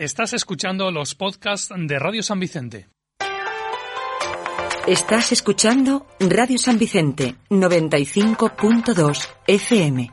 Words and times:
Estás 0.00 0.32
escuchando 0.32 0.90
los 0.90 1.14
podcasts 1.14 1.68
de 1.76 1.98
Radio 1.98 2.22
San 2.22 2.40
Vicente. 2.40 2.88
Estás 4.86 5.30
escuchando 5.30 6.06
Radio 6.18 6.56
San 6.56 6.78
Vicente 6.78 7.34
95.2 7.50 9.28
FM. 9.46 10.10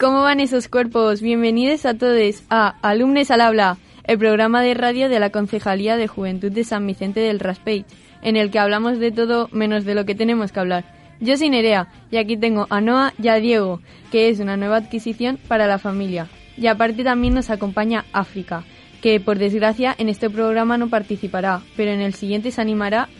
¿Cómo 0.00 0.22
van 0.22 0.40
esos 0.40 0.68
cuerpos? 0.68 1.20
Bienvenidos 1.20 1.84
a 1.84 1.92
todos 1.92 2.42
a 2.48 2.68
Alumnes 2.80 3.30
al 3.30 3.42
Habla, 3.42 3.76
el 4.04 4.16
programa 4.16 4.62
de 4.62 4.72
radio 4.72 5.10
de 5.10 5.20
la 5.20 5.28
Concejalía 5.28 5.98
de 5.98 6.08
Juventud 6.08 6.50
de 6.50 6.64
San 6.64 6.86
Vicente 6.86 7.20
del 7.20 7.38
Raspey, 7.38 7.84
en 8.22 8.36
el 8.36 8.50
que 8.50 8.58
hablamos 8.58 8.98
de 8.98 9.12
todo 9.12 9.50
menos 9.52 9.84
de 9.84 9.94
lo 9.94 10.06
que 10.06 10.14
tenemos 10.14 10.52
que 10.52 10.60
hablar. 10.60 10.86
Yo 11.20 11.36
soy 11.36 11.50
Nerea 11.50 11.88
y 12.10 12.16
aquí 12.16 12.38
tengo 12.38 12.66
a 12.70 12.80
Noah 12.80 13.12
y 13.22 13.28
a 13.28 13.34
Diego, 13.34 13.82
que 14.10 14.30
es 14.30 14.40
una 14.40 14.56
nueva 14.56 14.78
adquisición 14.78 15.38
para 15.48 15.66
la 15.66 15.76
familia. 15.78 16.28
Y 16.56 16.68
aparte 16.68 17.04
también 17.04 17.34
nos 17.34 17.50
acompaña 17.50 18.06
África, 18.14 18.64
que 19.02 19.20
por 19.20 19.36
desgracia 19.36 19.94
en 19.98 20.08
este 20.08 20.30
programa 20.30 20.78
no 20.78 20.88
participará, 20.88 21.60
pero 21.76 21.90
en 21.90 22.00
el 22.00 22.14
siguiente 22.14 22.52
se 22.52 22.62
animará, 22.62 23.10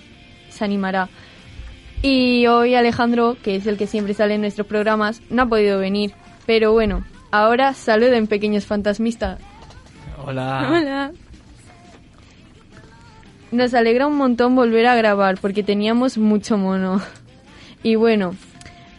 se 0.48 0.64
animará. 0.64 1.10
Y 2.00 2.46
hoy 2.46 2.74
Alejandro, 2.74 3.36
que 3.42 3.56
es 3.56 3.66
el 3.66 3.76
que 3.76 3.86
siempre 3.86 4.14
sale 4.14 4.36
en 4.36 4.40
nuestros 4.40 4.66
programas, 4.66 5.20
no 5.28 5.42
ha 5.42 5.46
podido 5.46 5.78
venir. 5.78 6.12
Pero 6.50 6.72
bueno, 6.72 7.04
ahora 7.30 7.74
saluden 7.74 8.26
pequeños 8.26 8.66
fantasmistas. 8.66 9.38
Hola. 10.26 10.68
Hola. 10.68 11.12
Nos 13.52 13.72
alegra 13.72 14.08
un 14.08 14.16
montón 14.16 14.56
volver 14.56 14.86
a 14.86 14.96
grabar 14.96 15.38
porque 15.40 15.62
teníamos 15.62 16.18
mucho 16.18 16.58
mono. 16.58 17.00
Y 17.84 17.94
bueno, 17.94 18.34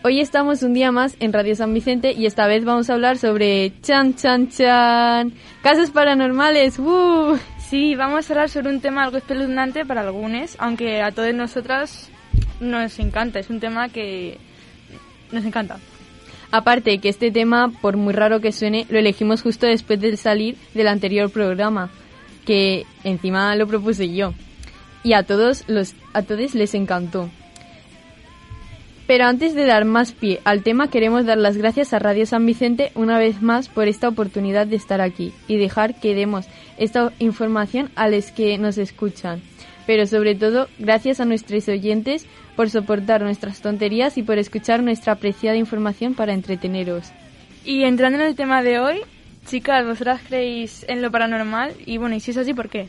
hoy 0.02 0.22
estamos 0.22 0.64
un 0.64 0.74
día 0.74 0.94
más 0.94 1.18
en 1.20 1.34
Radio 1.34 1.54
San 1.58 1.74
Vicente 1.74 2.14
y 2.14 2.26
esta 2.26 2.48
vez 2.48 2.64
vamos 2.64 2.90
a 2.90 2.94
hablar 2.94 3.18
sobre 3.18 3.74
chan 3.82 4.16
chan 4.16 4.48
chan, 4.48 5.34
casos 5.62 5.90
paranormales. 5.92 6.80
¡Woo! 6.80 7.38
Sí, 7.58 7.96
vamos 7.96 8.30
a 8.30 8.34
hablar 8.34 8.48
sobre 8.48 8.70
un 8.70 8.80
tema 8.80 9.04
algo 9.04 9.18
espeluznante 9.18 9.86
para 9.86 10.00
algunos, 10.00 10.56
aunque 10.58 11.02
a 11.02 11.12
todas 11.12 11.36
nosotras 11.36 12.10
nos 12.62 12.98
encanta, 13.00 13.40
es 13.40 13.50
un 13.50 13.60
tema 13.60 13.90
que 13.90 14.38
nos 15.34 15.44
encanta. 15.44 15.80
Aparte 16.52 16.98
que 17.00 17.10
este 17.10 17.32
tema, 17.32 17.72
por 17.82 17.96
muy 17.96 18.14
raro 18.14 18.42
que 18.42 18.52
suene, 18.52 18.86
lo 18.90 19.00
elegimos 19.00 19.42
justo 19.42 19.66
después 19.66 20.00
de 20.02 20.18
salir 20.18 20.58
del 20.74 20.90
anterior 20.90 21.30
programa, 21.30 21.90
que 22.46 22.86
encima 23.03 23.56
lo 23.56 23.68
propuse 23.68 24.14
yo. 24.14 24.34
Y 25.03 25.14
a 25.14 25.24
todos 25.24 25.64
a 26.14 26.22
todos 26.22 26.53
les 26.53 26.74
encantó. 26.75 27.30
Pero 29.08 29.25
antes 29.25 29.56
de 29.56 29.66
dar 29.66 29.84
más 29.84 30.14
pie 30.14 30.40
al 30.46 30.64
tema, 30.64 30.90
queremos 30.90 31.25
dar 31.25 31.38
las 31.38 31.58
gracias 31.58 31.94
a 31.94 32.00
Radio 32.00 32.25
San 32.25 32.46
Vicente 32.46 32.92
una 32.96 33.18
vez 33.18 33.42
más 33.42 33.68
por 33.68 33.88
esta 33.88 34.08
oportunidad 34.08 34.68
de 34.68 34.75
estar 34.75 35.02
aquí 35.02 35.34
y 35.48 35.58
dejar 35.58 36.00
que 36.00 36.16
demos 36.16 36.46
esta 36.78 37.12
información 37.20 37.90
a 37.96 38.08
los 38.08 38.31
que 38.31 38.58
nos 38.58 38.78
escuchan. 38.78 39.42
Pero 39.91 40.07
sobre 40.07 40.35
todo, 40.35 40.69
gracias 40.79 41.19
a 41.19 41.25
nuestros 41.25 41.68
oyentes 41.68 42.25
por 42.56 42.69
soportar 42.69 43.24
nuestras 43.24 43.62
tonterías 43.62 44.18
y 44.18 44.24
por 44.24 44.38
escuchar 44.38 44.81
nuestra 44.81 45.12
apreciada 45.12 45.57
información 45.57 46.13
para 46.13 46.31
entreteneros. 46.31 47.12
Y 47.66 47.84
entrando 47.84 48.18
en 48.18 48.25
el 48.25 48.35
tema 48.38 48.63
de 48.63 48.80
hoy, 48.80 49.01
chicas, 49.47 49.85
¿vosotras 49.85 50.22
creéis 50.25 50.85
en 50.88 51.01
lo 51.01 51.12
paranormal? 51.12 51.74
Y 51.85 51.97
bueno, 51.97 52.16
y 52.16 52.22
si 52.22 52.31
es 52.31 52.38
así, 52.38 52.53
¿por 52.53 52.69
qué? 52.69 52.88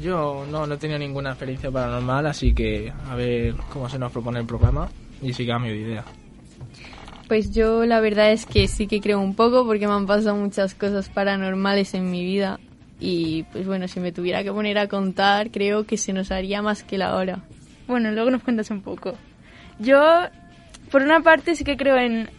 Yo 0.00 0.46
no, 0.48 0.68
no 0.68 0.74
he 0.74 0.78
tenido 0.78 1.00
ninguna 1.00 1.30
experiencia 1.30 1.68
paranormal, 1.68 2.24
así 2.26 2.54
que 2.54 2.92
a 3.08 3.16
ver 3.16 3.56
cómo 3.72 3.88
se 3.88 3.98
nos 3.98 4.12
propone 4.12 4.38
el 4.38 4.46
programa 4.46 4.88
y 5.20 5.32
si 5.32 5.44
cambio 5.44 5.72
de 5.72 5.78
idea. 5.80 6.04
Pues 7.26 7.50
yo 7.50 7.84
la 7.86 7.98
verdad 7.98 8.30
es 8.30 8.46
que 8.46 8.68
sí 8.68 8.86
que 8.86 9.00
creo 9.00 9.18
un 9.18 9.34
poco 9.34 9.66
porque 9.66 9.88
me 9.88 9.94
han 9.94 10.06
pasado 10.06 10.36
muchas 10.36 10.76
cosas 10.76 11.08
paranormales 11.08 11.92
en 11.94 12.08
mi 12.08 12.24
vida 12.24 12.60
y 13.00 13.44
pues 13.44 13.66
bueno, 13.66 13.88
si 13.88 13.98
me 13.98 14.12
tuviera 14.12 14.44
que 14.44 14.52
poner 14.52 14.78
a 14.78 14.86
contar 14.86 15.50
creo 15.50 15.84
que 15.84 15.96
se 15.96 16.12
nos 16.12 16.30
haría 16.30 16.62
más 16.62 16.82
que 16.82 16.98
la 16.98 17.16
hora. 17.16 17.40
Bueno, 17.86 18.12
luego 18.12 18.30
nos 18.30 18.42
cuentas 18.42 18.70
un 18.70 18.82
poco. 18.82 19.16
Yo, 19.78 20.00
por 20.90 21.02
una 21.02 21.20
parte, 21.20 21.56
sí 21.56 21.64
que 21.64 21.76
creo 21.76 21.96
en 21.96 22.30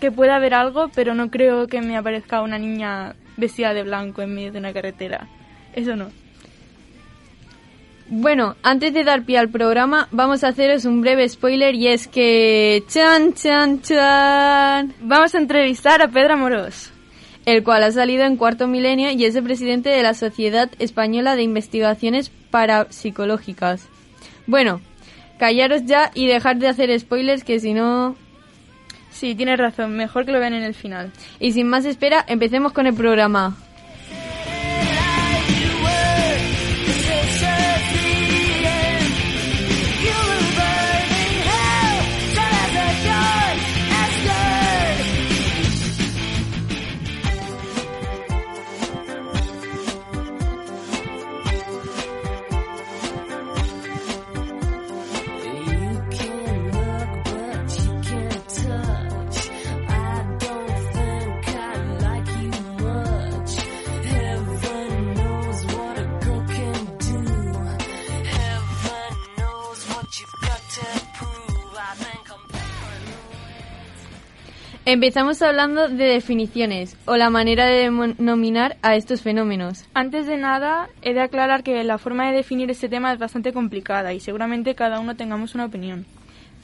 que 0.00 0.10
pueda 0.10 0.36
haber 0.36 0.54
algo, 0.54 0.90
pero 0.94 1.14
no 1.14 1.30
creo 1.30 1.66
que 1.66 1.80
me 1.80 1.96
aparezca 1.96 2.42
una 2.42 2.58
niña 2.58 3.14
vestida 3.36 3.74
de 3.74 3.82
blanco 3.82 4.22
en 4.22 4.34
medio 4.34 4.52
de 4.52 4.58
una 4.58 4.72
carretera. 4.72 5.28
Eso 5.74 5.94
no. 5.94 6.10
Bueno, 8.08 8.56
antes 8.62 8.94
de 8.94 9.04
dar 9.04 9.24
pie 9.24 9.38
al 9.38 9.48
programa, 9.48 10.08
vamos 10.12 10.44
a 10.44 10.48
haceros 10.48 10.84
un 10.84 11.00
breve 11.00 11.28
spoiler 11.28 11.74
y 11.74 11.88
es 11.88 12.06
que... 12.06 12.84
¡Chan, 12.88 13.34
chan, 13.34 13.82
chan! 13.82 14.94
Vamos 15.00 15.34
a 15.34 15.38
entrevistar 15.38 16.00
a 16.00 16.08
Pedro 16.08 16.34
Amorós. 16.34 16.92
El 17.46 17.62
cual 17.62 17.84
ha 17.84 17.92
salido 17.92 18.24
en 18.24 18.36
cuarto 18.36 18.66
milenio 18.66 19.10
y 19.12 19.24
es 19.24 19.36
el 19.36 19.44
presidente 19.44 19.88
de 19.88 20.02
la 20.02 20.14
Sociedad 20.14 20.68
Española 20.80 21.36
de 21.36 21.44
Investigaciones 21.44 22.30
Parapsicológicas. 22.50 23.88
Bueno, 24.48 24.80
callaros 25.38 25.84
ya 25.84 26.10
y 26.12 26.26
dejar 26.26 26.56
de 26.56 26.68
hacer 26.68 26.98
spoilers 26.98 27.44
que 27.44 27.60
si 27.60 27.72
no... 27.72 28.16
Sí, 29.10 29.34
tienes 29.34 29.58
razón, 29.58 29.96
mejor 29.96 30.26
que 30.26 30.32
lo 30.32 30.40
vean 30.40 30.54
en 30.54 30.64
el 30.64 30.74
final. 30.74 31.12
Y 31.38 31.52
sin 31.52 31.68
más 31.68 31.84
espera, 31.84 32.24
empecemos 32.28 32.72
con 32.72 32.86
el 32.86 32.94
programa. 32.94 33.56
Empezamos 74.88 75.42
hablando 75.42 75.88
de 75.88 76.04
definiciones 76.04 76.96
o 77.06 77.16
la 77.16 77.28
manera 77.28 77.66
de 77.66 77.90
denominar 77.90 78.76
a 78.82 78.94
estos 78.94 79.20
fenómenos. 79.20 79.84
Antes 79.94 80.28
de 80.28 80.36
nada, 80.36 80.88
he 81.02 81.12
de 81.12 81.22
aclarar 81.22 81.64
que 81.64 81.82
la 81.82 81.98
forma 81.98 82.28
de 82.28 82.36
definir 82.36 82.70
este 82.70 82.88
tema 82.88 83.12
es 83.12 83.18
bastante 83.18 83.52
complicada 83.52 84.14
y 84.14 84.20
seguramente 84.20 84.76
cada 84.76 85.00
uno 85.00 85.16
tengamos 85.16 85.56
una 85.56 85.64
opinión. 85.64 86.06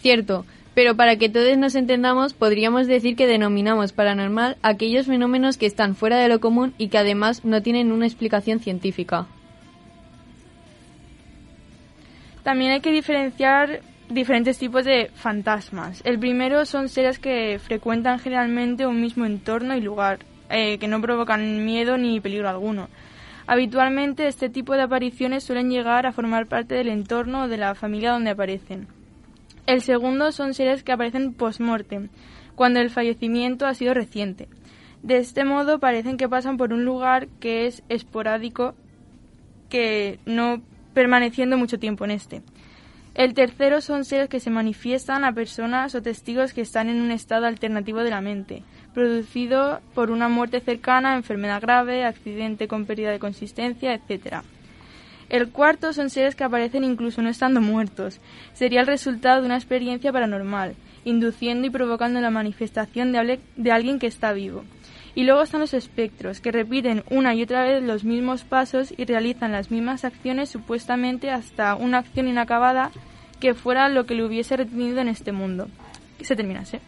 Cierto, 0.03 0.47
pero 0.73 0.95
para 0.95 1.17
que 1.17 1.29
todos 1.29 1.59
nos 1.59 1.75
entendamos, 1.75 2.33
podríamos 2.33 2.87
decir 2.87 3.17
que 3.17 3.27
denominamos 3.27 3.93
paranormal 3.93 4.57
aquellos 4.63 5.07
fenómenos 5.07 5.57
que 5.57 5.67
están 5.67 5.97
fuera 5.97 6.17
de 6.19 6.29
lo 6.29 6.39
común 6.39 6.75
y 6.79 6.91
que 6.91 6.99
además 6.99 7.45
no 7.45 7.61
tienen 7.61 7.91
una 7.91 8.07
explicación 8.07 8.61
científica. 8.61 9.27
También 12.45 12.71
hay 12.71 12.81
que 12.83 12.93
diferenciar 12.93 13.81
diferentes 14.13 14.59
tipos 14.59 14.85
de 14.85 15.11
fantasmas. 15.15 16.03
El 16.05 16.19
primero 16.19 16.65
son 16.67 16.89
seres 16.89 17.19
que 17.19 17.59
frecuentan 17.59 18.19
generalmente 18.19 18.87
un 18.87 19.01
mismo 19.01 19.25
entorno 19.25 19.77
y 19.77 19.81
lugar, 19.81 20.21
eh, 20.51 20.79
que 20.79 20.89
no 20.89 21.01
provocan 21.01 21.65
miedo 21.65 21.97
ni 21.99 22.21
peligro 22.21 22.49
alguno. 22.49 22.89
Habitualmente 23.47 24.29
este 24.29 24.49
tipo 24.49 24.75
de 24.75 24.83
apariciones 24.83 25.45
suelen 25.45 25.71
llegar 25.71 26.07
a 26.07 26.13
formar 26.13 26.47
parte 26.47 26.75
del 26.75 26.89
entorno 26.89 27.45
o 27.45 27.49
de 27.49 27.57
la 27.57 27.75
familia 27.75 28.13
donde 28.13 28.31
aparecen. 28.31 28.87
El 29.67 29.81
segundo 29.81 30.33
son 30.33 30.55
seres 30.55 30.83
que 30.83 30.93
aparecen 30.93 31.35
post-mortem, 31.35 32.09
cuando 32.55 32.81
el 32.81 32.91
fallecimiento 32.91 33.67
ha 33.67 33.75
sido 33.75 33.95
reciente. 33.95 34.49
De 35.03 35.17
este 35.17 35.45
modo 35.45 35.81
parecen 35.81 36.17
que 36.17 36.29
pasan 36.29 36.57
por 36.57 36.73
un 36.73 36.85
lugar 36.85 37.29
que 37.41 37.67
es 37.67 37.83
esporádico, 37.89 38.75
que 39.69 40.19
no 40.27 40.63
permaneciendo 40.95 41.57
mucho 41.57 41.79
tiempo 41.79 42.05
en 42.05 42.13
este. 42.13 42.43
El 43.15 43.35
tercero 43.35 43.83
son 43.83 44.07
seres 44.07 44.31
que 44.31 44.41
se 44.41 44.49
manifiestan 44.49 45.25
a 45.25 45.35
personas 45.35 45.95
o 45.95 46.01
testigos 46.01 46.55
que 46.55 46.63
están 46.63 46.89
en 46.89 47.03
un 47.03 47.11
estado 47.11 47.45
alternativo 47.47 48.03
de 48.03 48.11
la 48.11 48.23
mente, 48.23 48.63
producido 48.95 49.81
por 49.95 50.11
una 50.11 50.31
muerte 50.31 50.61
cercana, 50.61 51.15
enfermedad 51.15 51.61
grave, 51.61 52.07
accidente 52.07 52.69
con 52.69 52.87
pérdida 52.87 53.11
de 53.11 53.19
consistencia, 53.19 53.93
etc. 53.93 54.37
El 55.29 55.51
cuarto 55.51 55.93
son 55.93 56.09
seres 56.09 56.35
que 56.35 56.45
aparecen 56.45 56.85
incluso 56.85 57.21
no 57.21 57.29
estando 57.29 57.61
muertos. 57.61 58.19
Sería 58.55 58.81
el 58.81 58.87
resultado 58.87 59.41
de 59.41 59.47
una 59.47 59.57
experiencia 59.57 60.11
paranormal, 60.11 60.75
induciendo 61.05 61.67
y 61.67 61.71
provocando 61.71 62.19
la 62.23 62.31
manifestación 62.31 63.13
de, 63.13 63.41
de 63.57 63.73
alguien 63.73 63.99
que 63.99 64.07
está 64.07 64.33
vivo. 64.33 64.65
Y 65.15 65.25
luego 65.25 65.43
están 65.43 65.61
los 65.61 65.75
espectros, 65.75 66.41
que 66.41 66.53
repiten 66.53 67.05
una 67.11 67.35
y 67.35 67.43
otra 67.43 67.65
vez 67.65 67.83
los 67.83 68.05
mismos 68.05 68.45
pasos 68.45 68.95
y 68.97 69.05
realizan 69.05 69.53
las 69.53 69.71
mismas 69.71 70.05
acciones 70.05 70.49
supuestamente 70.49 71.31
hasta 71.31 71.75
una 71.75 71.99
acción 71.99 72.29
inacabada 72.29 72.91
que 73.39 73.55
fuera 73.55 73.89
lo 73.89 74.07
que 74.07 74.15
le 74.15 74.25
hubiese 74.25 74.57
retenido 74.57 75.01
en 75.01 75.09
este 75.09 75.33
mundo. 75.33 75.69
Y 76.19 76.25
se 76.25 76.37
terminase. 76.37 76.81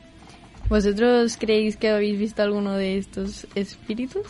¿Vosotros 0.68 1.36
creéis 1.36 1.76
que 1.76 1.90
habéis 1.90 2.18
visto 2.18 2.42
alguno 2.42 2.72
de 2.72 2.96
estos 2.96 3.46
espíritus? 3.54 4.26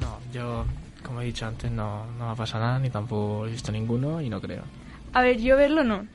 No, 0.00 0.18
yo, 0.32 0.64
como 1.02 1.20
he 1.20 1.24
dicho 1.24 1.46
antes, 1.46 1.70
no, 1.70 2.06
no 2.18 2.26
me 2.26 2.32
ha 2.32 2.36
pasado 2.36 2.64
nada, 2.64 2.78
ni 2.78 2.90
tampoco 2.90 3.46
he 3.46 3.50
visto 3.50 3.72
ninguno 3.72 4.20
y 4.20 4.28
no 4.28 4.40
creo. 4.40 4.62
A 5.12 5.22
ver, 5.22 5.40
yo 5.40 5.56
verlo 5.56 5.82
no. 5.82 6.06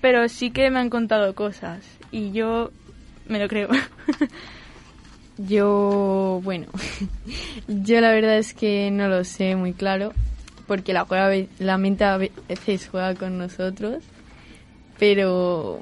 Pero 0.00 0.28
sí 0.28 0.50
que 0.50 0.70
me 0.70 0.78
han 0.78 0.88
contado 0.88 1.34
cosas 1.34 1.84
y 2.10 2.32
yo 2.32 2.70
me 3.26 3.38
lo 3.38 3.48
creo. 3.48 3.68
Yo, 5.36 6.40
bueno, 6.44 6.66
yo 7.68 8.00
la 8.00 8.12
verdad 8.12 8.38
es 8.38 8.54
que 8.54 8.90
no 8.90 9.08
lo 9.08 9.24
sé 9.24 9.56
muy 9.56 9.72
claro, 9.72 10.12
porque 10.66 10.92
la, 10.92 11.04
juega, 11.04 11.30
la 11.58 11.76
mente 11.76 12.04
a 12.04 12.18
veces 12.18 12.88
juega 12.88 13.14
con 13.14 13.38
nosotros, 13.38 14.04
pero, 14.98 15.80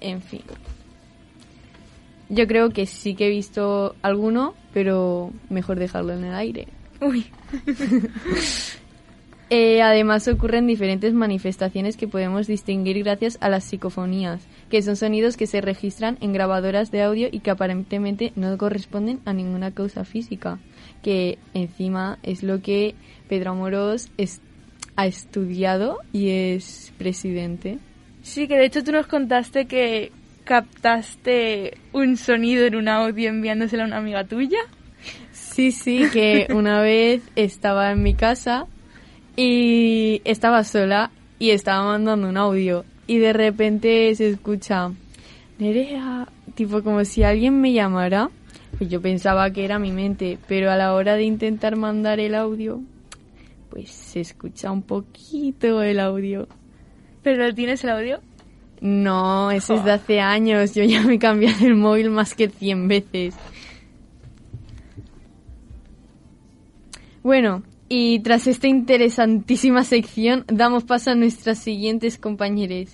en 0.00 0.22
fin. 0.22 0.42
Yo 2.28 2.46
creo 2.46 2.70
que 2.70 2.86
sí 2.86 3.14
que 3.14 3.26
he 3.26 3.30
visto 3.30 3.96
alguno, 4.02 4.54
pero 4.72 5.32
mejor 5.48 5.78
dejarlo 5.78 6.12
en 6.12 6.24
el 6.24 6.34
aire. 6.34 6.68
Uy. 7.00 7.26
Eh, 9.50 9.80
además 9.80 10.28
ocurren 10.28 10.66
diferentes 10.66 11.14
manifestaciones 11.14 11.96
que 11.96 12.06
podemos 12.06 12.46
distinguir 12.46 13.02
gracias 13.02 13.38
a 13.40 13.48
las 13.48 13.64
psicofonías, 13.64 14.42
que 14.68 14.82
son 14.82 14.96
sonidos 14.96 15.38
que 15.38 15.46
se 15.46 15.62
registran 15.62 16.18
en 16.20 16.34
grabadoras 16.34 16.90
de 16.90 17.02
audio 17.02 17.28
y 17.32 17.40
que 17.40 17.50
aparentemente 17.50 18.32
no 18.36 18.58
corresponden 18.58 19.20
a 19.24 19.32
ninguna 19.32 19.72
causa 19.72 20.04
física, 20.04 20.58
que 21.02 21.38
encima 21.54 22.18
es 22.22 22.42
lo 22.42 22.60
que 22.60 22.94
Pedro 23.26 23.52
Amorós 23.52 24.10
ha 24.96 25.06
estudiado 25.06 25.98
y 26.12 26.28
es 26.28 26.92
presidente. 26.98 27.78
Sí, 28.22 28.48
que 28.48 28.58
de 28.58 28.66
hecho 28.66 28.84
tú 28.84 28.92
nos 28.92 29.06
contaste 29.06 29.64
que 29.64 30.12
captaste 30.44 31.78
un 31.92 32.18
sonido 32.18 32.66
en 32.66 32.74
un 32.74 32.88
audio 32.88 33.30
enviándoselo 33.30 33.84
a 33.84 33.86
una 33.86 33.96
amiga 33.96 34.24
tuya. 34.24 34.58
Sí, 35.32 35.72
sí, 35.72 36.04
que 36.12 36.48
una 36.50 36.82
vez 36.82 37.22
estaba 37.34 37.90
en 37.92 38.02
mi 38.02 38.12
casa 38.12 38.66
y 39.40 40.20
estaba 40.24 40.64
sola 40.64 41.12
y 41.38 41.50
estaba 41.50 41.84
mandando 41.84 42.28
un 42.28 42.36
audio 42.36 42.84
y 43.06 43.18
de 43.18 43.32
repente 43.32 44.12
se 44.16 44.30
escucha 44.30 44.90
Nerea, 45.60 46.26
tipo 46.56 46.82
como 46.82 47.04
si 47.04 47.22
alguien 47.22 47.60
me 47.60 47.72
llamara. 47.72 48.30
Pues 48.76 48.90
yo 48.90 49.00
pensaba 49.00 49.48
que 49.52 49.64
era 49.64 49.78
mi 49.78 49.92
mente, 49.92 50.38
pero 50.48 50.72
a 50.72 50.76
la 50.76 50.92
hora 50.92 51.14
de 51.14 51.22
intentar 51.22 51.76
mandar 51.76 52.18
el 52.18 52.34
audio, 52.34 52.80
pues 53.70 53.90
se 53.90 54.20
escucha 54.20 54.72
un 54.72 54.82
poquito 54.82 55.82
el 55.84 56.00
audio. 56.00 56.48
¿Pero 57.22 57.54
tienes 57.54 57.84
el 57.84 57.90
audio? 57.90 58.20
No, 58.80 59.52
ese 59.52 59.76
es 59.76 59.84
de 59.84 59.92
hace 59.92 60.20
años. 60.20 60.74
Yo 60.74 60.82
ya 60.82 61.02
me 61.02 61.14
he 61.14 61.18
cambiado 61.20 61.64
el 61.64 61.76
móvil 61.76 62.10
más 62.10 62.34
que 62.34 62.48
100 62.48 62.88
veces. 62.88 63.36
Bueno, 67.22 67.62
y 67.88 68.20
tras 68.20 68.46
esta 68.46 68.68
interesantísima 68.68 69.84
sección, 69.84 70.44
damos 70.46 70.84
paso 70.84 71.10
a 71.10 71.14
nuestras 71.14 71.58
siguientes 71.58 72.18
compañeras. 72.18 72.92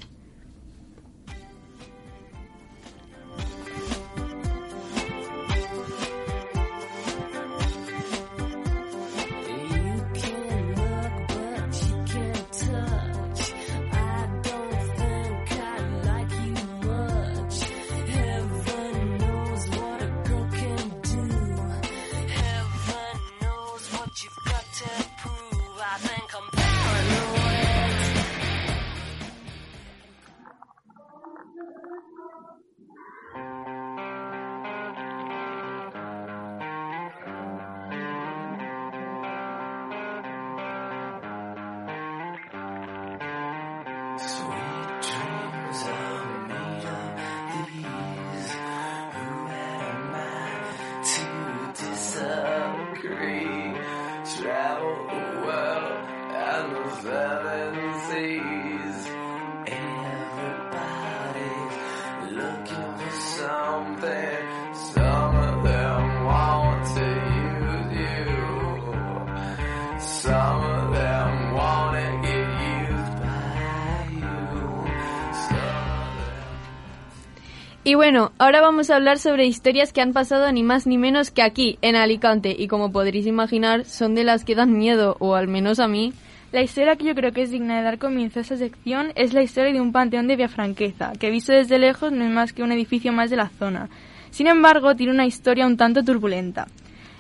Y 77.94 77.96
bueno, 77.96 78.32
ahora 78.39 78.60
vamos 78.60 78.91
a 78.91 78.96
hablar 78.96 79.20
sobre 79.20 79.46
historias 79.46 79.93
que 79.93 80.01
han 80.01 80.13
pasado 80.13 80.51
ni 80.51 80.65
más 80.65 80.84
ni 80.84 80.98
menos 80.98 81.31
que 81.31 81.43
aquí, 81.43 81.79
en 81.81 81.94
Alicante, 81.94 82.53
y 82.58 82.67
como 82.67 82.91
podréis 82.91 83.24
imaginar, 83.24 83.84
son 83.84 84.17
de 84.17 84.24
las 84.24 84.44
que 84.44 84.56
dan 84.56 84.77
miedo, 84.77 85.17
o 85.20 85.36
al 85.36 85.46
menos 85.46 85.79
a 85.79 85.86
mí. 85.86 86.13
La 86.51 86.60
historia 86.60 86.96
que 86.96 87.05
yo 87.05 87.15
creo 87.15 87.31
que 87.31 87.43
es 87.43 87.53
digna 87.53 87.77
de 87.77 87.84
dar 87.84 87.98
comienzo 87.98 88.41
a 88.41 88.43
esta 88.43 88.56
sección 88.56 89.13
es 89.15 89.32
la 89.32 89.44
historia 89.44 89.72
de 89.72 89.81
un 89.81 89.93
panteón 89.93 90.27
de 90.27 90.34
Viafranqueza, 90.34 91.13
que 91.20 91.31
visto 91.31 91.53
desde 91.53 91.79
lejos 91.79 92.10
no 92.10 92.24
es 92.24 92.32
más 92.32 92.53
que 92.53 92.65
un 92.65 92.72
edificio 92.72 93.13
más 93.13 93.31
de 93.31 93.36
la 93.36 93.48
zona. 93.48 93.89
Sin 94.32 94.48
embargo, 94.48 94.96
tiene 94.96 95.13
una 95.13 95.27
historia 95.27 95.65
un 95.65 95.77
tanto 95.77 96.03
turbulenta. 96.03 96.67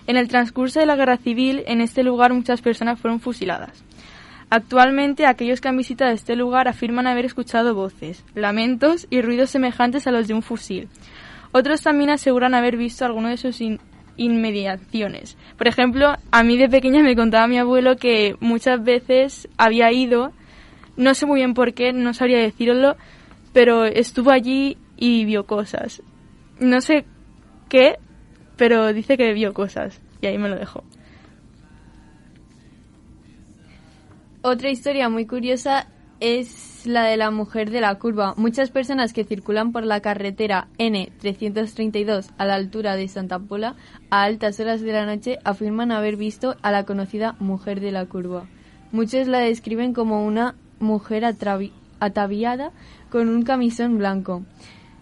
En 0.08 0.16
el 0.16 0.26
transcurso 0.26 0.80
de 0.80 0.86
la 0.86 0.96
guerra 0.96 1.18
civil, 1.18 1.62
en 1.68 1.82
este 1.82 2.02
lugar 2.02 2.34
muchas 2.34 2.62
personas 2.62 2.98
fueron 2.98 3.20
fusiladas. 3.20 3.84
Actualmente, 4.50 5.26
aquellos 5.26 5.60
que 5.60 5.68
han 5.68 5.76
visitado 5.76 6.12
este 6.12 6.36
lugar 6.36 6.68
afirman 6.68 7.06
haber 7.06 7.24
escuchado 7.24 7.74
voces, 7.74 8.24
lamentos 8.34 9.06
y 9.10 9.22
ruidos 9.22 9.50
semejantes 9.50 10.06
a 10.06 10.10
los 10.10 10.28
de 10.28 10.34
un 10.34 10.42
fusil. 10.42 10.88
Otros 11.52 11.82
también 11.82 12.10
aseguran 12.10 12.54
haber 12.54 12.76
visto 12.76 13.04
alguno 13.04 13.28
de 13.28 13.36
sus 13.36 13.60
inmediaciones. 14.16 15.36
Por 15.56 15.68
ejemplo, 15.68 16.14
a 16.30 16.42
mí 16.42 16.56
de 16.56 16.68
pequeña 16.68 17.02
me 17.02 17.16
contaba 17.16 17.46
mi 17.46 17.58
abuelo 17.58 17.96
que 17.96 18.36
muchas 18.40 18.82
veces 18.82 19.48
había 19.56 19.90
ido, 19.92 20.32
no 20.96 21.14
sé 21.14 21.26
muy 21.26 21.40
bien 21.40 21.54
por 21.54 21.74
qué, 21.74 21.92
no 21.92 22.14
sabría 22.14 22.38
decirlo, 22.38 22.96
pero 23.52 23.84
estuvo 23.84 24.30
allí 24.30 24.76
y 24.96 25.24
vio 25.24 25.46
cosas. 25.46 26.02
No 26.60 26.80
sé 26.80 27.04
qué, 27.68 27.96
pero 28.56 28.92
dice 28.92 29.16
que 29.16 29.32
vio 29.32 29.54
cosas 29.54 30.00
y 30.20 30.26
ahí 30.26 30.38
me 30.38 30.48
lo 30.48 30.56
dejó. 30.56 30.84
Otra 34.46 34.68
historia 34.68 35.08
muy 35.08 35.24
curiosa 35.26 35.86
es 36.20 36.82
la 36.84 37.04
de 37.04 37.16
la 37.16 37.30
mujer 37.30 37.70
de 37.70 37.80
la 37.80 37.94
curva. 37.98 38.34
Muchas 38.36 38.70
personas 38.70 39.14
que 39.14 39.24
circulan 39.24 39.72
por 39.72 39.84
la 39.86 40.00
carretera 40.00 40.68
N332 40.78 42.26
a 42.36 42.44
la 42.44 42.54
altura 42.54 42.94
de 42.94 43.08
Santa 43.08 43.38
Pola 43.38 43.74
a 44.10 44.22
altas 44.24 44.60
horas 44.60 44.82
de 44.82 44.92
la 44.92 45.06
noche 45.06 45.38
afirman 45.44 45.92
haber 45.92 46.16
visto 46.16 46.56
a 46.60 46.70
la 46.72 46.84
conocida 46.84 47.36
mujer 47.40 47.80
de 47.80 47.90
la 47.90 48.04
curva. 48.04 48.44
Muchos 48.92 49.28
la 49.28 49.38
describen 49.38 49.94
como 49.94 50.26
una 50.26 50.56
mujer 50.78 51.24
ataviada 52.00 52.70
con 53.10 53.30
un 53.30 53.44
camisón 53.44 53.96
blanco. 53.96 54.42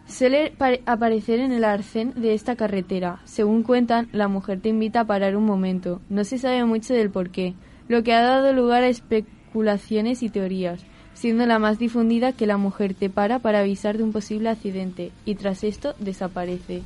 Suele 0.07 0.53
pare- 0.57 0.83
aparecer 0.87 1.41
en 1.41 1.51
el 1.51 1.65
arcén 1.65 2.13
de 2.15 2.35
esta 2.35 2.55
carretera. 2.55 3.19
Según 3.25 3.65
cuentan, 3.65 4.09
la 4.13 4.29
mujer 4.29 4.61
te 4.61 4.69
invita 4.69 5.01
a 5.01 5.05
parar 5.07 5.35
un 5.37 5.47
momento. 5.47 6.01
No 6.09 6.23
se 6.23 6.39
sabe 6.39 6.65
mucho 6.65 6.95
del 6.95 7.11
porqué, 7.11 7.55
lo 7.89 8.03
que 8.03 8.13
ha 8.13 8.23
dado 8.23 8.53
lugar 8.53 8.83
a 8.83 8.89
especulaciones 8.89 10.23
y 10.23 10.29
teorías, 10.29 10.81
siendo 11.15 11.47
la 11.47 11.59
más 11.59 11.79
difundida 11.79 12.33
que 12.33 12.47
la 12.47 12.57
mujer 12.57 12.95
te 12.95 13.11
para 13.11 13.39
para 13.39 13.61
avisar 13.61 13.97
de 13.97 14.05
un 14.05 14.13
posible 14.13 14.49
accidente 14.49 15.13
y 15.25 15.35
tras 15.35 15.65
esto 15.65 15.95
desaparece. 15.99 16.83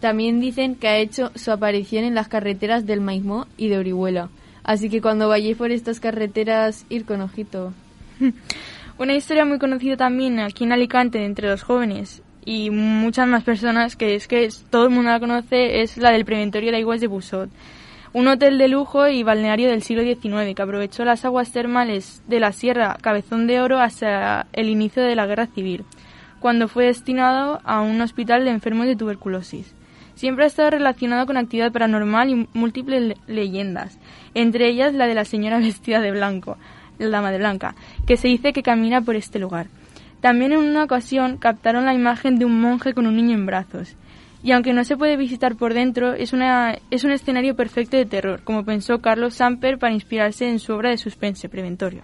También 0.00 0.40
dicen 0.40 0.74
que 0.74 0.88
ha 0.88 0.98
hecho 0.98 1.30
su 1.36 1.52
aparición 1.52 2.04
en 2.04 2.14
las 2.14 2.28
carreteras 2.28 2.86
del 2.86 3.00
Maismó 3.00 3.46
y 3.56 3.68
de 3.68 3.78
Orihuela. 3.78 4.30
Así 4.64 4.90
que 4.90 5.00
cuando 5.00 5.28
vayáis 5.28 5.56
por 5.56 5.70
estas 5.70 6.00
carreteras, 6.00 6.86
ir 6.88 7.04
con 7.04 7.20
ojito. 7.20 7.72
Una 8.98 9.14
historia 9.14 9.44
muy 9.44 9.58
conocida 9.58 9.96
también 9.96 10.40
aquí 10.40 10.64
en 10.64 10.72
Alicante 10.72 11.24
entre 11.24 11.48
los 11.48 11.62
jóvenes 11.62 12.22
y 12.44 12.70
muchas 12.70 13.28
más 13.28 13.44
personas, 13.44 13.96
que 13.96 14.14
es 14.14 14.28
que 14.28 14.48
todo 14.70 14.84
el 14.84 14.90
mundo 14.90 15.10
la 15.10 15.20
conoce, 15.20 15.82
es 15.82 15.96
la 15.96 16.10
del 16.10 16.24
Preventorio 16.24 16.72
de 16.72 16.78
Aguas 16.78 17.00
de 17.00 17.06
Busot. 17.06 17.50
Un 18.14 18.28
hotel 18.28 18.58
de 18.58 18.68
lujo 18.68 19.08
y 19.08 19.22
balneario 19.22 19.70
del 19.70 19.82
siglo 19.82 20.02
XIX 20.02 20.54
que 20.54 20.62
aprovechó 20.62 21.04
las 21.04 21.24
aguas 21.24 21.50
termales 21.50 22.22
de 22.28 22.40
la 22.40 22.52
Sierra 22.52 22.96
Cabezón 23.00 23.46
de 23.46 23.60
Oro 23.60 23.78
hasta 23.80 24.46
el 24.52 24.68
inicio 24.68 25.02
de 25.02 25.16
la 25.16 25.26
Guerra 25.26 25.46
Civil, 25.46 25.84
cuando 26.38 26.68
fue 26.68 26.86
destinado 26.86 27.60
a 27.64 27.80
un 27.80 28.00
hospital 28.02 28.44
de 28.44 28.50
enfermos 28.50 28.86
de 28.86 28.96
tuberculosis. 28.96 29.74
Siempre 30.14 30.44
ha 30.44 30.48
estado 30.48 30.70
relacionado 30.70 31.24
con 31.24 31.38
actividad 31.38 31.72
paranormal 31.72 32.28
y 32.28 32.48
múltiples 32.52 33.02
le- 33.02 33.16
leyendas, 33.26 33.98
entre 34.34 34.68
ellas 34.68 34.92
la 34.92 35.06
de 35.06 35.14
la 35.14 35.24
señora 35.24 35.58
vestida 35.60 36.00
de 36.00 36.10
blanco, 36.10 36.58
la 36.98 37.08
dama 37.08 37.30
de 37.30 37.38
blanca, 37.38 37.74
que 38.06 38.18
se 38.18 38.28
dice 38.28 38.52
que 38.52 38.62
camina 38.62 39.00
por 39.00 39.16
este 39.16 39.38
lugar. 39.38 39.68
También 40.20 40.52
en 40.52 40.58
una 40.58 40.84
ocasión 40.84 41.38
captaron 41.38 41.86
la 41.86 41.94
imagen 41.94 42.38
de 42.38 42.44
un 42.44 42.60
monje 42.60 42.92
con 42.92 43.06
un 43.06 43.16
niño 43.16 43.34
en 43.34 43.46
brazos. 43.46 43.96
Y 44.42 44.52
aunque 44.52 44.72
no 44.72 44.84
se 44.84 44.96
puede 44.96 45.16
visitar 45.16 45.56
por 45.56 45.72
dentro, 45.72 46.14
es, 46.14 46.32
una, 46.32 46.76
es 46.90 47.04
un 47.04 47.12
escenario 47.12 47.54
perfecto 47.54 47.96
de 47.96 48.06
terror, 48.06 48.42
como 48.42 48.64
pensó 48.64 49.00
Carlos 49.00 49.34
Samper 49.34 49.78
para 49.78 49.94
inspirarse 49.94 50.48
en 50.48 50.58
su 50.58 50.72
obra 50.72 50.90
de 50.90 50.98
suspense 50.98 51.48
preventorio. 51.48 52.02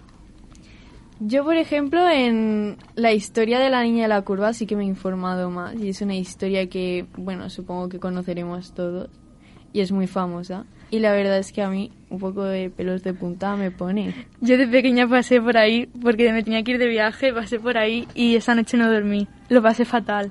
Yo, 1.21 1.45
por 1.45 1.57
ejemplo, 1.57 2.09
en 2.09 2.77
la 2.95 3.13
historia 3.13 3.59
de 3.59 3.71
la 3.71 3.83
niña 3.83 4.03
de 4.03 4.09
la 4.09 4.23
curva 4.23 4.53
sí 4.53 4.67
que 4.67 4.77
me 4.77 4.85
he 4.85 4.87
informado 4.87 5.51
más. 5.51 5.75
Y 5.75 5.89
es 5.89 6.01
una 6.01 6.15
historia 6.15 6.69
que, 6.69 7.07
bueno, 7.17 7.51
supongo 7.51 7.89
que 7.89 7.99
conoceremos 7.99 8.73
todos. 8.73 9.11
Y 9.73 9.81
es 9.81 9.91
muy 9.91 10.07
famosa. 10.07 10.65
Y 10.91 11.01
la 11.01 11.13
verdad 11.13 11.39
es 11.39 11.53
que 11.53 11.61
a 11.61 11.69
mí 11.69 11.91
un 12.09 12.21
poco 12.21 12.45
de 12.45 12.71
pelos 12.71 13.03
de 13.03 13.15
punta 13.15 13.57
me 13.57 13.73
pone. 13.73 14.15
Yo 14.41 14.57
de 14.57 14.69
pequeña 14.69 15.09
pasé 15.09 15.41
por 15.41 15.57
ahí 15.57 15.87
porque 15.87 16.33
me 16.33 16.45
tenía 16.45 16.63
que 16.63 16.73
ir 16.73 16.79
de 16.79 16.87
viaje, 16.87 17.33
pasé 17.33 17.59
por 17.59 17.77
ahí 17.77 18.07
y 18.15 18.37
esa 18.37 18.55
noche 18.55 18.77
no 18.77 18.91
dormí. 18.91 19.27
Lo 19.49 19.61
pasé 19.61 19.85
fatal. 19.85 20.31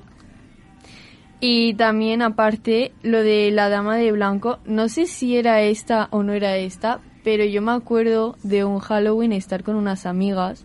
Y 1.40 1.74
también, 1.74 2.22
aparte, 2.22 2.92
lo 3.02 3.22
de 3.22 3.50
la 3.52 3.68
dama 3.68 3.96
de 3.96 4.10
blanco, 4.10 4.58
no 4.64 4.88
sé 4.88 5.06
si 5.06 5.36
era 5.36 5.62
esta 5.62 6.08
o 6.10 6.22
no 6.22 6.32
era 6.32 6.56
esta, 6.56 7.00
pero 7.22 7.44
yo 7.44 7.62
me 7.62 7.72
acuerdo 7.72 8.36
de 8.42 8.64
un 8.64 8.80
Halloween 8.80 9.32
estar 9.32 9.62
con 9.62 9.76
unas 9.76 10.04
amigas 10.06 10.64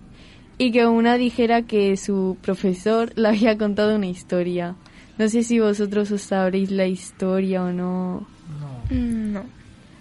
y 0.57 0.71
que 0.71 0.87
una 0.87 1.15
dijera 1.17 1.63
que 1.63 1.95
su 1.97 2.37
profesor 2.41 3.11
le 3.15 3.27
había 3.27 3.57
contado 3.57 3.95
una 3.95 4.07
historia. 4.07 4.75
No 5.17 5.29
sé 5.29 5.43
si 5.43 5.59
vosotros 5.59 6.09
os 6.11 6.21
sabréis 6.21 6.71
la 6.71 6.87
historia 6.87 7.63
o 7.63 7.71
no. 7.71 8.25
Mm, 8.89 9.33
No. 9.33 9.43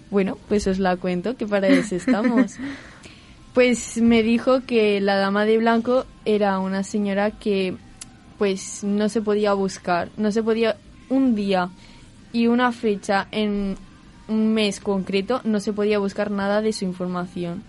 Bueno, 0.09 0.37
pues 0.47 0.65
os 0.67 0.79
la 0.79 0.95
cuento, 0.95 1.35
que 1.37 1.45
para 1.45 1.67
eso 1.67 1.95
estamos. 1.95 2.57
Pues 3.53 4.01
me 4.01 4.23
dijo 4.23 4.61
que 4.65 4.99
la 4.99 5.15
dama 5.17 5.45
de 5.45 5.59
blanco 5.59 6.07
era 6.25 6.57
una 6.57 6.81
señora 6.81 7.29
que 7.29 7.75
pues 8.43 8.83
no 8.83 9.07
se 9.07 9.21
podía 9.21 9.53
buscar, 9.53 10.09
no 10.17 10.29
se 10.29 10.43
podía 10.43 10.75
un 11.07 11.33
día 11.33 11.69
y 12.33 12.47
una 12.47 12.73
fecha 12.73 13.25
en 13.31 13.77
un 14.27 14.53
mes 14.53 14.81
concreto 14.81 15.39
no 15.45 15.61
se 15.61 15.71
podía 15.71 15.97
buscar 15.97 16.29
nada 16.29 16.61
de 16.61 16.73
su 16.73 16.83
información. 16.83 17.63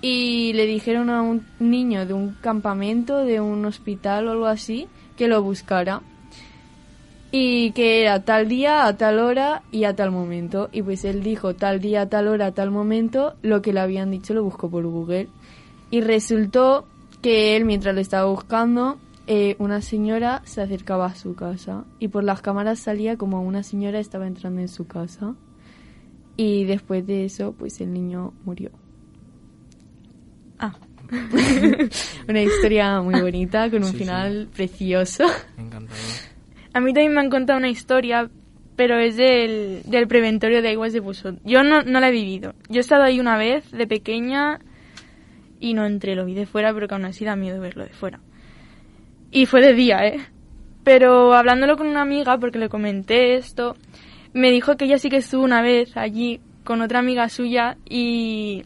Y 0.00 0.54
le 0.54 0.64
dijeron 0.64 1.10
a 1.10 1.20
un 1.20 1.46
niño 1.58 2.06
de 2.06 2.14
un 2.14 2.32
campamento, 2.40 3.18
de 3.18 3.42
un 3.42 3.66
hospital 3.66 4.28
o 4.28 4.30
algo 4.30 4.46
así, 4.46 4.88
que 5.18 5.28
lo 5.28 5.42
buscara 5.42 6.00
y 7.30 7.72
que 7.72 8.00
era 8.00 8.24
tal 8.24 8.48
día, 8.48 8.86
a 8.86 8.96
tal 8.96 9.18
hora 9.18 9.60
y 9.70 9.84
a 9.84 9.94
tal 9.94 10.10
momento. 10.10 10.70
Y 10.72 10.80
pues 10.80 11.04
él 11.04 11.22
dijo 11.22 11.54
tal 11.54 11.80
día, 11.80 12.00
a 12.00 12.08
tal 12.08 12.28
hora, 12.28 12.46
a 12.46 12.52
tal 12.52 12.70
momento, 12.70 13.34
lo 13.42 13.60
que 13.60 13.74
le 13.74 13.80
habían 13.80 14.10
dicho 14.10 14.32
lo 14.32 14.42
buscó 14.42 14.70
por 14.70 14.86
Google. 14.86 15.28
Y 15.90 16.00
resultó 16.00 16.86
que 17.20 17.56
él, 17.56 17.66
mientras 17.66 17.94
lo 17.94 18.00
estaba 18.00 18.30
buscando, 18.30 18.96
eh, 19.28 19.54
una 19.58 19.82
señora 19.82 20.40
se 20.44 20.62
acercaba 20.62 21.06
a 21.06 21.14
su 21.14 21.34
casa 21.36 21.84
y 22.00 22.08
por 22.08 22.24
las 22.24 22.40
cámaras 22.42 22.78
salía 22.80 23.16
como 23.16 23.42
una 23.42 23.62
señora 23.62 24.00
estaba 24.00 24.26
entrando 24.26 24.60
en 24.62 24.68
su 24.68 24.86
casa. 24.86 25.34
Y 26.36 26.64
después 26.64 27.06
de 27.06 27.24
eso, 27.26 27.52
pues 27.52 27.80
el 27.80 27.92
niño 27.92 28.32
murió. 28.44 28.70
Ah. 30.58 30.74
Una 32.28 32.42
historia 32.42 33.00
muy 33.00 33.20
bonita, 33.20 33.70
con 33.70 33.82
un 33.82 33.86
Sí, 33.90 33.92
sí. 33.92 33.98
final 33.98 34.48
precioso. 34.54 35.24
Encantador. 35.56 35.98
A 36.74 36.80
mí 36.80 36.92
también 36.92 37.14
me 37.14 37.20
han 37.20 37.30
contado 37.30 37.58
una 37.58 37.68
historia, 37.70 38.30
pero 38.76 38.98
es 38.98 39.16
del, 39.16 39.82
del 39.86 40.06
preventorio 40.06 40.62
de 40.62 40.70
aguas 40.70 40.92
de 40.92 41.00
Busot. 41.00 41.40
Yo 41.44 41.62
no, 41.64 41.82
no 41.82 41.98
la 42.00 42.08
he 42.08 42.12
vivido. 42.12 42.54
Yo 42.68 42.76
he 42.78 42.80
estado 42.80 43.02
ahí 43.04 43.18
una 43.20 43.36
vez, 43.36 43.70
de 43.72 43.86
pequeña, 43.86 44.60
y 45.60 45.74
no 45.74 45.86
entré, 45.86 46.14
lo 46.14 46.24
vi 46.24 46.34
de 46.34 46.46
fuera, 46.46 46.72
pero 46.72 46.86
que 46.88 46.94
aún 46.94 47.04
así 47.04 47.24
da 47.24 47.34
miedo 47.36 47.60
verlo 47.60 47.84
de 47.84 47.90
fuera. 47.90 48.20
Y 49.30 49.46
fue 49.46 49.60
de 49.60 49.74
día, 49.74 50.06
¿eh? 50.06 50.20
Pero 50.84 51.34
hablándolo 51.34 51.76
con 51.76 51.86
una 51.86 52.02
amiga, 52.02 52.38
porque 52.38 52.58
le 52.58 52.68
comenté 52.68 53.34
esto, 53.36 53.76
me 54.32 54.50
dijo 54.50 54.76
que 54.76 54.86
ella 54.86 54.98
sí 54.98 55.10
que 55.10 55.18
estuvo 55.18 55.42
una 55.44 55.60
vez 55.62 55.96
allí 55.96 56.40
con 56.64 56.80
otra 56.82 56.98
amiga 57.00 57.28
suya 57.28 57.76
y, 57.88 58.62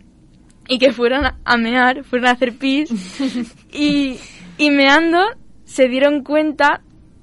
y 0.68 0.78
que 0.78 0.92
fueron 0.92 1.24
a- 1.44 1.56
mear, 1.56 2.04
fueron 2.04 2.28
a 2.28 2.32
hacer 2.32 2.52
pis 2.56 2.90
y, 3.72 4.18
y 4.58 4.70
meando 4.70 5.18
se 5.64 5.88
dieron 5.88 6.22
cuenta 6.22 6.82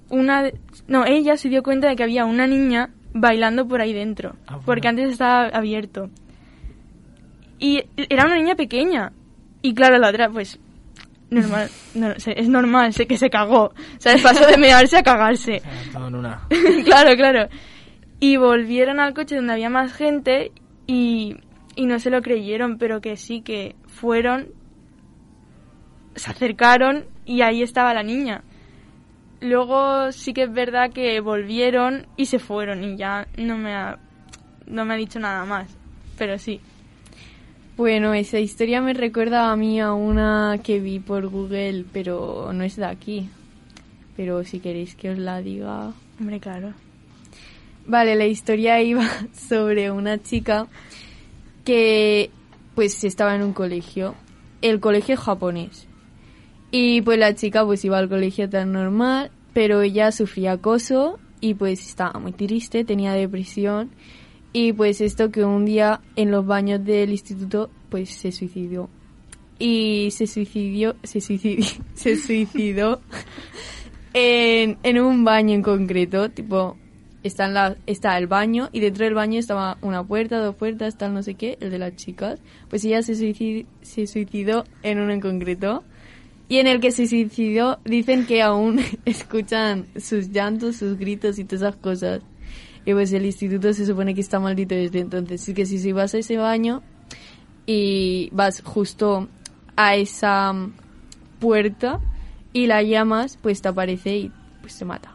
una 0.09 0.49
no 0.87 1.05
ella 1.05 1.37
se 1.37 1.49
dio 1.49 1.61
cuenta 1.63 1.87
de 1.89 1.95
que 1.95 2.03
había 2.03 2.25
una 2.25 2.47
niña 2.47 2.89
bailando 3.13 3.67
por 3.67 3.79
ahí 3.81 3.93
dentro 3.93 4.35
Ah, 4.47 4.53
bueno. 4.53 4.63
porque 4.65 4.87
antes 4.87 5.09
estaba 5.11 5.47
abierto 5.49 6.09
y 7.59 7.83
era 8.09 8.25
una 8.25 8.37
niña 8.37 8.55
pequeña 8.55 9.11
y 9.61 9.73
claro 9.73 9.97
la 9.97 10.09
otra 10.09 10.29
pues 10.29 10.59
normal 11.31 11.69
no, 11.95 12.19
se- 12.19 12.39
es 12.39 12.49
normal 12.49 12.93
sé 12.93 13.05
que 13.07 13.17
se 13.17 13.29
cagó 13.29 13.65
o 13.65 13.73
sea 13.99 14.15
pasó 14.23 14.45
de 14.47 14.57
mearse 14.57 14.97
a 14.97 15.03
cagarse 15.03 15.61
lanzado 15.83 16.07
en 16.07 16.15
una. 16.15 16.41
claro, 16.85 17.15
claro. 17.15 17.49
Y 18.19 18.35
volvieron 18.37 18.99
al 18.99 19.13
coche 19.13 19.35
donde 19.35 19.53
había 19.53 19.69
más 19.69 19.93
gente 19.93 20.51
y, 20.87 21.37
y 21.75 21.85
no 21.85 21.99
se 21.99 22.09
lo 22.09 22.21
creyeron, 22.21 22.77
pero 22.77 22.99
que 22.99 23.15
sí, 23.15 23.41
que 23.41 23.75
fueron, 23.87 24.47
se 26.15 26.31
acercaron 26.31 27.05
y 27.25 27.41
ahí 27.41 27.61
estaba 27.63 27.93
la 27.93 28.03
niña. 28.03 28.43
Luego 29.41 30.11
sí 30.11 30.33
que 30.33 30.43
es 30.43 30.51
verdad 30.53 30.91
que 30.91 31.19
volvieron 31.21 32.07
y 32.17 32.25
se 32.25 32.39
fueron 32.39 32.83
y 32.83 32.97
ya 32.97 33.25
no 33.37 33.57
me 33.57 33.73
ha, 33.73 33.97
no 34.67 34.83
me 34.83 34.95
ha 34.95 34.97
dicho 34.97 35.19
nada 35.19 35.45
más, 35.45 35.69
pero 36.17 36.37
sí. 36.37 36.59
Bueno, 37.79 38.13
esa 38.13 38.39
historia 38.39 38.81
me 38.81 38.93
recuerda 38.93 39.53
a 39.53 39.55
mí 39.55 39.79
a 39.79 39.93
una 39.93 40.59
que 40.61 40.81
vi 40.81 40.99
por 40.99 41.29
Google, 41.29 41.85
pero 41.93 42.51
no 42.51 42.65
es 42.65 42.75
de 42.75 42.83
aquí. 42.83 43.29
Pero 44.17 44.43
si 44.43 44.59
queréis 44.59 44.95
que 44.95 45.11
os 45.11 45.17
la 45.17 45.41
diga. 45.41 45.93
Hombre, 46.19 46.41
claro. 46.41 46.73
Vale, 47.87 48.17
la 48.17 48.25
historia 48.25 48.81
iba 48.83 49.07
sobre 49.31 49.91
una 49.91 50.21
chica 50.21 50.67
que 51.63 52.31
pues 52.75 53.01
estaba 53.05 53.33
en 53.33 53.43
un 53.43 53.53
colegio, 53.53 54.13
el 54.61 54.81
colegio 54.81 55.15
japonés. 55.15 55.87
Y 56.71 57.01
pues 57.03 57.17
la 57.17 57.33
chica 57.33 57.63
pues 57.63 57.85
iba 57.85 57.97
al 57.97 58.09
colegio 58.09 58.49
tan 58.49 58.73
normal, 58.73 59.31
pero 59.53 59.83
ella 59.83 60.11
sufría 60.11 60.51
acoso 60.51 61.17
y 61.39 61.53
pues 61.53 61.79
estaba 61.87 62.19
muy 62.19 62.33
triste, 62.33 62.83
tenía 62.83 63.13
depresión 63.13 63.89
y 64.53 64.73
pues 64.73 65.01
esto 65.01 65.31
que 65.31 65.43
un 65.45 65.65
día 65.65 66.01
en 66.15 66.31
los 66.31 66.45
baños 66.45 66.83
del 66.83 67.11
instituto 67.11 67.69
pues 67.89 68.09
se 68.09 68.31
suicidó. 68.31 68.89
Y 69.59 70.09
se 70.11 70.25
suicidió, 70.27 70.95
se 71.03 71.19
se 71.93 72.15
suicidó 72.15 73.01
en, 74.13 74.77
en 74.83 74.99
un 74.99 75.23
baño 75.23 75.53
en 75.53 75.61
concreto, 75.61 76.29
tipo, 76.29 76.77
está, 77.23 77.45
en 77.45 77.53
la, 77.53 77.77
está 77.85 78.17
el 78.17 78.27
baño 78.27 78.69
y 78.71 78.79
dentro 78.79 79.05
del 79.05 79.13
baño 79.13 79.39
estaba 79.39 79.77
una 79.81 80.03
puerta, 80.03 80.39
dos 80.39 80.55
puertas, 80.55 80.97
tal 80.97 81.13
no 81.13 81.23
sé 81.23 81.35
qué, 81.35 81.57
el 81.61 81.71
de 81.71 81.79
las 81.79 81.95
chicas. 81.95 82.39
Pues 82.69 82.83
ella 82.85 83.01
se, 83.01 83.13
suicid- 83.13 83.65
se 83.81 84.07
suicidó 84.07 84.63
en 84.83 84.99
uno 84.99 85.11
en 85.13 85.19
concreto 85.21 85.83
y 86.47 86.57
en 86.57 86.67
el 86.67 86.79
que 86.79 86.91
se 86.91 87.05
suicidó 87.07 87.79
dicen 87.85 88.25
que 88.25 88.41
aún 88.41 88.79
escuchan 89.05 89.85
sus 89.99 90.29
llantos, 90.29 90.77
sus 90.77 90.97
gritos 90.97 91.37
y 91.37 91.43
todas 91.43 91.61
esas 91.61 91.75
cosas. 91.75 92.21
Y 92.85 92.93
pues 92.93 93.11
el 93.13 93.25
instituto 93.25 93.73
se 93.73 93.85
supone 93.85 94.15
que 94.15 94.21
está 94.21 94.39
maldito 94.39 94.75
desde 94.75 94.99
entonces. 94.99 95.41
Así 95.41 95.53
que 95.53 95.65
si, 95.65 95.79
si 95.79 95.91
vas 95.91 96.13
a 96.13 96.17
ese 96.17 96.37
baño 96.37 96.81
y 97.65 98.29
vas 98.31 98.61
justo 98.61 99.27
a 99.75 99.95
esa 99.95 100.53
puerta 101.39 101.99
y 102.53 102.67
la 102.67 102.81
llamas, 102.83 103.37
pues 103.41 103.61
te 103.61 103.69
aparece 103.69 104.15
y 104.15 104.31
pues 104.61 104.77
te 104.77 104.85
mata. 104.85 105.11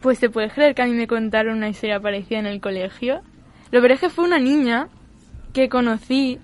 Pues 0.00 0.18
te 0.18 0.28
puedes 0.28 0.52
creer 0.52 0.74
que 0.74 0.82
a 0.82 0.86
mí 0.86 0.92
me 0.92 1.06
contaron 1.06 1.56
una 1.56 1.68
historia 1.68 2.00
parecida 2.00 2.38
en 2.38 2.46
el 2.46 2.60
colegio. 2.60 3.22
Lo 3.70 3.80
peor 3.80 3.92
es 3.92 4.00
que 4.00 4.10
fue 4.10 4.24
una 4.24 4.38
niña 4.38 4.88
que 5.52 5.68
conocí. 5.68 6.38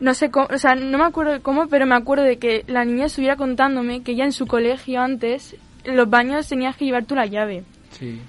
No 0.00 0.14
sé 0.14 0.30
cómo, 0.30 0.48
o 0.50 0.58
sea, 0.58 0.74
no 0.74 0.96
me 0.98 1.04
acuerdo 1.04 1.42
cómo, 1.42 1.68
pero 1.68 1.86
me 1.86 1.94
acuerdo 1.94 2.24
de 2.24 2.38
que 2.38 2.64
la 2.66 2.84
niña 2.84 3.06
estuviera 3.06 3.36
contándome 3.36 4.02
que 4.02 4.14
ya 4.14 4.24
en 4.24 4.32
su 4.32 4.46
colegio 4.46 5.00
antes, 5.00 5.56
en 5.84 5.96
los 5.96 6.08
baños 6.08 6.48
tenías 6.48 6.76
que 6.76 6.84
llevar 6.84 7.04
tú 7.04 7.14
la 7.14 7.26
llave. 7.26 7.64
Sí. 7.90 8.20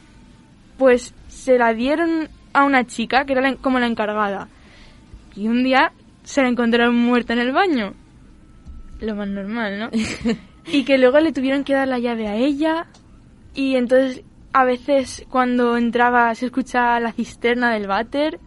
Pues 0.77 1.13
se 1.27 1.57
la 1.57 1.73
dieron 1.73 2.29
a 2.53 2.63
una 2.63 2.85
chica 2.85 3.25
que 3.25 3.33
era 3.33 3.41
la- 3.41 3.55
como 3.55 3.79
la 3.79 3.87
encargada. 3.87 4.47
Y 5.35 5.47
un 5.47 5.63
día 5.63 5.91
se 6.23 6.41
la 6.41 6.49
encontraron 6.49 6.95
muerta 6.95 7.33
en 7.33 7.39
el 7.39 7.51
baño. 7.51 7.93
Lo 8.99 9.15
más 9.15 9.27
normal, 9.27 9.79
¿no? 9.79 9.89
y 10.71 10.83
que 10.83 10.97
luego 10.97 11.19
le 11.19 11.31
tuvieron 11.31 11.63
que 11.63 11.73
dar 11.73 11.87
la 11.87 11.99
llave 11.99 12.27
a 12.27 12.35
ella. 12.35 12.87
Y 13.53 13.75
entonces 13.75 14.23
a 14.53 14.63
veces 14.63 15.25
cuando 15.29 15.77
entraba 15.77 16.33
se 16.35 16.47
escuchaba 16.47 16.99
la 16.99 17.11
cisterna 17.11 17.71
del 17.73 17.87
váter. 17.87 18.39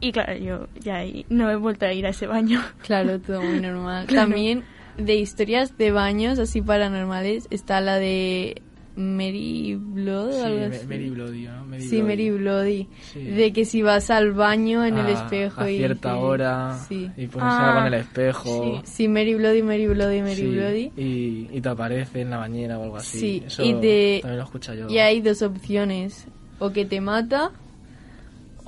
Y 0.00 0.12
claro, 0.12 0.34
yo 0.36 0.66
ya 0.80 1.02
no 1.28 1.50
he 1.50 1.56
vuelto 1.56 1.84
a 1.86 1.92
ir 1.92 2.06
a 2.06 2.10
ese 2.10 2.26
baño. 2.26 2.62
Claro, 2.82 3.18
todo 3.20 3.42
muy 3.42 3.60
normal. 3.60 4.06
Claro. 4.08 4.28
También 4.28 4.64
de 4.96 5.14
historias 5.16 5.76
de 5.78 5.90
baños 5.92 6.38
así 6.38 6.60
paranormales 6.62 7.46
está 7.50 7.80
la 7.80 7.96
de 7.96 8.62
Mary 9.00 9.76
Blood 9.80 10.32
Sí, 10.32 10.40
algo 10.42 10.64
así. 10.66 10.86
Mary 10.86 11.10
Bloody, 11.10 11.42
¿no? 11.46 11.64
Mary 11.66 11.82
Sí, 11.82 12.02
Mary 12.02 12.30
Bloody. 12.30 12.88
Sí. 13.12 13.20
De 13.24 13.52
que 13.52 13.64
si 13.64 13.82
vas 13.82 14.10
al 14.10 14.32
baño 14.32 14.84
en 14.84 14.98
el 14.98 15.06
A- 15.06 15.10
espejo 15.10 15.60
a 15.62 15.70
y... 15.70 15.78
cierta 15.78 16.10
y- 16.16 16.18
hora 16.20 16.78
Sí. 16.88 17.10
y 17.16 17.26
pones 17.26 17.48
Ah, 17.50 17.68
algo 17.68 17.80
en 17.88 17.94
el 17.94 18.00
espejo. 18.00 18.82
Sí, 18.84 19.08
Mary 19.08 19.34
Bloody, 19.34 19.62
Mary 19.62 19.86
Bloody, 19.86 20.20
Mary 20.22 20.46
Bloody. 20.48 20.92
Y, 20.96 21.48
y 21.56 21.60
te 21.60 21.68
aparece 21.68 22.20
en 22.20 22.30
la 22.30 22.36
bañera 22.38 22.78
o 22.78 22.84
algo 22.84 22.96
así. 22.98 23.18
Sí, 23.18 23.42
Eso 23.46 23.64
y 23.64 23.74
te- 23.74 24.18
también 24.22 24.38
lo 24.38 24.44
escucho 24.44 24.74
yo. 24.74 24.88
Y 24.88 24.98
hay 24.98 25.20
dos 25.20 25.42
opciones. 25.42 26.26
O 26.58 26.70
que 26.70 26.84
te 26.84 27.00
mata... 27.00 27.50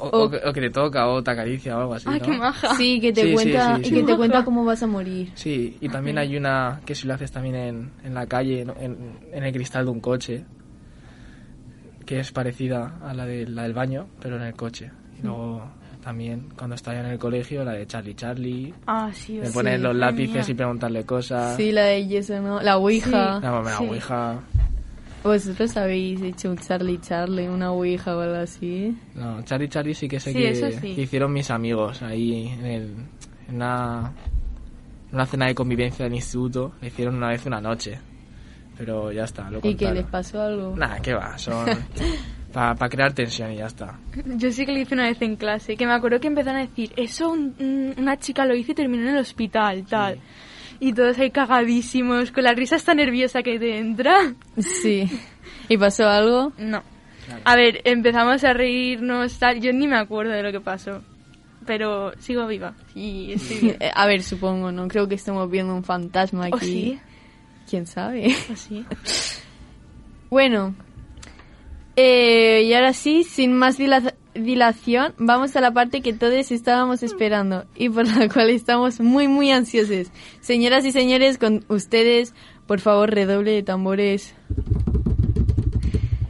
O, 0.02 0.08
o- 0.24 0.24
o 0.48 0.52
que, 0.52 0.60
te 0.60 0.70
toca 0.70 1.06
o 1.08 1.22
te 1.22 1.30
acaricia 1.30 1.76
o 1.76 1.80
algo 1.82 1.94
así. 1.94 2.08
¡Ay, 2.08 2.18
¿no? 2.20 2.26
qué 2.26 2.38
maja! 2.38 2.74
Sí, 2.74 3.00
que 3.00 3.12
te 3.12 3.22
Sí, 3.22 3.28
sí, 3.28 3.34
cuenta 3.34 3.76
sí, 3.76 3.80
y 3.82 3.84
sí. 3.84 3.94
que 3.94 4.02
te 4.02 4.16
cuenta 4.16 4.44
cómo 4.44 4.64
vas 4.64 4.82
a 4.82 4.86
morir. 4.86 5.30
Sí, 5.34 5.76
y 5.80 5.88
también 5.88 6.18
hay 6.18 6.36
una 6.36 6.80
que 6.84 6.94
si 6.94 7.06
lo 7.06 7.14
haces 7.14 7.30
también 7.30 7.54
en, 7.54 7.90
en 8.04 8.14
la 8.14 8.26
calle, 8.26 8.62
en, 8.62 9.18
en 9.32 9.44
el 9.44 9.52
cristal 9.52 9.84
de 9.84 9.90
un 9.92 10.00
coche, 10.00 10.44
que 12.06 12.18
es 12.20 12.32
parecida 12.32 12.98
a 13.02 13.14
la, 13.14 13.26
de, 13.26 13.46
la 13.46 13.62
del 13.62 13.74
baño, 13.74 14.08
pero 14.20 14.36
en 14.36 14.42
el 14.42 14.54
coche. 14.54 14.90
Y 15.18 15.22
luego 15.22 15.62
también 16.02 16.48
cuando 16.58 16.74
estaba 16.74 16.98
en 16.98 17.06
el 17.06 17.18
colegio, 17.18 17.64
la 17.64 17.72
de 17.74 17.86
Charlie 17.86 18.14
Charlie, 18.16 18.74
Ah, 18.88 19.10
sí, 19.12 19.34
me 19.38 19.46
sí. 19.46 19.52
poner 19.54 19.78
los 19.80 19.94
lápices 19.94 20.46
mía. 20.48 20.52
y 20.52 20.54
preguntarle 20.54 21.04
cosas. 21.04 21.56
Sí, 21.56 21.70
la 21.70 21.82
de 21.84 22.06
Yes 22.08 22.30
o 22.30 22.40
no. 22.42 22.60
La 22.60 22.76
Ouija. 22.76 23.38
La 23.40 23.60
la 23.62 23.78
ouija. 23.80 24.40
¿Vosotros 25.22 25.76
habéis 25.76 26.20
hecho 26.20 26.50
un 26.50 26.58
Charlie 26.58 26.98
Charlie, 27.00 27.48
una 27.48 27.70
Ouija 27.72 28.16
o 28.16 28.20
algo 28.20 28.34
así? 28.36 28.96
No, 29.14 29.42
Charlie 29.42 29.68
Charlie 29.68 29.94
sí 29.94 30.08
que 30.08 30.18
sé 30.18 30.32
Sí, 30.32 30.38
que, 30.38 30.72
sí. 30.80 30.94
que 30.96 31.02
hicieron 31.02 31.32
mis 31.32 31.50
amigos 31.50 32.02
ahí 32.02 32.48
en, 32.48 32.64
el, 32.66 32.82
en 33.48 33.54
una, 33.54 34.12
en 35.10 35.14
una 35.14 35.26
cena 35.26 35.46
de 35.46 35.54
convivencia 35.54 36.04
del 36.06 36.14
instituto. 36.14 36.72
Le 36.80 36.88
hicieron 36.88 37.14
una 37.16 37.28
vez 37.28 37.46
una 37.46 37.60
noche. 37.60 37.98
Pero 38.76 39.12
ya 39.12 39.24
está, 39.24 39.48
lo 39.50 39.60
¿Y 39.62 39.74
que 39.76 39.92
les 39.92 40.06
pasó 40.06 40.40
algo? 40.40 40.74
Nah, 40.76 40.96
qué 40.98 41.12
va, 41.14 41.38
son 41.38 41.68
para 42.52 42.88
crear 42.88 43.12
tensión 43.12 43.52
y 43.52 43.56
ya 43.58 43.66
está. 43.66 43.98
Yo 44.36 44.50
sí 44.50 44.66
que 44.66 44.72
lo 44.72 44.78
hice 44.78 44.94
una 44.94 45.04
vez 45.04 45.20
en 45.22 45.36
clase, 45.36 45.76
que 45.76 45.86
me 45.86 45.92
acuerdo 45.92 46.18
que 46.18 46.26
empezaron 46.28 46.58
a 46.60 46.66
decir, 46.66 46.90
eso 46.96 47.30
un- 47.30 47.54
un- 47.60 47.94
una 47.98 48.18
chica 48.18 48.44
lo 48.46 48.56
hizo 48.56 48.72
y 48.72 48.74
terminó 48.74 49.02
en 49.04 49.14
el 49.14 49.18
hospital, 49.20 49.84
tal. 49.84 50.18
Y 50.82 50.94
todos 50.94 51.16
ahí 51.20 51.30
cagadísimos, 51.30 52.32
con 52.32 52.42
la 52.42 52.54
risa 52.54 52.74
esta 52.74 52.92
nerviosa 52.92 53.44
que 53.44 53.56
te 53.56 53.78
entra. 53.78 54.34
Sí. 54.58 55.08
¿Y 55.68 55.78
pasó 55.78 56.08
algo? 56.08 56.52
No. 56.58 56.82
A 57.44 57.54
ver, 57.54 57.82
empezamos 57.84 58.42
a 58.42 58.52
reírnos, 58.52 59.38
tal. 59.38 59.60
Yo 59.60 59.72
ni 59.72 59.86
me 59.86 59.94
acuerdo 59.94 60.32
de 60.32 60.42
lo 60.42 60.50
que 60.50 60.58
pasó. 60.58 61.00
Pero 61.66 62.12
sigo 62.18 62.48
viva 62.48 62.74
y 62.96 63.34
estoy 63.34 63.58
bien. 63.58 63.76
A 63.94 64.06
ver, 64.08 64.24
supongo, 64.24 64.72
no 64.72 64.88
creo 64.88 65.06
que 65.06 65.14
estemos 65.14 65.48
viendo 65.48 65.72
un 65.72 65.84
fantasma 65.84 66.46
aquí. 66.46 66.56
¿O 66.56 66.58
sí? 66.58 67.00
¿Quién 67.70 67.86
sabe? 67.86 68.34
¿O 68.52 68.56
sí? 68.56 68.84
Bueno, 70.30 70.74
eh, 71.96 72.62
y 72.66 72.72
ahora 72.74 72.92
sí, 72.92 73.24
sin 73.24 73.52
más 73.52 73.78
dila- 73.78 74.14
dilación, 74.34 75.14
vamos 75.18 75.54
a 75.56 75.60
la 75.60 75.72
parte 75.72 76.00
que 76.00 76.12
todos 76.12 76.50
estábamos 76.50 77.02
esperando 77.02 77.64
y 77.76 77.88
por 77.88 78.06
la 78.06 78.28
cual 78.28 78.50
estamos 78.50 79.00
muy, 79.00 79.28
muy 79.28 79.50
ansiosos. 79.50 80.08
Señoras 80.40 80.84
y 80.84 80.92
señores, 80.92 81.38
con 81.38 81.64
ustedes, 81.68 82.34
por 82.66 82.80
favor, 82.80 83.10
redoble 83.10 83.50
de 83.52 83.62
tambores. 83.62 84.34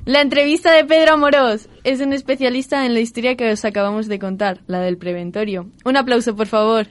La 0.05 0.21
entrevista 0.21 0.73
de 0.73 0.85
Pedro 0.85 1.13
Amorós 1.15 1.69
es 1.85 2.01
un 2.01 2.13
especialista 2.13 2.85
en 2.85 2.93
la 2.95 2.99
historia 3.01 3.37
que 3.37 3.53
os 3.53 3.65
acabamos 3.65 4.09
de 4.09 4.19
contar, 4.19 4.61
la 4.67 4.81
del 4.81 4.99
preventorio. 4.99 5.69
Un 5.85 5.97
aplauso, 5.97 6.35
por 6.35 6.49
favor. 6.49 6.89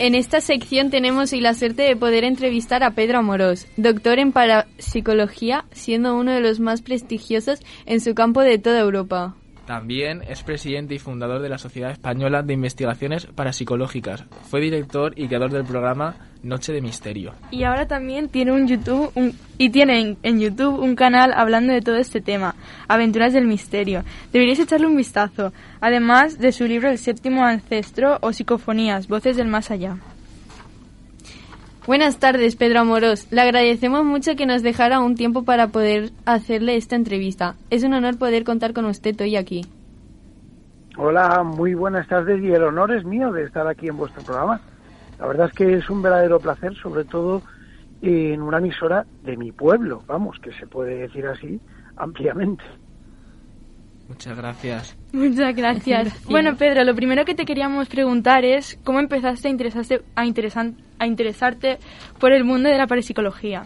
En 0.00 0.14
esta 0.14 0.40
sección 0.40 0.88
tenemos 0.88 1.30
la 1.30 1.52
suerte 1.52 1.82
de 1.82 1.94
poder 1.94 2.24
entrevistar 2.24 2.82
a 2.82 2.92
Pedro 2.92 3.18
Amorós, 3.18 3.66
doctor 3.76 4.18
en 4.18 4.32
parapsicología, 4.32 5.66
siendo 5.72 6.16
uno 6.16 6.32
de 6.32 6.40
los 6.40 6.58
más 6.58 6.80
prestigiosos 6.80 7.60
en 7.84 8.00
su 8.00 8.14
campo 8.14 8.40
de 8.40 8.56
toda 8.56 8.80
Europa. 8.80 9.36
También 9.66 10.22
es 10.28 10.42
presidente 10.42 10.94
y 10.94 10.98
fundador 10.98 11.40
de 11.42 11.48
la 11.48 11.58
Sociedad 11.58 11.90
Española 11.92 12.42
de 12.42 12.54
Investigaciones 12.54 13.26
Parapsicológicas. 13.26 14.24
Fue 14.50 14.60
director 14.60 15.12
y 15.16 15.28
creador 15.28 15.50
del 15.52 15.64
programa 15.64 16.16
Noche 16.42 16.72
de 16.72 16.80
Misterio. 16.80 17.34
Y 17.50 17.64
ahora 17.64 17.86
también 17.86 18.28
tiene 18.28 18.50
un 18.52 18.66
YouTube 18.66 19.12
un- 19.14 19.34
y 19.58 19.70
tiene 19.70 20.00
en, 20.00 20.16
en 20.22 20.40
YouTube 20.40 20.80
un 20.80 20.96
canal 20.96 21.32
hablando 21.36 21.72
de 21.72 21.82
todo 21.82 21.96
este 21.96 22.20
tema, 22.20 22.54
Aventuras 22.88 23.32
del 23.34 23.46
Misterio. 23.46 24.02
Deberíais 24.32 24.58
echarle 24.58 24.86
un 24.86 24.96
vistazo, 24.96 25.52
además 25.80 26.38
de 26.38 26.50
su 26.52 26.64
libro 26.66 26.88
El 26.88 26.98
séptimo 26.98 27.44
ancestro 27.44 28.18
o 28.22 28.32
Psicofonías, 28.32 29.06
Voces 29.06 29.36
del 29.36 29.48
Más 29.48 29.70
Allá. 29.70 29.98
Buenas 31.90 32.20
tardes, 32.20 32.54
Pedro 32.54 32.82
Amorós. 32.82 33.26
Le 33.32 33.40
agradecemos 33.40 34.04
mucho 34.04 34.36
que 34.36 34.46
nos 34.46 34.62
dejara 34.62 35.00
un 35.00 35.16
tiempo 35.16 35.42
para 35.42 35.72
poder 35.72 36.12
hacerle 36.24 36.76
esta 36.76 36.94
entrevista. 36.94 37.56
Es 37.68 37.82
un 37.82 37.92
honor 37.94 38.16
poder 38.16 38.44
contar 38.44 38.72
con 38.72 38.84
usted 38.84 39.20
hoy 39.20 39.34
aquí. 39.34 39.66
Hola, 40.96 41.42
muy 41.42 41.74
buenas 41.74 42.06
tardes 42.06 42.40
y 42.44 42.52
el 42.52 42.62
honor 42.62 42.92
es 42.92 43.04
mío 43.04 43.32
de 43.32 43.42
estar 43.42 43.66
aquí 43.66 43.88
en 43.88 43.96
vuestro 43.96 44.22
programa. 44.22 44.60
La 45.18 45.26
verdad 45.26 45.48
es 45.48 45.52
que 45.52 45.74
es 45.78 45.90
un 45.90 46.00
verdadero 46.00 46.38
placer, 46.38 46.76
sobre 46.76 47.04
todo 47.06 47.42
en 48.02 48.40
una 48.40 48.58
emisora 48.58 49.04
de 49.24 49.36
mi 49.36 49.50
pueblo, 49.50 50.04
vamos, 50.06 50.38
que 50.40 50.52
se 50.52 50.68
puede 50.68 50.94
decir 50.94 51.26
así, 51.26 51.60
ampliamente. 51.96 52.62
Muchas 54.08 54.36
gracias. 54.36 54.99
Muchas 55.12 55.54
gracias. 55.56 56.24
Bueno, 56.30 56.56
Pedro, 56.56 56.84
lo 56.84 56.94
primero 56.94 57.24
que 57.24 57.34
te 57.34 57.44
queríamos 57.44 57.88
preguntar 57.88 58.44
es 58.44 58.78
cómo 58.84 59.00
empezaste 59.00 59.48
a 59.48 59.50
interesarte, 59.50 60.00
a, 60.14 60.24
interesan- 60.24 60.76
a 60.98 61.06
interesarte 61.06 61.78
por 62.18 62.32
el 62.32 62.44
mundo 62.44 62.68
de 62.68 62.78
la 62.78 62.86
parapsicología. 62.86 63.64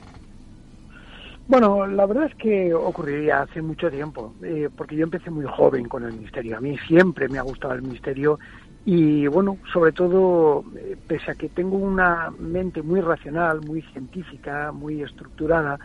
Bueno, 1.46 1.86
la 1.86 2.06
verdad 2.06 2.24
es 2.24 2.34
que 2.36 2.72
ocurriría 2.72 3.42
hace 3.42 3.60
mucho 3.60 3.90
tiempo, 3.90 4.34
eh, 4.42 4.70
porque 4.74 4.96
yo 4.96 5.04
empecé 5.04 5.30
muy 5.30 5.44
joven 5.44 5.86
con 5.88 6.02
el 6.04 6.14
misterio. 6.14 6.56
A 6.56 6.60
mí 6.60 6.76
siempre 6.88 7.28
me 7.28 7.38
ha 7.38 7.42
gustado 7.42 7.74
el 7.74 7.82
misterio 7.82 8.38
y, 8.86 9.26
bueno, 9.26 9.58
sobre 9.70 9.92
todo, 9.92 10.64
eh, 10.78 10.96
pese 11.06 11.32
a 11.32 11.34
que 11.34 11.50
tengo 11.50 11.76
una 11.76 12.30
mente 12.38 12.80
muy 12.82 13.00
racional, 13.02 13.60
muy 13.60 13.82
científica, 13.92 14.72
muy 14.72 15.02
estructurada, 15.02 15.78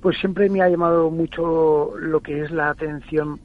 pues 0.00 0.16
siempre 0.18 0.48
me 0.48 0.62
ha 0.62 0.68
llamado 0.70 1.10
mucho 1.10 1.92
lo 1.98 2.20
que 2.20 2.40
es 2.42 2.50
la 2.50 2.70
atención 2.70 3.38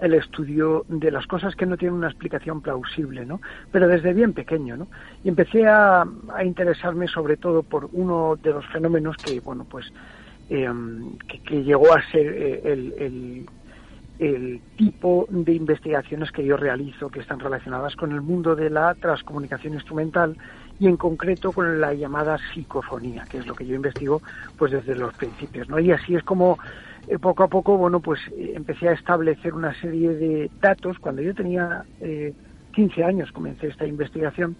el 0.00 0.14
estudio 0.14 0.84
de 0.88 1.10
las 1.10 1.26
cosas 1.26 1.54
que 1.56 1.66
no 1.66 1.76
tienen 1.76 1.96
una 1.96 2.08
explicación 2.08 2.60
plausible, 2.60 3.26
¿no? 3.26 3.40
Pero 3.72 3.88
desde 3.88 4.12
bien 4.12 4.32
pequeño, 4.32 4.76
¿no? 4.76 4.88
Y 5.24 5.28
empecé 5.28 5.66
a, 5.66 6.04
interesarme 6.44 7.08
sobre 7.08 7.36
todo 7.36 7.62
por 7.62 7.88
uno 7.92 8.36
de 8.42 8.50
los 8.50 8.66
fenómenos 8.66 9.16
que, 9.16 9.40
bueno, 9.40 9.66
pues, 9.68 9.92
eh, 10.50 10.68
que, 11.26 11.40
que 11.40 11.62
llegó 11.62 11.92
a 11.92 12.02
ser 12.10 12.26
eh, 12.26 12.60
el, 12.64 13.46
el 14.18 14.60
tipo 14.76 15.26
de 15.28 15.52
investigaciones 15.52 16.32
que 16.32 16.44
yo 16.44 16.56
realizo 16.56 17.08
que 17.08 17.20
están 17.20 17.38
relacionadas 17.38 17.94
con 17.94 18.12
el 18.12 18.20
mundo 18.20 18.56
de 18.56 18.70
la 18.70 18.94
transcomunicación 18.94 19.74
instrumental 19.74 20.36
y 20.80 20.86
en 20.86 20.96
concreto 20.96 21.52
con 21.52 21.80
la 21.80 21.94
llamada 21.94 22.38
psicofonía, 22.52 23.24
que 23.30 23.38
es 23.38 23.46
lo 23.46 23.54
que 23.54 23.66
yo 23.66 23.74
investigo 23.74 24.20
pues 24.56 24.72
desde 24.72 24.94
los 24.94 25.14
principios, 25.14 25.68
¿no? 25.68 25.78
Y 25.78 25.92
así 25.92 26.14
es 26.14 26.22
como 26.24 26.58
eh, 27.08 27.18
poco 27.18 27.44
a 27.44 27.48
poco, 27.48 27.76
bueno, 27.76 28.00
pues 28.00 28.20
eh, 28.36 28.52
empecé 28.54 28.88
a 28.88 28.92
establecer 28.92 29.54
una 29.54 29.74
serie 29.80 30.14
de 30.14 30.50
datos. 30.60 30.98
Cuando 30.98 31.22
yo 31.22 31.34
tenía 31.34 31.84
eh, 32.00 32.32
15 32.72 33.04
años 33.04 33.32
comencé 33.32 33.68
esta 33.68 33.86
investigación 33.86 34.56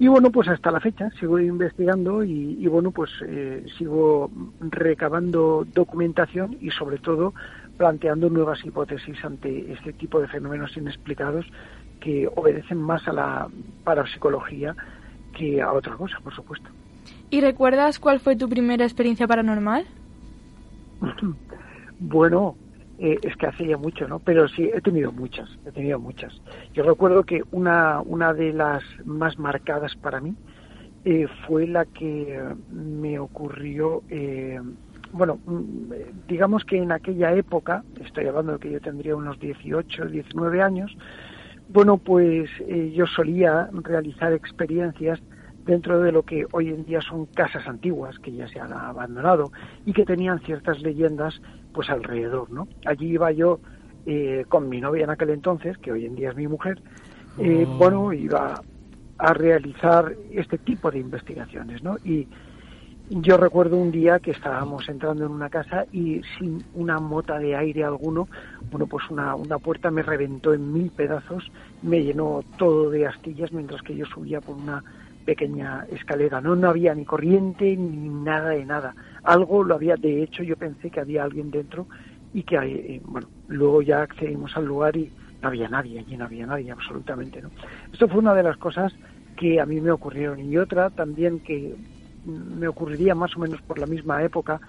y 0.00 0.08
bueno, 0.08 0.30
pues 0.30 0.48
hasta 0.48 0.70
la 0.70 0.80
fecha 0.80 1.10
sigo 1.20 1.38
investigando 1.38 2.24
y, 2.24 2.56
y 2.58 2.66
bueno, 2.68 2.90
pues 2.90 3.10
eh, 3.26 3.66
sigo 3.76 4.30
recabando 4.60 5.66
documentación 5.74 6.56
y 6.58 6.70
sobre 6.70 6.96
todo 6.96 7.34
planteando 7.76 8.30
nuevas 8.30 8.64
hipótesis 8.64 9.22
ante 9.22 9.70
este 9.72 9.92
tipo 9.92 10.18
de 10.18 10.28
fenómenos 10.28 10.74
inexplicados 10.74 11.44
que 12.00 12.26
obedecen 12.34 12.78
más 12.78 13.06
a 13.08 13.12
la 13.12 13.48
parapsicología 13.84 14.74
que 15.36 15.60
a 15.60 15.70
otra 15.70 15.94
cosa, 15.96 16.16
por 16.24 16.34
supuesto. 16.34 16.70
¿Y 17.28 17.42
recuerdas 17.42 17.98
cuál 17.98 18.20
fue 18.20 18.36
tu 18.36 18.48
primera 18.48 18.84
experiencia 18.84 19.26
paranormal? 19.26 19.84
Bueno, 22.00 22.56
eh, 22.98 23.18
es 23.22 23.36
que 23.36 23.46
hace 23.46 23.66
ya 23.66 23.76
mucho, 23.76 24.08
¿no? 24.08 24.18
Pero 24.20 24.48
sí, 24.48 24.70
he 24.72 24.80
tenido 24.80 25.12
muchas, 25.12 25.48
he 25.66 25.70
tenido 25.70 25.98
muchas. 25.98 26.32
Yo 26.72 26.82
recuerdo 26.82 27.24
que 27.24 27.42
una, 27.50 28.00
una 28.00 28.32
de 28.32 28.52
las 28.54 28.82
más 29.04 29.38
marcadas 29.38 29.94
para 29.96 30.20
mí 30.20 30.34
eh, 31.04 31.26
fue 31.46 31.66
la 31.66 31.84
que 31.84 32.42
me 32.70 33.18
ocurrió, 33.18 34.02
eh, 34.08 34.58
bueno, 35.12 35.38
mm, 35.44 35.92
eh, 35.92 36.12
digamos 36.26 36.64
que 36.64 36.78
en 36.78 36.90
aquella 36.92 37.32
época, 37.34 37.84
estoy 38.02 38.26
hablando 38.26 38.52
de 38.52 38.58
que 38.58 38.70
yo 38.70 38.80
tendría 38.80 39.14
unos 39.14 39.38
18, 39.38 40.06
19 40.06 40.62
años, 40.62 40.96
bueno, 41.68 41.98
pues 41.98 42.50
eh, 42.60 42.92
yo 42.94 43.06
solía 43.06 43.68
realizar 43.72 44.32
experiencias 44.32 45.20
dentro 45.64 46.00
de 46.00 46.12
lo 46.12 46.22
que 46.22 46.46
hoy 46.52 46.68
en 46.68 46.84
día 46.84 47.00
son 47.00 47.26
casas 47.26 47.66
antiguas 47.68 48.18
que 48.18 48.32
ya 48.32 48.48
se 48.48 48.58
han 48.58 48.72
abandonado 48.72 49.52
y 49.84 49.92
que 49.92 50.04
tenían 50.04 50.40
ciertas 50.40 50.80
leyendas 50.80 51.40
pues 51.72 51.90
alrededor, 51.90 52.50
¿no? 52.50 52.68
Allí 52.84 53.08
iba 53.08 53.30
yo 53.32 53.60
eh, 54.06 54.44
con 54.48 54.68
mi 54.68 54.80
novia 54.80 55.04
en 55.04 55.10
aquel 55.10 55.30
entonces, 55.30 55.76
que 55.78 55.92
hoy 55.92 56.06
en 56.06 56.16
día 56.16 56.30
es 56.30 56.36
mi 56.36 56.48
mujer, 56.48 56.80
eh, 57.38 57.64
Oh. 57.66 57.76
bueno, 57.78 58.12
iba 58.12 58.60
a 59.18 59.34
realizar 59.34 60.14
este 60.30 60.58
tipo 60.58 60.90
de 60.90 60.98
investigaciones, 60.98 61.82
¿no? 61.82 61.96
Y 62.04 62.26
yo 63.10 63.36
recuerdo 63.36 63.76
un 63.76 63.90
día 63.90 64.20
que 64.20 64.30
estábamos 64.30 64.88
entrando 64.88 65.26
en 65.26 65.32
una 65.32 65.50
casa 65.50 65.84
y 65.92 66.22
sin 66.38 66.64
una 66.74 66.98
mota 67.00 67.38
de 67.38 67.56
aire 67.56 67.84
alguno, 67.84 68.28
bueno, 68.70 68.86
pues 68.86 69.10
una, 69.10 69.34
una 69.34 69.58
puerta 69.58 69.90
me 69.90 70.02
reventó 70.02 70.54
en 70.54 70.72
mil 70.72 70.90
pedazos, 70.90 71.50
me 71.82 72.02
llenó 72.02 72.44
todo 72.56 72.88
de 72.88 73.06
astillas 73.06 73.52
mientras 73.52 73.82
que 73.82 73.96
yo 73.96 74.06
subía 74.06 74.40
por 74.40 74.56
una 74.56 74.82
pequeña 75.24 75.86
escalera. 75.90 76.40
No, 76.40 76.54
no 76.54 76.68
había 76.68 76.94
ni 76.94 77.04
corriente 77.04 77.76
ni 77.76 78.08
nada 78.08 78.50
de 78.50 78.64
nada. 78.64 78.94
Algo 79.22 79.64
lo 79.64 79.74
había, 79.74 79.96
de 79.96 80.22
hecho 80.22 80.42
yo 80.42 80.56
pensé 80.56 80.90
que 80.90 81.00
había 81.00 81.24
alguien 81.24 81.50
dentro 81.50 81.88
y 82.32 82.44
que, 82.44 82.56
eh, 82.56 83.00
bueno, 83.04 83.30
luego 83.48 83.82
ya 83.82 84.02
accedimos 84.02 84.56
al 84.56 84.64
lugar 84.64 84.96
y 84.96 85.12
no 85.42 85.48
había 85.48 85.68
nadie, 85.68 85.98
allí 85.98 86.16
no 86.16 86.24
había 86.26 86.46
nadie, 86.46 86.70
absolutamente, 86.70 87.40
¿no? 87.42 87.50
Esto 87.92 88.08
fue 88.08 88.18
una 88.18 88.34
de 88.34 88.42
las 88.42 88.56
cosas 88.56 88.94
que 89.36 89.60
a 89.60 89.66
mí 89.66 89.80
me 89.80 89.90
ocurrieron 89.90 90.40
y 90.40 90.56
otra 90.58 90.90
también 90.90 91.40
que 91.40 91.74
me 92.24 92.68
ocurriría 92.68 93.14
más 93.14 93.34
o 93.36 93.40
menos 93.40 93.60
por 93.62 93.78
la 93.78 93.86
misma 93.86 94.22
época 94.22 94.60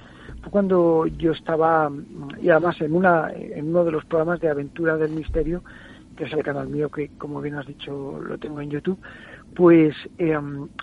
fue 0.42 0.52
cuando 0.52 1.06
yo 1.08 1.34
estaba 1.34 1.92
y 2.40 2.50
además 2.50 2.80
en 2.80 2.94
una 2.96 3.30
en 3.34 3.68
uno 3.68 3.84
de 3.84 3.92
los 3.92 4.06
programas 4.06 4.40
de 4.40 4.50
aventura 4.50 4.96
del 4.96 5.12
misterio 5.12 5.64
que 6.16 6.24
es 6.26 6.34
el 6.34 6.44
canal 6.44 6.68
mío 6.70 6.90
que 6.90 7.12
como 7.18 7.42
bien 7.42 7.56
has 7.56 7.66
dicho 7.68 8.22
lo 8.22 8.38
tengo 8.38 8.62
en 8.62 8.70
YouTube 8.70 9.00
pues 9.56 9.96
eh, 10.18 10.38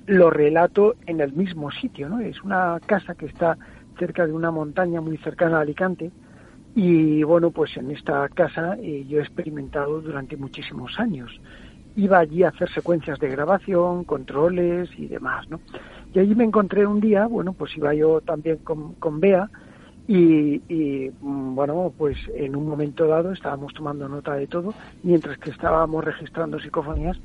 lo 0.06 0.30
relato 0.30 0.96
en 1.06 1.20
el 1.20 1.32
mismo 1.32 1.70
sitio 1.70 2.08
no 2.08 2.20
es 2.20 2.42
una 2.42 2.78
casa 2.84 3.14
que 3.14 3.26
está 3.26 3.56
cerca 3.98 4.26
de 4.26 4.32
una 4.32 4.50
montaña 4.50 5.00
muy 5.00 5.16
cercana 5.18 5.58
a 5.58 5.60
Alicante 5.62 6.10
y 6.74 7.22
bueno 7.22 7.50
pues 7.50 7.76
en 7.76 7.90
esta 7.90 8.28
casa 8.28 8.76
eh, 8.80 9.04
yo 9.08 9.18
he 9.18 9.22
experimentado 9.22 10.00
durante 10.00 10.36
muchísimos 10.36 10.98
años 10.98 11.40
iba 11.98 12.18
allí 12.18 12.44
a 12.44 12.50
hacer 12.50 12.70
secuencias 12.72 13.18
de 13.18 13.28
grabación, 13.28 14.04
controles 14.04 14.88
y 14.96 15.08
demás, 15.08 15.48
¿no? 15.50 15.60
Y 16.14 16.20
allí 16.20 16.34
me 16.36 16.44
encontré 16.44 16.86
un 16.86 17.00
día, 17.00 17.26
bueno, 17.26 17.52
pues 17.52 17.76
iba 17.76 17.92
yo 17.92 18.20
también 18.20 18.58
con, 18.58 18.94
con 18.94 19.18
Bea 19.18 19.50
y, 20.06 20.62
y, 20.72 21.10
mm, 21.20 21.56
bueno, 21.56 21.92
pues 21.98 22.16
en 22.34 22.54
un 22.54 22.68
momento 22.68 23.06
dado 23.08 23.32
estábamos 23.32 23.74
tomando 23.74 24.08
nota 24.08 24.34
de 24.34 24.46
todo, 24.46 24.74
mientras 25.02 25.38
que 25.38 25.50
estábamos 25.50 26.04
registrando 26.04 26.60
psicofonías 26.60 27.18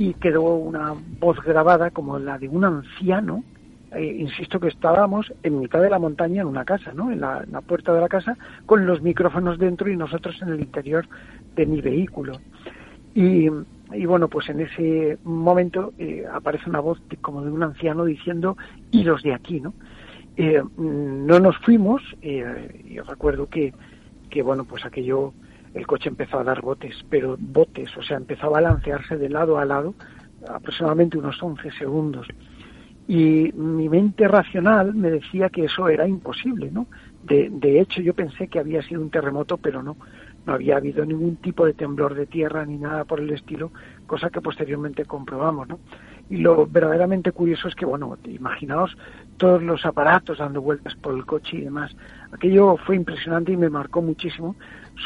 y 0.00 0.14
quedó 0.14 0.54
una 0.54 0.94
voz 1.20 1.36
grabada 1.44 1.90
como 1.90 2.18
la 2.18 2.38
de 2.38 2.48
un 2.48 2.64
anciano, 2.64 3.44
eh, 3.90 4.02
insisto 4.02 4.58
que 4.58 4.68
estábamos 4.68 5.30
en 5.42 5.60
mitad 5.60 5.82
de 5.82 5.90
la 5.90 5.98
montaña 5.98 6.40
en 6.40 6.48
una 6.48 6.64
casa, 6.64 6.94
¿no? 6.94 7.12
En 7.12 7.20
la, 7.20 7.44
puerta 7.66 7.92
de 7.92 8.00
la 8.00 8.08
casa, 8.08 8.38
con 8.64 8.86
los 8.86 9.02
micrófonos 9.02 9.58
dentro 9.58 9.90
y 9.90 9.98
nosotros 9.98 10.40
en 10.40 10.48
el 10.48 10.60
interior 10.60 11.06
de 11.54 11.66
mi 11.66 11.82
vehículo. 11.82 12.40
Y, 13.12 13.50
y 13.92 14.06
bueno, 14.06 14.28
pues 14.28 14.48
en 14.48 14.60
ese 14.60 15.18
momento 15.22 15.92
eh, 15.98 16.24
aparece 16.32 16.70
una 16.70 16.80
voz 16.80 16.98
de- 17.10 17.18
como 17.18 17.44
de 17.44 17.50
un 17.50 17.62
anciano 17.62 18.06
diciendo, 18.06 18.56
y 18.90 19.04
los 19.04 19.22
de 19.22 19.34
aquí, 19.34 19.60
¿no? 19.60 19.74
Eh, 20.34 20.62
mm, 20.62 21.26
no 21.26 21.40
nos 21.40 21.58
fuimos, 21.58 22.00
eh, 22.22 22.70
yo 22.86 23.02
recuerdo 23.04 23.48
que, 23.48 23.74
que, 24.30 24.40
bueno, 24.42 24.64
pues 24.64 24.82
aquello, 24.86 25.34
el 25.74 25.86
coche 25.86 26.08
empezó 26.08 26.38
a 26.38 26.44
dar 26.44 26.60
botes, 26.60 27.04
pero 27.08 27.36
botes, 27.38 27.96
o 27.96 28.02
sea, 28.02 28.16
empezó 28.16 28.46
a 28.46 28.50
balancearse 28.50 29.16
de 29.16 29.28
lado 29.28 29.58
a 29.58 29.64
lado 29.64 29.94
aproximadamente 30.48 31.18
unos 31.18 31.42
11 31.42 31.70
segundos. 31.72 32.26
Y 33.06 33.52
mi 33.54 33.88
mente 33.88 34.28
racional 34.28 34.94
me 34.94 35.10
decía 35.10 35.48
que 35.48 35.64
eso 35.64 35.88
era 35.88 36.06
imposible, 36.06 36.70
¿no? 36.70 36.86
De, 37.24 37.48
de 37.50 37.80
hecho, 37.80 38.00
yo 38.00 38.14
pensé 38.14 38.48
que 38.48 38.60
había 38.60 38.82
sido 38.82 39.00
un 39.00 39.10
terremoto, 39.10 39.56
pero 39.56 39.82
no, 39.82 39.96
no 40.46 40.52
había 40.52 40.76
habido 40.76 41.04
ningún 41.04 41.36
tipo 41.36 41.66
de 41.66 41.74
temblor 41.74 42.14
de 42.14 42.26
tierra 42.26 42.64
ni 42.64 42.78
nada 42.78 43.04
por 43.04 43.20
el 43.20 43.30
estilo, 43.30 43.72
cosa 44.06 44.30
que 44.30 44.40
posteriormente 44.40 45.04
comprobamos, 45.04 45.68
¿no? 45.68 45.80
Y 46.28 46.36
lo 46.36 46.66
verdaderamente 46.66 47.32
curioso 47.32 47.66
es 47.66 47.74
que, 47.74 47.84
bueno, 47.84 48.16
imaginaos 48.24 48.96
todos 49.36 49.62
los 49.62 49.84
aparatos 49.84 50.38
dando 50.38 50.62
vueltas 50.62 50.94
por 50.94 51.14
el 51.14 51.26
coche 51.26 51.56
y 51.56 51.62
demás. 51.62 51.96
Aquello 52.30 52.76
fue 52.76 52.94
impresionante 52.94 53.50
y 53.50 53.56
me 53.56 53.68
marcó 53.68 54.00
muchísimo, 54.00 54.54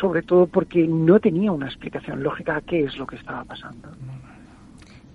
sobre 0.01 0.23
todo 0.23 0.47
porque 0.47 0.87
no 0.87 1.19
tenía 1.21 1.53
una 1.53 1.67
explicación 1.67 2.23
lógica 2.23 2.57
a 2.57 2.61
qué 2.61 2.85
es 2.85 2.97
lo 2.97 3.07
que 3.07 3.17
estaba 3.17 3.45
pasando. 3.45 3.89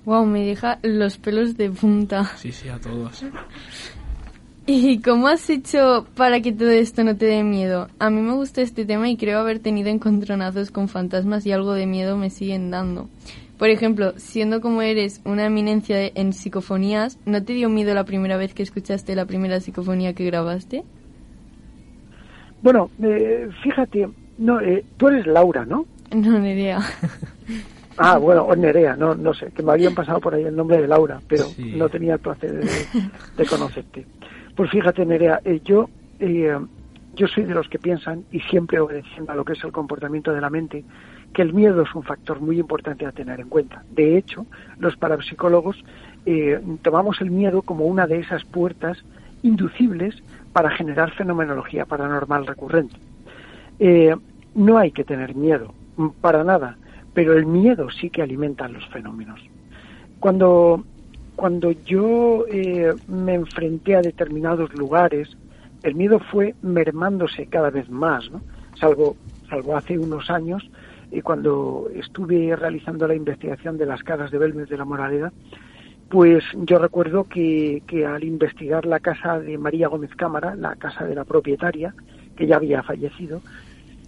Wow, 0.06 0.26
me 0.26 0.46
deja 0.46 0.80
los 0.84 1.18
pelos 1.18 1.58
de 1.58 1.70
punta. 1.70 2.24
Sí, 2.38 2.52
sí, 2.52 2.70
a 2.70 2.80
todos. 2.80 3.24
¿Y 4.66 5.02
cómo 5.02 5.28
has 5.28 5.50
hecho 5.50 6.06
para 6.16 6.42
que 6.42 6.52
todo 6.52 6.70
esto 6.70 7.04
no 7.04 7.16
te 7.16 7.26
dé 7.26 7.44
miedo? 7.44 7.88
A 7.98 8.10
mí 8.12 8.22
me 8.22 8.34
gusta 8.34 8.62
este 8.62 8.86
tema 8.86 9.10
y 9.10 9.18
creo 9.18 9.40
haber 9.40 9.60
tenido 9.60 9.90
encontronazos 9.90 10.70
con 10.70 10.88
fantasmas 10.90 11.46
y 11.48 11.52
algo 11.52 11.74
de 11.74 11.88
miedo 11.88 12.18
me 12.18 12.30
siguen 12.30 12.70
dando. 12.70 13.10
Por 13.58 13.70
ejemplo, 13.70 14.14
siendo 14.18 14.62
como 14.62 14.82
eres 14.84 15.22
una 15.26 15.46
eminencia 15.46 15.98
de- 15.98 16.12
en 16.16 16.34
psicofonías, 16.34 17.18
¿no 17.26 17.44
te 17.44 17.54
dio 17.54 17.68
miedo 17.68 17.94
la 17.96 18.04
primera 18.06 18.38
vez 18.38 18.54
que 18.54 18.62
escuchaste 18.64 19.16
la 19.16 19.26
primera 19.26 19.60
psicofonía 19.60 20.14
que 20.14 20.26
grabaste? 20.26 20.84
Bueno, 22.62 22.90
eh, 23.02 23.48
fíjate, 23.64 24.08
no, 24.40 24.60
eh, 24.62 24.84
tú 24.98 25.08
eres 25.10 25.28
Laura, 25.28 25.66
¿no? 25.66 25.86
No, 26.12 26.40
ni 26.40 26.52
idea. 26.54 26.80
Ah, 28.02 28.18
bueno, 28.18 28.44
o 28.44 28.56
Nerea, 28.56 28.96
no, 28.96 29.14
no 29.14 29.34
sé, 29.34 29.52
que 29.52 29.62
me 29.62 29.74
habían 29.74 29.94
pasado 29.94 30.22
por 30.22 30.34
ahí 30.34 30.44
el 30.46 30.56
nombre 30.56 30.82
de 30.82 30.88
Laura, 30.88 31.20
pero 31.28 31.44
Sí. 31.44 31.74
no 31.76 31.90
tenía 31.90 32.14
el 32.14 32.20
placer 32.22 32.54
de, 32.54 32.70
de 33.36 33.46
conocerte. 33.46 34.06
Pues 34.56 34.72
fíjate, 34.72 35.06
Nerea, 35.06 35.42
eh, 35.44 35.60
yo, 35.66 35.90
eh, 36.18 36.58
yo 37.14 37.28
soy 37.28 37.44
de 37.44 37.54
los 37.54 37.68
que 37.68 37.78
piensan, 37.78 38.24
y 38.32 38.40
siempre 38.40 38.80
obedeciendo 38.80 39.34
a 39.34 39.36
lo 39.36 39.44
que 39.44 39.52
es 39.52 39.62
el 39.66 39.74
comportamiento 39.74 40.32
de 40.32 40.40
la 40.40 40.50
mente, 40.50 40.86
que 41.34 41.42
el 41.42 41.52
miedo 41.54 41.82
es 41.82 41.94
un 41.94 42.04
factor 42.04 42.40
muy 42.40 42.58
importante 42.58 43.06
a 43.06 43.12
tener 43.12 43.42
en 43.42 43.50
cuenta. 43.50 43.84
De 43.92 44.18
hecho, 44.18 44.46
los 44.80 44.96
parapsicólogos 44.96 45.84
eh, 46.26 46.58
tomamos 46.82 47.20
el 47.20 47.32
miedo 47.32 47.64
como 47.64 47.84
una 47.86 48.08
de 48.08 48.20
esas 48.20 48.46
puertas 48.46 48.98
inducibles 49.44 50.16
para 50.54 50.70
generar 50.70 51.12
fenomenología 51.12 51.84
paranormal 51.84 52.48
recurrente. 52.48 52.96
Eh, 53.80 54.16
no 54.56 54.78
hay 54.78 54.92
que 54.92 55.04
tener 55.04 55.36
miedo, 55.36 55.74
para 56.22 56.44
nada, 56.44 56.78
pero 57.14 57.34
el 57.34 57.46
miedo 57.46 57.90
sí 57.90 58.10
que 58.10 58.22
alimenta 58.22 58.68
los 58.68 58.88
fenómenos. 58.90 59.40
Cuando, 60.20 60.84
cuando 61.36 61.72
yo 61.72 62.46
eh, 62.52 62.94
me 63.08 63.36
enfrenté 63.36 63.96
a 63.96 64.02
determinados 64.02 64.74
lugares, 64.74 65.38
el 65.84 65.96
miedo 65.96 66.20
fue 66.20 66.56
mermándose 66.62 67.48
cada 67.48 67.70
vez 67.70 67.90
más, 67.90 68.30
¿no? 68.32 68.42
Salvo, 68.80 69.16
salvo 69.50 69.76
hace 69.76 69.98
unos 69.98 70.30
años, 70.30 70.70
y 71.12 71.22
cuando 71.22 71.90
estuve 71.96 72.56
realizando 72.56 73.08
la 73.08 73.16
investigación 73.16 73.78
de 73.78 73.86
las 73.86 74.04
caras 74.04 74.32
de 74.32 74.38
Belmes 74.38 74.70
de 74.70 74.78
la 74.78 74.86
Moraleda, 74.86 75.32
pues 76.10 76.44
yo 76.56 76.80
recuerdo 76.80 77.24
que, 77.24 77.84
que 77.88 78.06
al 78.06 78.24
investigar 78.24 78.86
la 78.86 79.00
casa 79.00 79.40
de 79.40 79.58
María 79.58 79.88
Gómez 79.88 80.16
Cámara, 80.16 80.56
la 80.56 80.76
casa 80.76 81.06
de 81.06 81.16
la 81.16 81.24
propietaria, 81.24 81.94
que 82.36 82.48
ya 82.48 82.56
había 82.56 82.82
fallecido, 82.84 83.42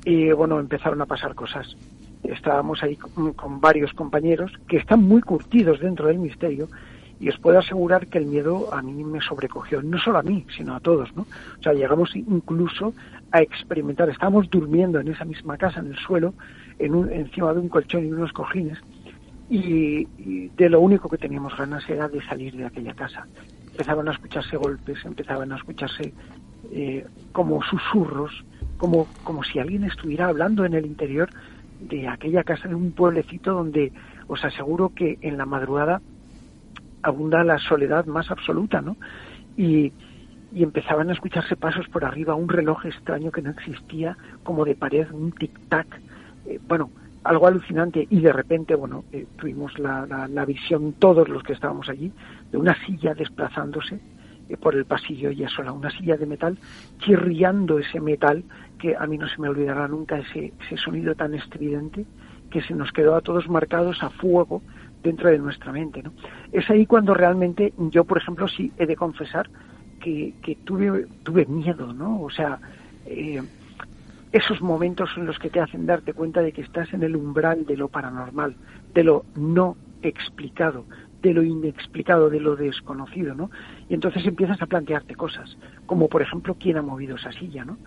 eh, 0.06 0.34
bueno, 0.34 0.60
empezaron 0.60 1.02
a 1.02 1.06
pasar 1.06 1.36
cosas. 1.36 1.76
Estábamos 2.24 2.84
ahí 2.84 2.96
con, 2.96 3.34
con 3.34 3.60
varios 3.60 3.94
compañeros 3.94 4.52
que 4.68 4.78
están 4.78 5.04
muy 5.04 5.22
curtidos 5.22 5.80
dentro 5.80 6.08
del 6.08 6.20
misterio 6.20 6.68
y 7.20 7.30
os 7.30 7.38
puedo 7.38 7.60
asegurar 7.60 8.08
que 8.08 8.18
el 8.18 8.26
miedo 8.26 8.74
a 8.74 8.82
mí 8.82 9.04
me 9.04 9.22
sobrecogió, 9.22 9.82
no 9.84 10.00
solo 10.00 10.18
a 10.18 10.24
mí, 10.24 10.44
sino 10.58 10.76
a 10.76 10.80
todos, 10.80 11.16
¿no? 11.16 11.22
O 11.22 11.62
sea, 11.62 11.72
llegamos 11.74 12.16
incluso 12.16 12.96
a 13.32 13.44
experimentar, 13.44 14.10
estábamos 14.10 14.50
durmiendo 14.50 15.00
en 15.00 15.08
esa 15.08 15.24
misma 15.24 15.56
casa, 15.56 15.82
en 15.82 15.88
el 15.88 15.98
suelo, 15.98 16.34
en 16.80 16.96
un, 16.96 17.12
encima 17.12 17.54
de 17.54 17.60
un 17.60 17.70
colchón 17.70 18.08
y 18.08 18.12
unos 18.12 18.34
cojines, 18.34 18.80
y, 19.52 20.08
y 20.18 20.50
de 20.58 20.70
lo 20.70 20.82
único 20.82 21.10
que 21.10 21.18
teníamos 21.20 21.56
ganas 21.56 21.88
era 21.88 22.08
de 22.08 22.24
salir 22.24 22.56
de 22.56 22.66
aquella 22.66 22.96
casa. 22.96 23.28
Empezaban 23.70 24.08
a 24.08 24.14
escucharse 24.14 24.58
golpes, 24.58 25.06
empezaban 25.06 25.52
a 25.52 25.58
escucharse 25.58 26.14
eh, 26.72 27.06
como 27.32 27.62
susurros, 27.62 28.44
como, 28.82 29.06
como 29.24 29.44
si 29.44 29.60
alguien 29.60 29.84
estuviera 29.84 30.28
hablando 30.28 30.66
en 30.66 30.74
el 30.74 30.88
interior 30.88 31.30
de 31.82 32.08
aquella 32.08 32.44
casa 32.44 32.68
de 32.68 32.74
un 32.74 32.94
pueblecito 32.94 33.54
donde 33.54 33.94
os 34.28 34.44
aseguro 34.44 34.90
que 34.90 35.20
en 35.22 35.38
la 35.38 35.46
madrugada 35.46 36.02
abunda 37.04 37.44
la 37.44 37.60
soledad 37.60 38.08
más 38.08 38.32
absoluta, 38.32 38.82
¿no? 38.82 38.98
Y, 39.56 39.94
y 40.52 40.64
empezaban 40.64 41.12
a 41.12 41.14
escucharse 41.14 41.56
pasos 41.56 41.88
por 41.90 42.06
arriba, 42.06 42.34
un 42.34 42.50
reloj 42.50 42.88
extraño 42.88 43.32
que 43.32 43.44
no 43.44 43.52
existía, 43.52 44.18
como 44.42 44.66
de 44.66 44.74
pared, 44.74 45.12
un 45.12 45.32
tic-tac, 45.32 45.86
eh, 46.48 46.60
bueno, 46.68 46.90
algo 47.24 47.46
alucinante. 47.46 48.08
Y 48.10 48.20
de 48.20 48.34
repente, 48.34 48.74
bueno, 48.74 49.04
eh, 49.12 49.28
tuvimos 49.38 49.78
la, 49.78 50.08
la, 50.08 50.28
la, 50.28 50.44
visión, 50.44 50.94
todos 50.94 51.30
los 51.30 51.44
que 51.44 51.54
estábamos 51.54 51.88
allí, 51.88 52.12
de 52.52 52.58
una 52.58 52.76
silla 52.84 53.14
desplazándose 53.14 54.00
por 54.58 54.76
el 54.76 54.86
pasillo 54.86 55.30
ella 55.30 55.50
sola, 55.50 55.72
una 55.72 55.92
silla 55.92 56.18
de 56.18 56.26
metal, 56.26 56.58
chirriando 57.00 57.80
ese 57.80 58.00
metal, 58.00 58.44
que 58.80 58.96
a 58.96 59.06
mí 59.06 59.18
no 59.18 59.28
se 59.28 59.40
me 59.42 59.50
olvidará 59.50 59.88
nunca 59.88 60.18
ese, 60.18 60.54
ese 60.66 60.78
sonido 60.78 61.16
tan 61.16 61.34
estridente, 61.34 62.06
que 62.50 62.62
se 62.62 62.74
nos 62.74 62.92
quedó 62.92 63.16
a 63.16 63.22
todos 63.22 63.48
marcados 63.50 64.04
a 64.04 64.10
fuego 64.10 64.62
dentro 65.02 65.30
de 65.30 65.40
nuestra 65.40 65.72
mente. 65.72 66.04
¿no? 66.04 66.12
Es 66.52 66.70
ahí 66.70 66.86
cuando 66.86 67.14
realmente 67.14 67.74
yo, 67.78 68.04
por 68.04 68.18
ejemplo, 68.18 68.48
sí 68.48 68.72
he 68.78 68.86
de 68.86 68.96
confesar 68.96 69.50
que, 70.00 70.34
que 70.44 70.56
tuve, 70.56 71.08
tuve 71.24 71.46
miedo, 71.46 71.94
¿no? 71.94 72.22
O 72.22 72.30
sea, 72.30 72.60
eh, 73.06 73.42
esos 74.32 74.62
momentos 74.62 75.10
son 75.14 75.26
los 75.26 75.38
que 75.40 75.50
te 75.50 75.60
hacen 75.60 75.86
darte 75.86 76.14
cuenta 76.14 76.42
de 76.42 76.52
que 76.52 76.62
estás 76.62 76.94
en 76.94 77.04
el 77.04 77.16
umbral 77.16 77.66
de 77.66 77.78
lo 77.78 77.88
paranormal, 77.88 78.56
de 78.94 79.04
lo 79.04 79.26
no 79.36 79.76
explicado, 80.02 80.86
de 81.22 81.34
lo 81.34 81.44
inexplicado, 81.44 82.30
de 82.30 82.40
lo 82.40 82.56
desconocido, 82.56 83.36
¿no? 83.36 83.52
Y 83.90 83.94
entonces 83.94 84.26
empiezas 84.26 84.62
a 84.62 84.66
plantearte 84.66 85.16
cosas, 85.16 85.58
como 85.86 86.08
por 86.08 86.22
ejemplo, 86.22 86.56
¿quién 86.60 86.78
ha 86.78 86.82
movido 86.82 87.16
esa 87.16 87.32
silla, 87.32 87.64
¿no? 87.64 87.78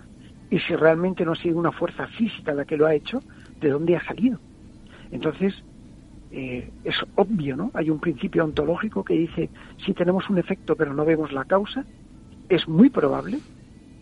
Y 0.51 0.59
si 0.61 0.77
realmente 0.77 1.25
no 1.25 1.33
ha 1.33 1.37
sido 1.37 1.59
una 1.59 1.73
fuerza 1.73 2.07
física 2.07 2.55
la 2.55 2.65
que 2.65 2.77
lo 2.77 2.87
ha 2.87 2.95
hecho, 2.95 3.21
¿de 3.61 3.71
dónde 3.71 3.97
ha 3.97 4.05
salido? 4.05 4.39
Entonces, 5.11 5.55
eh, 6.31 6.71
es 6.85 6.97
obvio, 7.17 7.57
¿no? 7.57 7.71
Hay 7.75 7.91
un 7.91 7.99
principio 7.99 8.45
ontológico 8.45 9.05
que 9.05 9.15
dice, 9.15 9.51
si 9.85 9.93
tenemos 9.95 10.29
un 10.31 10.39
efecto 10.39 10.77
pero 10.77 10.95
no 10.95 11.05
vemos 11.05 11.33
la 11.33 11.45
causa, 11.45 11.85
es 12.49 12.69
muy 12.69 12.91
probable 12.91 13.39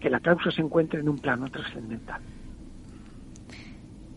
que 0.01 0.11
la 0.11 0.21
causa 0.21 0.51
se 0.51 0.61
encuentre 0.61 1.01
en 1.01 1.09
un 1.09 1.18
plano 1.18 1.49
trascendental. 1.49 2.21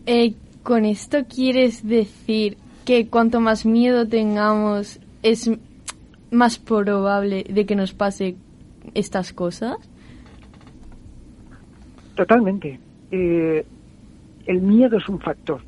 Eh, 0.04 0.34
¿Con 0.62 0.84
esto 0.84 1.26
quieres 1.28 1.86
decir 1.86 2.56
que 2.84 3.08
cuanto 3.08 3.40
más 3.40 3.66
miedo 3.66 4.06
tengamos 4.08 5.00
es 5.26 5.50
más 6.30 6.58
probable 6.58 7.44
de 7.48 7.66
que 7.66 7.74
nos 7.74 7.92
pase 7.92 8.36
estas 8.94 9.32
cosas? 9.32 9.76
Totalmente. 12.14 12.78
Eh, 13.10 13.66
el 14.46 14.60
miedo 14.60 14.98
es 14.98 15.08
un 15.08 15.18
factor. 15.18 15.60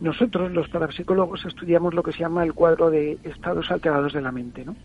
Nosotros, 0.00 0.52
los 0.52 0.68
parapsicólogos, 0.68 1.44
estudiamos 1.44 1.94
lo 1.94 2.02
que 2.04 2.12
se 2.12 2.20
llama 2.20 2.44
el 2.44 2.54
cuadro 2.54 2.90
de 2.90 3.18
estados 3.24 3.70
alterados 3.72 4.12
de 4.12 4.20
la 4.20 4.30
mente, 4.30 4.64
¿no? 4.64 4.76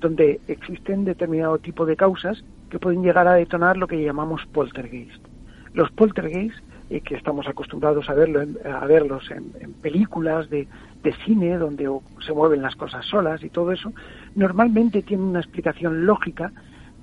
donde 0.00 0.40
existen 0.48 1.06
determinado 1.06 1.56
tipo 1.56 1.86
de 1.86 1.96
causas 1.96 2.44
que 2.70 2.78
pueden 2.78 3.02
llegar 3.02 3.26
a 3.26 3.34
detonar 3.34 3.78
lo 3.78 3.86
que 3.86 4.02
llamamos 4.02 4.44
poltergeist. 4.52 5.24
Los 5.72 5.90
poltergeist, 5.92 6.58
eh, 6.90 7.00
que 7.00 7.14
estamos 7.14 7.48
acostumbrados 7.48 8.08
a, 8.10 8.14
verlo 8.14 8.40
a 8.64 8.84
verlos 8.86 9.30
en 9.30 9.72
películas 9.80 10.50
de, 10.50 10.68
de, 11.06 11.14
cine, 11.24 11.56
donde 11.56 11.88
se 12.24 12.32
mueven 12.32 12.62
las 12.62 12.76
cosas 12.76 13.04
solas 13.06 13.42
y 13.42 13.50
todo 13.50 13.72
eso, 13.72 13.92
normalmente 14.34 15.02
tienen 15.02 15.26
una 15.26 15.40
explicación 15.40 16.06
lógica 16.06 16.52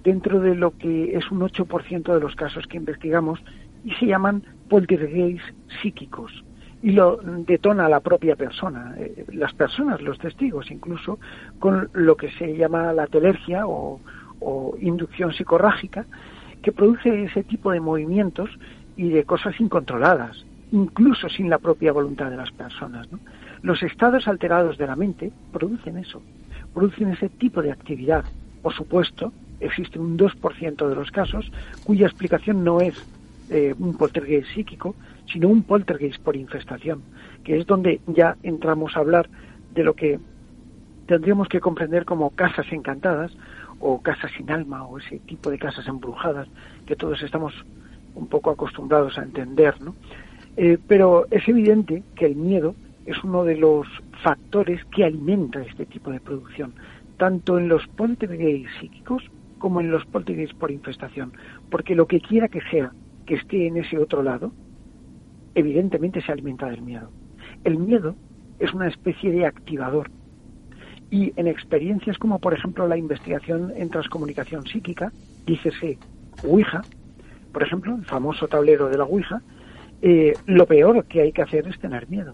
dentro 0.03 0.39
de 0.39 0.55
lo 0.55 0.77
que 0.77 1.15
es 1.15 1.31
un 1.31 1.39
8% 1.39 2.13
de 2.13 2.19
los 2.19 2.35
casos 2.35 2.67
que 2.67 2.77
investigamos 2.77 3.39
y 3.85 3.91
se 3.95 4.05
llaman 4.05 4.43
poltergeist 4.69 5.43
psíquicos 5.81 6.43
y 6.81 6.91
lo 6.91 7.17
detona 7.17 7.87
la 7.87 8.01
propia 8.01 8.35
persona, 8.35 8.93
eh, 8.97 9.25
las 9.31 9.53
personas, 9.53 10.01
los 10.01 10.19
testigos, 10.19 10.69
incluso 10.69 11.17
con 11.57 11.89
lo 11.93 12.17
que 12.17 12.29
se 12.31 12.57
llama 12.57 12.91
la 12.91 13.07
telergia 13.07 13.65
o, 13.65 14.01
o, 14.41 14.75
inducción 14.81 15.31
psicorrágica, 15.31 16.05
que 16.61 16.73
produce 16.73 17.23
ese 17.23 17.43
tipo 17.43 17.71
de 17.71 17.79
movimientos 17.79 18.49
y 18.97 19.09
de 19.09 19.23
cosas 19.23 19.57
incontroladas, 19.61 20.45
incluso 20.73 21.29
sin 21.29 21.49
la 21.49 21.57
propia 21.57 21.93
voluntad 21.93 22.29
de 22.29 22.37
las 22.37 22.51
personas. 22.51 23.09
¿no? 23.09 23.19
Los 23.63 23.81
estados 23.81 24.27
alterados 24.27 24.77
de 24.77 24.87
la 24.87 24.97
mente 24.97 25.31
producen 25.53 25.97
eso, 25.97 26.21
producen 26.73 27.09
ese 27.11 27.29
tipo 27.29 27.61
de 27.61 27.71
actividad. 27.71 28.25
Por 28.61 28.73
supuesto, 28.73 29.31
existe 29.61 29.97
un 29.97 30.17
2% 30.17 30.89
de 30.89 30.95
los 30.95 31.11
casos 31.11 31.49
cuya 31.85 32.07
explicación 32.07 32.65
no 32.65 32.81
es 32.81 32.93
eh, 33.49 33.73
un 33.79 33.95
poltergeist 33.95 34.49
psíquico, 34.53 34.95
sino 35.31 35.47
un 35.47 35.63
poltergeist 35.63 36.21
por 36.21 36.35
infestación, 36.35 37.03
que 37.45 37.57
es 37.57 37.65
donde 37.65 38.01
ya 38.07 38.35
entramos 38.43 38.97
a 38.97 38.99
hablar 38.99 39.29
de 39.73 39.83
lo 39.85 39.93
que 39.93 40.19
tendríamos 41.05 41.47
que 41.47 41.61
comprender 41.61 42.03
como 42.03 42.31
casas 42.31 42.65
encantadas 42.71 43.31
o 43.79 44.01
casas 44.01 44.31
sin 44.35 44.51
alma 44.51 44.83
o 44.83 44.99
ese 44.99 45.19
tipo 45.19 45.49
de 45.49 45.57
casas 45.57 45.87
embrujadas 45.87 46.49
que 46.85 46.97
todos 46.97 47.21
estamos 47.23 47.53
un 48.15 48.27
poco 48.27 48.51
acostumbrados 48.51 49.17
a 49.17 49.23
entender, 49.23 49.81
¿no? 49.81 49.95
Eh, 50.57 50.77
pero 50.85 51.27
es 51.31 51.47
evidente 51.47 52.03
que 52.15 52.25
el 52.25 52.35
miedo 52.35 52.75
es 53.05 53.23
uno 53.23 53.43
de 53.43 53.57
los 53.57 53.87
factores 54.23 54.83
que 54.85 55.03
alimenta 55.03 55.61
este 55.61 55.85
tipo 55.85 56.11
de 56.11 56.19
producción, 56.19 56.73
tanto 57.17 57.57
en 57.57 57.67
los 57.67 57.87
poltergeist 57.87 58.69
psíquicos 58.79 59.23
como 59.59 59.81
en 59.81 59.91
los 59.91 60.05
poltergeist 60.05 60.53
por 60.55 60.71
infestación, 60.71 61.33
porque 61.69 61.95
lo 61.95 62.07
que 62.07 62.19
quiera 62.19 62.47
que 62.47 62.61
sea 62.69 62.91
que 63.25 63.35
esté 63.35 63.67
en 63.67 63.77
ese 63.77 63.97
otro 63.97 64.23
lado, 64.23 64.51
evidentemente 65.55 66.21
se 66.21 66.31
alimenta 66.31 66.69
del 66.69 66.81
miedo. 66.81 67.09
El 67.63 67.77
miedo 67.77 68.15
es 68.59 68.73
una 68.73 68.87
especie 68.87 69.31
de 69.31 69.45
activador. 69.45 70.09
Y 71.09 71.31
en 71.35 71.47
experiencias 71.47 72.17
como, 72.17 72.39
por 72.39 72.53
ejemplo, 72.53 72.87
la 72.87 72.97
investigación 72.97 73.71
en 73.75 73.89
transcomunicación 73.89 74.65
psíquica, 74.65 75.11
dícese 75.45 75.97
Ouija, 76.43 76.81
por 77.51 77.63
ejemplo, 77.63 77.95
el 77.95 78.05
famoso 78.05 78.47
tablero 78.47 78.89
de 78.89 78.97
la 78.97 79.03
Ouija, 79.03 79.41
eh, 80.01 80.33
lo 80.47 80.65
peor 80.65 81.05
que 81.05 81.21
hay 81.21 81.31
que 81.31 81.43
hacer 81.43 81.67
es 81.67 81.79
tener 81.79 82.09
miedo. 82.09 82.33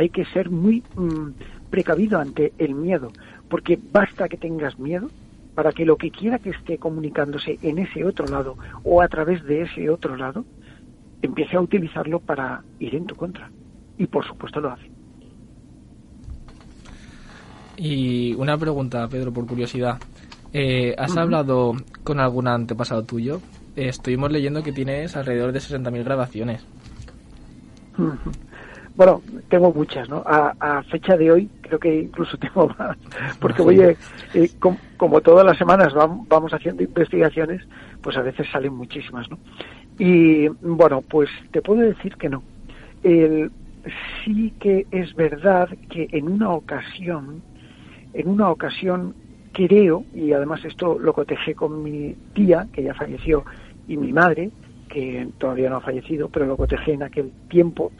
Hay 0.00 0.08
que 0.08 0.24
ser 0.24 0.48
muy 0.48 0.82
mmm, 0.96 1.32
precavido 1.68 2.18
ante 2.18 2.54
el 2.56 2.74
miedo, 2.74 3.12
porque 3.50 3.78
basta 3.92 4.30
que 4.30 4.38
tengas 4.38 4.78
miedo 4.78 5.10
para 5.54 5.72
que 5.72 5.84
lo 5.84 5.96
que 5.96 6.10
quiera 6.10 6.38
que 6.38 6.50
esté 6.50 6.78
comunicándose 6.78 7.58
en 7.60 7.78
ese 7.78 8.02
otro 8.06 8.24
lado 8.26 8.56
o 8.82 9.02
a 9.02 9.08
través 9.08 9.44
de 9.44 9.60
ese 9.60 9.90
otro 9.90 10.16
lado, 10.16 10.46
empiece 11.20 11.54
a 11.58 11.60
utilizarlo 11.60 12.18
para 12.18 12.62
ir 12.78 12.94
en 12.94 13.04
tu 13.04 13.14
contra. 13.14 13.50
Y 13.98 14.06
por 14.06 14.26
supuesto 14.26 14.58
lo 14.58 14.70
hace. 14.70 14.90
Y 17.76 18.32
una 18.38 18.56
pregunta, 18.56 19.06
Pedro, 19.06 19.34
por 19.34 19.46
curiosidad. 19.46 19.98
Eh, 20.54 20.94
¿Has 20.96 21.10
uh 21.10 21.16
-huh. 21.16 21.20
hablado 21.20 21.74
con 22.04 22.20
algún 22.20 22.48
antepasado 22.48 23.04
tuyo 23.04 23.42
eh, 23.76 23.88
estuvimos 23.88 24.32
leyendo 24.32 24.62
que 24.62 24.72
tienes 24.72 25.14
alrededor 25.14 25.52
de 25.52 25.58
60.000 25.58 26.04
grabaciones. 26.04 26.64
Bueno, 28.94 29.22
tengo 29.48 29.72
muchas, 29.72 30.08
¿no? 30.08 30.22
A, 30.26 30.54
a 30.58 30.82
fecha 30.84 31.16
de 31.16 31.30
hoy 31.30 31.50
creo 31.60 31.78
que 31.78 31.94
incluso 31.94 32.36
tengo 32.38 32.68
más, 32.78 32.98
porque 33.38 33.62
voy, 33.62 33.80
eh, 33.80 33.98
eh, 34.32 34.50
com- 34.58 34.78
como 34.96 35.20
todas 35.22 35.46
las 35.46 35.56
semanas 35.56 35.92
vam- 35.94 36.26
vamos 36.28 36.52
haciendo 36.52 36.82
investigaciones, 36.82 37.62
pues 38.00 38.16
a 38.16 38.22
veces 38.22 38.48
salen 38.50 38.74
muchísimas, 38.74 39.30
¿no? 39.30 39.40
Y 39.98 40.48
bueno, 40.60 41.02
pues 41.02 41.30
te 41.52 41.62
puedo 41.62 41.80
decir 41.82 42.16
que 42.16 42.28
no. 42.28 42.44
El, 43.02 43.52
sí 44.24 44.54
que 44.58 44.86
es 44.90 45.14
verdad 45.14 45.68
que 45.88 46.08
en 46.12 46.28
una 46.28 46.50
ocasión, 46.52 47.44
en 48.12 48.28
una 48.28 48.50
ocasión 48.50 49.16
creo, 49.52 50.06
y 50.12 50.32
además 50.32 50.64
esto 50.64 50.98
lo 50.98 51.12
cotejé 51.12 51.54
con 51.54 51.82
mi 51.82 52.16
tía, 52.32 52.68
que 52.72 52.82
ya 52.82 52.94
falleció, 52.94 53.44
y 53.86 53.96
mi 53.96 54.12
madre, 54.12 54.52
que 54.90 55.28
todavía 55.38 55.70
no 55.70 55.76
ha 55.76 55.80
fallecido, 55.80 56.28
pero 56.28 56.46
lo 56.46 56.56
cotejé 56.56 56.92
en 56.92 57.04
aquel 57.04 57.30
tiempo, 57.48 57.92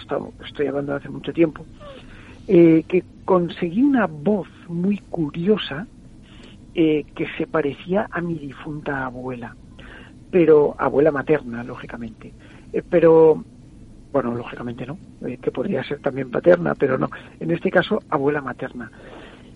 estoy 0.44 0.66
hablando 0.66 0.92
de 0.92 0.98
hace 0.98 1.09
mucho 1.09 1.33
tiempo, 1.33 1.64
eh, 2.48 2.85
que 2.88 3.05
conseguí 3.24 3.83
una 3.83 4.07
voz 4.07 4.48
muy 4.68 4.98
curiosa 5.09 5.87
eh, 6.74 7.05
que 7.14 7.26
se 7.38 7.46
parecía 7.46 8.09
a 8.11 8.20
mi 8.20 8.35
difunta 8.35 9.07
abuela, 9.07 9.55
pero 10.31 10.74
abuela 10.79 11.12
materna, 11.12 11.62
lógicamente. 11.62 12.33
Eh, 12.72 12.83
pero, 12.88 13.42
bueno, 14.12 14.35
lógicamente 14.35 14.85
no, 14.85 14.98
que 15.40 15.53
podría 15.53 15.85
ser 15.85 16.00
también 16.00 16.31
paterna, 16.31 16.74
pero 16.74 16.98
no, 16.98 17.09
en 17.38 17.53
este 17.53 17.70
caso 17.70 18.00
abuela 18.11 18.40
materna. 18.40 18.90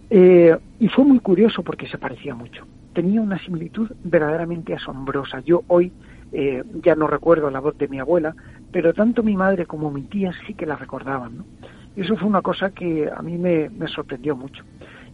Y 0.09 0.89
fue 0.89 1.05
muy 1.05 1.19
curioso 1.19 1.65
porque 1.65 1.89
se 1.89 1.99
parecía 1.99 2.37
mucho. 2.37 2.65
Tenía 2.93 3.21
una 3.21 3.39
similitud 3.41 3.91
verdaderamente 4.05 4.73
asombrosa. 4.73 5.41
Yo 5.41 5.65
hoy 5.67 5.91
eh, 6.37 6.65
ya 6.83 6.97
no 6.97 7.07
recuerdo 7.07 7.49
la 7.49 7.61
voz 7.61 7.79
de 7.79 7.87
mi 7.87 8.01
abuela, 8.01 8.35
pero 8.73 8.93
tanto 8.93 9.23
mi 9.23 9.37
madre 9.37 9.67
como 9.67 9.93
mi 9.93 10.03
tía 10.03 10.33
sí 10.45 10.55
que 10.55 10.67
la 10.67 10.75
recordaban. 10.75 11.39
¿no? 11.39 11.45
Y 11.95 12.01
eso 12.01 12.17
fue 12.17 12.29
una 12.29 12.43
cosa 12.43 12.71
que 12.71 13.09
a 13.09 13.23
mí 13.23 13.39
me, 13.39 13.71
sorprendió 13.87 14.35
mucho. 14.35 14.65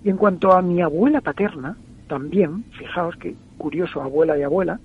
Y 0.02 0.08
en 0.08 0.16
cuanto 0.16 0.52
a 0.52 0.62
mi 0.62 0.80
abuela 0.80 1.20
paterna, 1.20 1.76
también, 2.08 2.64
fijaos 2.70 3.16
que 3.16 3.34
curioso, 3.58 4.00
abuela 4.00 4.38
y 4.38 4.42
abuela, 4.42 4.80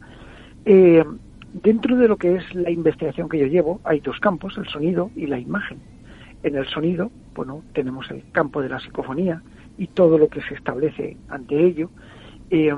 eh, 0.66 1.06
dentro 1.54 1.96
de 1.96 2.10
lo 2.10 2.18
que 2.18 2.36
es 2.36 2.54
la 2.54 2.70
investigación 2.70 3.30
que 3.30 3.40
yo 3.40 3.46
llevo, 3.46 3.80
hay 3.86 4.02
dos 4.02 4.20
campos, 4.20 4.58
el 4.58 4.68
sonido 4.68 5.12
y 5.16 5.28
la 5.28 5.40
imagen. 5.40 5.78
En 6.44 6.58
el 6.58 6.68
sonido, 6.68 7.12
bueno, 7.34 7.64
tenemos 7.72 8.12
el 8.12 8.30
campo 8.34 8.62
de 8.62 8.68
la 8.68 8.82
psicofonía 8.82 9.42
y 9.78 9.88
todo 9.88 10.18
lo 10.18 10.28
que 10.28 10.42
se 10.42 10.54
establece 10.56 11.16
ante 11.30 11.66
ello. 11.66 11.90
Eh, 12.50 12.76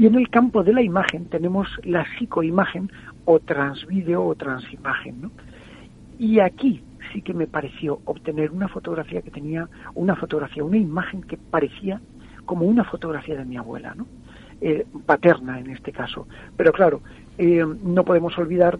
y 0.00 0.06
en 0.06 0.14
el 0.14 0.30
campo 0.30 0.64
de 0.64 0.72
la 0.72 0.80
imagen 0.80 1.26
tenemos 1.26 1.68
la 1.84 2.06
psicoimagen 2.16 2.90
o 3.26 3.38
transvídeo 3.38 4.24
o 4.24 4.34
transimagen. 4.34 5.20
¿no? 5.20 5.30
Y 6.18 6.40
aquí 6.40 6.82
sí 7.12 7.20
que 7.20 7.34
me 7.34 7.46
pareció 7.46 8.00
obtener 8.06 8.50
una 8.50 8.66
fotografía 8.68 9.20
que 9.20 9.30
tenía 9.30 9.68
una 9.94 10.16
fotografía, 10.16 10.64
una 10.64 10.78
imagen 10.78 11.20
que 11.20 11.36
parecía 11.36 12.00
como 12.46 12.64
una 12.64 12.84
fotografía 12.84 13.36
de 13.36 13.44
mi 13.44 13.58
abuela, 13.58 13.94
¿no? 13.94 14.06
Eh, 14.62 14.86
paterna 15.04 15.60
en 15.60 15.68
este 15.68 15.92
caso. 15.92 16.26
Pero 16.56 16.72
claro, 16.72 17.02
eh, 17.36 17.62
no 17.84 18.02
podemos 18.02 18.38
olvidar 18.38 18.78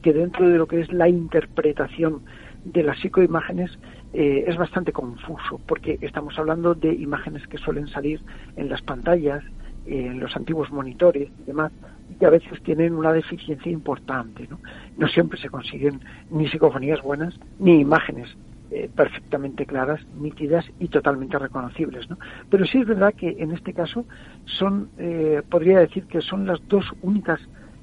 que 0.00 0.14
dentro 0.14 0.48
de 0.48 0.56
lo 0.56 0.66
que 0.66 0.80
es 0.80 0.90
la 0.94 1.10
interpretación 1.10 2.22
de 2.64 2.82
las 2.82 2.98
psicoimágenes 3.00 3.78
eh, 4.14 4.44
es 4.46 4.56
bastante 4.56 4.92
confuso, 4.92 5.60
porque 5.66 5.98
estamos 6.00 6.38
hablando 6.38 6.74
de 6.74 6.94
imágenes 6.94 7.46
que 7.48 7.58
suelen 7.58 7.88
salir 7.88 8.22
en 8.56 8.70
las 8.70 8.80
pantallas, 8.80 9.44
en 9.86 10.20
los 10.20 10.34
antiguos 10.36 10.70
monitores 10.70 11.28
y 11.40 11.44
demás, 11.44 11.72
y 12.10 12.14
que 12.14 12.26
a 12.26 12.30
veces 12.30 12.62
tienen 12.62 12.94
una 12.94 13.12
deficiencia 13.12 13.70
importante. 13.70 14.46
No, 14.48 14.58
no 14.98 15.08
siempre 15.08 15.40
se 15.40 15.48
consiguen 15.48 16.00
ni 16.30 16.48
psicofonías 16.48 17.02
buenas, 17.02 17.38
ni 17.58 17.80
imágenes 17.80 18.28
eh, 18.74 18.88
perfectamente 18.94 19.66
claras, 19.66 20.00
nítidas 20.18 20.64
y 20.80 20.88
totalmente 20.88 21.38
reconocibles. 21.38 22.08
¿no? 22.08 22.16
Pero 22.48 22.64
sí 22.64 22.78
es 22.78 22.86
verdad 22.86 23.12
que 23.12 23.36
en 23.38 23.52
este 23.52 23.74
caso 23.74 24.06
son, 24.46 24.88
eh, 24.96 25.42
podría 25.50 25.80
decir 25.80 26.06
que 26.06 26.22
son 26.22 26.46
las 26.46 26.66
dos 26.68 26.86
únicas 27.02 27.38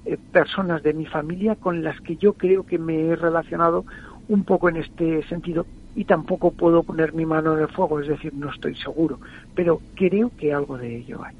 eh, 0.06 0.18
personas 0.32 0.82
de 0.82 0.94
mi 0.94 1.06
familia 1.06 1.56
con 1.56 1.84
las 1.84 2.02
que 2.02 2.16
yo 2.16 2.34
creo 2.34 2.66
que 2.66 2.80
me 2.80 3.06
he 3.06 3.16
relacionado 3.16 3.86
un 4.30 4.44
poco 4.46 4.68
en 4.68 4.78
este 4.78 5.22
sentido 5.28 5.68
y 5.96 6.06
tampoco 6.06 6.50
puedo 6.52 6.82
poner 6.82 7.14
mi 7.14 7.26
mano 7.26 7.56
en 7.56 7.62
el 7.62 7.68
fuego, 7.68 8.00
es 8.00 8.08
decir, 8.08 8.34
no 8.34 8.50
estoy 8.50 8.74
seguro, 8.74 9.20
pero 9.54 9.82
creo 9.94 10.32
que 10.38 10.54
algo 10.54 10.80
de 10.80 10.98
ello 10.98 11.24
hay. 11.24 11.36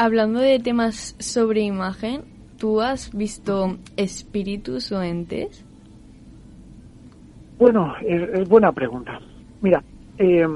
Hablando 0.00 0.38
de 0.38 0.60
temas 0.60 1.16
sobre 1.18 1.62
imagen, 1.62 2.22
¿tú 2.56 2.80
has 2.80 3.12
visto 3.12 3.78
espíritus 3.96 4.92
o 4.92 5.02
entes? 5.02 5.64
Bueno, 7.58 7.96
es, 8.06 8.48
buena 8.48 8.70
pregunta. 8.70 9.18
Mira, 9.60 9.82
eh, 10.18 10.46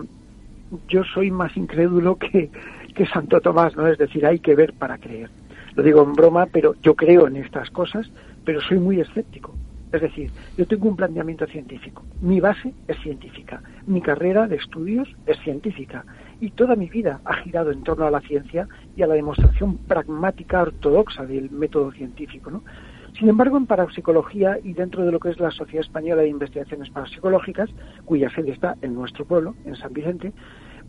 yo 0.86 1.02
soy 1.12 1.32
más 1.32 1.56
incrédulo 1.56 2.14
que, 2.18 2.52
que 2.94 3.06
Santo 3.06 3.40
Tomás, 3.40 3.74
¿no? 3.74 3.88
Es 3.88 3.98
decir, 3.98 4.24
hay 4.24 4.38
que 4.38 4.54
ver 4.54 4.74
para 4.74 4.96
creer. 4.98 5.28
Lo 5.74 5.82
digo 5.82 6.04
en 6.04 6.12
broma, 6.12 6.46
pero 6.46 6.76
yo 6.80 6.94
creo 6.94 7.26
en 7.26 7.34
estas 7.34 7.68
cosas, 7.70 8.08
pero 8.44 8.60
soy 8.60 8.78
muy 8.78 9.00
escéptico. 9.00 9.52
Es 9.92 10.00
decir, 10.00 10.30
yo 10.56 10.66
tengo 10.66 10.88
un 10.88 10.96
planteamiento 10.96 11.46
científico. 11.46 12.02
Mi 12.22 12.40
base 12.40 12.72
es 12.88 12.98
científica. 13.02 13.62
Mi 13.86 14.00
carrera 14.00 14.48
de 14.48 14.56
estudios 14.56 15.08
es 15.26 15.38
científica. 15.40 16.04
Y 16.40 16.50
toda 16.50 16.76
mi 16.76 16.88
vida 16.88 17.20
ha 17.24 17.34
girado 17.34 17.70
en 17.70 17.82
torno 17.82 18.06
a 18.06 18.10
la 18.10 18.20
ciencia 18.22 18.66
y 18.96 19.02
a 19.02 19.06
la 19.06 19.14
demostración 19.14 19.78
pragmática 19.78 20.62
ortodoxa 20.62 21.24
del 21.24 21.50
método 21.50 21.92
científico. 21.92 22.50
¿no? 22.50 22.62
Sin 23.18 23.28
embargo, 23.28 23.56
en 23.56 23.66
parapsicología 23.66 24.58
y 24.62 24.72
dentro 24.72 25.04
de 25.04 25.12
lo 25.12 25.20
que 25.20 25.30
es 25.30 25.38
la 25.38 25.50
Sociedad 25.50 25.84
Española 25.84 26.22
de 26.22 26.28
Investigaciones 26.28 26.90
Parapsicológicas, 26.90 27.70
cuya 28.04 28.30
sede 28.30 28.52
está 28.52 28.76
en 28.82 28.94
nuestro 28.94 29.24
pueblo, 29.24 29.54
en 29.64 29.76
San 29.76 29.92
Vicente, 29.92 30.32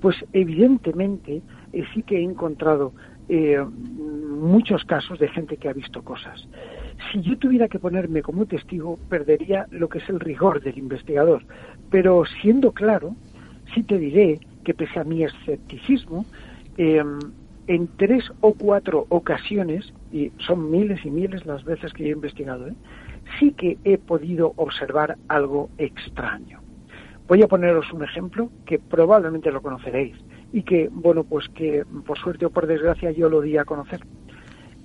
pues 0.02 0.16
evidentemente 0.34 1.42
eh, 1.72 1.84
sí 1.94 2.04
que 2.04 2.18
he 2.18 2.24
encontrado 2.24 2.94
eh, 3.30 3.58
muchos 3.60 4.84
casos 4.86 5.20
de 5.20 5.30
gente 5.30 5.58
que 5.58 5.70
ha 5.70 5.74
visto 5.74 6.04
cosas. 6.04 6.48
Si 7.12 7.22
yo 7.22 7.38
tuviera 7.38 7.68
que 7.68 7.80
ponerme 7.80 8.22
como 8.22 8.46
testigo, 8.46 8.98
perdería 9.10 9.68
lo 9.72 9.90
que 9.90 10.00
es 10.00 10.10
el 10.10 10.20
rigor 10.20 10.62
del 10.62 10.78
investigador. 10.78 11.44
Pero 11.90 12.24
siendo 12.42 12.72
claro, 12.72 13.16
sí 13.74 13.84
te 13.84 13.98
diré 13.98 14.40
que 14.64 14.74
pese 14.74 15.00
a 15.00 15.04
mi 15.04 15.24
escepticismo, 15.24 16.26
eh, 16.78 17.04
en 17.68 17.88
tres 17.98 18.32
o 18.42 18.54
cuatro 18.54 19.06
ocasiones, 19.10 19.94
y 20.12 20.32
son 20.46 20.70
miles 20.70 21.06
y 21.06 21.12
miles 21.12 21.46
las 21.46 21.64
veces 21.64 21.94
que 21.94 22.04
yo 22.04 22.10
he 22.10 22.14
investigado, 22.14 22.68
¿eh? 22.68 22.74
sí 23.40 23.52
que 23.52 23.78
he 23.84 23.98
podido 23.98 24.54
observar 24.58 25.18
algo 25.28 25.70
extraño. 25.78 26.60
Voy 27.28 27.42
a 27.42 27.48
poneros 27.48 27.92
un 27.94 28.04
ejemplo 28.04 28.50
que 28.66 28.80
probablemente 28.80 29.52
lo 29.52 29.62
conoceréis 29.62 30.16
y 30.52 30.64
que, 30.64 30.90
bueno, 30.92 31.24
pues 31.24 31.48
que 31.50 31.86
por 32.06 32.18
suerte 32.18 32.46
o 32.46 32.50
por 32.50 32.68
desgracia 32.68 33.12
yo 33.12 33.30
lo 33.30 33.42
di 33.42 33.58
a 33.58 33.66
conocer. 33.66 34.02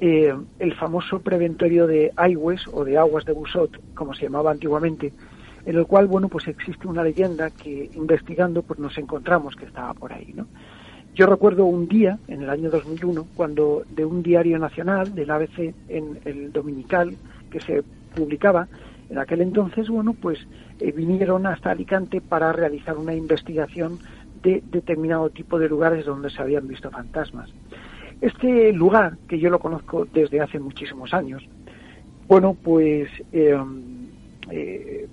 Eh, 0.01 0.33
el 0.61 0.75
famoso 0.77 1.21
preventorio 1.21 1.89
de 1.89 2.13
Aigües 2.17 2.63
o 2.73 2.85
de 2.85 2.97
Aguas 2.97 3.25
de 3.25 3.33
Busot, 3.33 3.95
como 3.95 4.15
se 4.15 4.25
llamaba 4.25 4.53
antiguamente, 4.53 5.13
en 5.67 5.77
el 5.77 5.87
cual, 5.87 6.07
bueno, 6.07 6.29
pues 6.29 6.47
existe 6.47 6.87
una 6.87 7.03
leyenda 7.03 7.51
que 7.51 7.91
investigando 7.95 8.63
pues 8.63 8.79
nos 8.79 8.97
encontramos 8.97 9.57
que 9.57 9.65
estaba 9.65 9.93
por 9.95 10.13
ahí, 10.13 10.33
¿no? 10.35 10.47
Yo 11.15 11.27
recuerdo 11.27 11.65
un 11.65 11.89
día, 11.89 12.19
en 12.29 12.43
el 12.43 12.51
año 12.51 12.71
2001, 12.71 13.27
cuando 13.35 13.83
de 13.91 14.05
un 14.05 14.23
diario 14.23 14.59
nacional, 14.59 15.15
del 15.15 15.31
ABC, 15.31 15.75
en 15.89 16.21
el 16.25 16.53
dominical, 16.53 17.17
que 17.51 17.61
se 17.61 17.83
publicaba, 18.15 18.69
en 19.11 19.19
aquel 19.19 19.41
entonces, 19.41 19.89
bueno, 19.89 20.15
pues 20.15 20.39
eh, 20.81 20.93
vinieron 20.93 21.47
hasta 21.47 21.71
Alicante 21.71 22.21
para 22.21 22.53
realizar 22.53 22.97
una 22.99 23.15
investigación 23.15 23.99
de 24.43 24.63
determinado 24.71 25.31
tipo 25.31 25.59
de 25.59 25.69
lugares 25.69 26.05
donde 26.05 26.31
se 26.31 26.41
habían 26.41 26.69
visto 26.69 26.91
fantasmas. 26.91 27.51
Este 28.21 28.73
lugar, 28.73 29.17
que 29.29 29.39
yo 29.39 29.51
lo 29.51 29.59
conozco 29.59 30.07
desde 30.13 30.41
hace 30.41 30.59
muchísimos 30.59 31.15
años, 31.15 31.43
bueno, 32.27 32.57
pues 32.63 33.09
eh, 33.33 33.57
eh, 34.51 35.09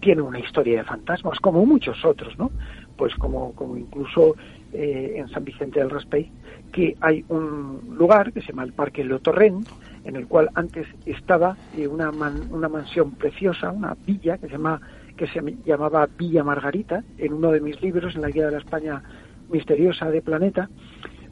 tiene 0.00 0.22
una 0.22 0.38
historia 0.38 0.78
de 0.78 0.84
fantasmas, 0.84 1.40
como 1.40 1.64
muchos 1.66 2.04
otros, 2.04 2.38
¿no? 2.38 2.50
Pues 2.96 3.14
como, 3.16 3.52
como 3.54 3.76
incluso 3.76 4.36
eh, 4.72 5.14
en 5.16 5.28
San 5.28 5.44
Vicente 5.44 5.80
del 5.80 5.90
Raspey, 5.90 6.30
que 6.72 6.96
hay 7.00 7.24
un 7.28 7.96
lugar 7.98 8.32
que 8.32 8.40
se 8.40 8.48
llama 8.48 8.64
el 8.64 8.72
Parque 8.72 9.02
Lotorren, 9.04 9.66
en 10.04 10.16
el 10.16 10.26
cual 10.28 10.50
antes 10.54 10.86
estaba 11.04 11.58
eh, 11.72 11.86
una, 11.88 12.12
man- 12.12 12.46
una 12.50 12.68
mansión 12.68 13.12
preciosa, 13.16 13.70
una 13.72 13.96
villa 14.06 14.38
que 14.38 14.46
se, 14.46 14.52
llama, 14.52 14.80
que 15.16 15.26
se 15.26 15.40
llamaba 15.64 16.08
Villa 16.18 16.44
Margarita, 16.44 17.02
en 17.18 17.32
uno 17.32 17.50
de 17.50 17.60
mis 17.60 17.80
libros, 17.82 18.14
en 18.14 18.22
la 18.22 18.30
Guía 18.30 18.46
de 18.46 18.52
la 18.52 18.58
España 18.58 19.02
Misteriosa 19.48 20.10
de 20.10 20.22
Planeta, 20.22 20.70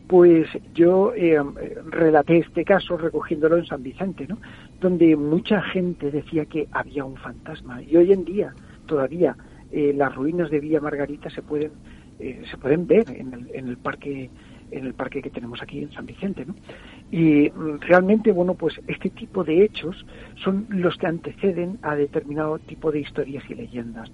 pues 0.06 0.46
yo 0.74 1.12
eh, 1.14 1.40
relaté 1.90 2.38
este 2.38 2.64
caso 2.64 2.96
recogiéndolo 2.96 3.56
en 3.56 3.66
San 3.66 3.82
Vicente, 3.82 4.26
¿no? 4.28 4.38
donde 4.80 5.16
mucha 5.16 5.62
gente 5.62 6.10
decía 6.10 6.44
que 6.46 6.68
había 6.72 7.04
un 7.04 7.16
fantasma. 7.16 7.82
Y 7.82 7.96
hoy 7.96 8.12
en 8.12 8.24
día 8.24 8.54
todavía 8.86 9.36
eh, 9.72 9.92
las 9.96 10.14
ruinas 10.14 10.50
de 10.50 10.60
Villa 10.60 10.80
Margarita 10.80 11.30
se 11.30 11.42
pueden 11.42 11.72
eh, 12.18 12.42
se 12.50 12.56
pueden 12.56 12.86
ver 12.86 13.10
en 13.10 13.32
el, 13.32 13.50
en 13.54 13.68
el 13.68 13.76
parque 13.78 14.30
en 14.70 14.86
el 14.86 14.94
parque 14.94 15.22
que 15.22 15.30
tenemos 15.30 15.62
aquí 15.62 15.82
en 15.82 15.92
San 15.92 16.06
Vicente, 16.06 16.44
¿no? 16.46 16.54
Y 17.10 17.50
mm, 17.50 17.80
realmente, 17.80 18.32
bueno, 18.32 18.54
pues 18.54 18.80
este 18.86 19.10
tipo 19.10 19.44
de 19.44 19.64
hechos 19.64 20.04
son 20.42 20.66
los 20.70 20.96
que 20.96 21.06
anteceden 21.06 21.78
a 21.82 21.94
determinado 21.94 22.58
tipo 22.58 22.90
de 22.90 23.00
historias 23.00 23.44
y 23.48 23.54
leyendas. 23.54 24.10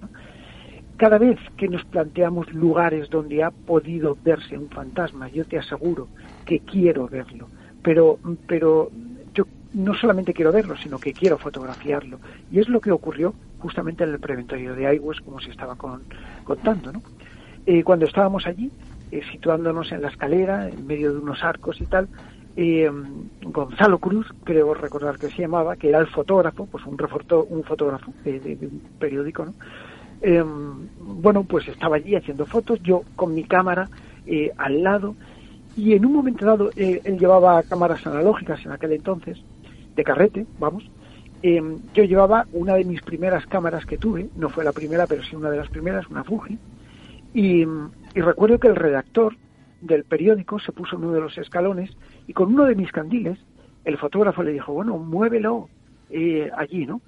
Cada 0.97 1.17
vez 1.17 1.39
que 1.55 1.69
nos 1.69 1.85
planteamos 1.85 2.53
lugares 2.53 3.09
donde 3.09 3.41
ha 3.41 3.51
podido 3.51 4.17
verse 4.21 4.57
un 4.57 4.69
fantasma, 4.69 5.29
yo 5.29 5.45
te 5.45 5.57
aseguro 5.57 6.09
que 6.45 6.59
quiero 6.59 7.07
verlo, 7.07 7.47
pero, 7.81 8.19
pero 8.47 8.91
yo 9.33 9.45
no 9.73 9.93
solamente 9.93 10.33
quiero 10.33 10.51
verlo, 10.51 10.75
sino 10.75 10.99
que 10.99 11.13
quiero 11.13 11.37
fotografiarlo. 11.37 12.19
Y 12.51 12.59
es 12.59 12.67
lo 12.67 12.81
que 12.81 12.91
ocurrió 12.91 13.33
justamente 13.59 14.03
en 14.03 14.11
el 14.11 14.19
preventorio 14.19 14.73
de 14.75 14.87
Aigües, 14.87 15.19
como 15.21 15.39
se 15.39 15.51
estaba 15.51 15.75
con- 15.75 16.05
contando. 16.43 16.91
¿no? 16.91 17.03
Eh, 17.65 17.83
cuando 17.83 18.05
estábamos 18.05 18.47
allí, 18.47 18.71
eh, 19.11 19.21
situándonos 19.31 19.91
en 19.91 20.01
la 20.01 20.09
escalera, 20.09 20.67
en 20.69 20.85
medio 20.85 21.13
de 21.13 21.19
unos 21.19 21.43
arcos 21.43 21.79
y 21.81 21.85
tal, 21.87 22.09
eh, 22.55 22.89
Gonzalo 23.41 23.99
Cruz, 23.99 24.27
creo 24.43 24.73
recordar 24.73 25.17
que 25.17 25.29
se 25.31 25.41
llamaba, 25.43 25.75
que 25.77 25.89
era 25.89 25.99
el 25.99 26.07
fotógrafo, 26.07 26.67
pues 26.67 26.85
un, 26.85 26.97
refoto- 26.97 27.45
un 27.47 27.63
fotógrafo 27.63 28.13
de, 28.23 28.39
de- 28.39 28.55
de 28.55 28.67
un 28.67 28.81
periódico, 28.97 29.45
¿no? 29.45 29.55
Eh, 30.21 30.43
bueno, 30.97 31.45
pues 31.45 31.67
estaba 31.69 31.95
allí 31.95 32.15
haciendo 32.15 32.45
fotos, 32.45 32.79
yo 32.81 33.03
con 33.15 33.33
mi 33.33 33.45
cámara 33.45 33.89
eh, 34.25 34.51
al 34.57 34.83
lado, 34.83 35.15
y 35.75 35.93
en 35.93 36.05
un 36.05 36.11
momento 36.13 36.45
dado, 36.45 36.71
eh, 36.75 36.99
él 37.05 37.17
llevaba 37.17 37.63
cámaras 37.63 38.05
analógicas 38.05 38.65
en 38.65 38.71
aquel 38.73 38.91
entonces, 38.93 39.45
de 39.95 40.03
carrete, 40.03 40.47
vamos, 40.57 40.83
eh, 41.41 41.61
yo 41.93 42.03
llevaba 42.03 42.45
una 42.53 42.75
de 42.75 42.83
mis 42.83 43.01
primeras 43.01 43.45
cámaras 43.47 43.85
que 43.85 43.97
tuve, 43.97 44.29
no 44.35 44.49
fue 44.49 44.63
la 44.63 44.73
primera, 44.73 45.07
pero 45.07 45.23
sí 45.23 45.35
una 45.35 45.49
de 45.49 45.57
las 45.57 45.69
primeras, 45.69 46.07
una 46.07 46.23
Fuji, 46.23 46.57
y, 47.33 47.61
y 47.61 48.21
recuerdo 48.21 48.59
que 48.59 48.67
el 48.67 48.75
redactor 48.75 49.35
del 49.81 50.03
periódico 50.03 50.59
se 50.59 50.71
puso 50.71 50.95
en 50.95 51.03
uno 51.03 51.13
de 51.13 51.21
los 51.21 51.37
escalones 51.37 51.91
y 52.27 52.33
con 52.33 52.53
uno 52.53 52.65
de 52.65 52.75
mis 52.75 52.91
candiles 52.91 53.39
el 53.85 53.97
fotógrafo 53.97 54.43
le 54.43 54.51
dijo, 54.51 54.73
bueno, 54.73 54.97
muévelo 54.97 55.69
eh, 56.09 56.49
allí, 56.55 56.85
¿no? 56.85 57.01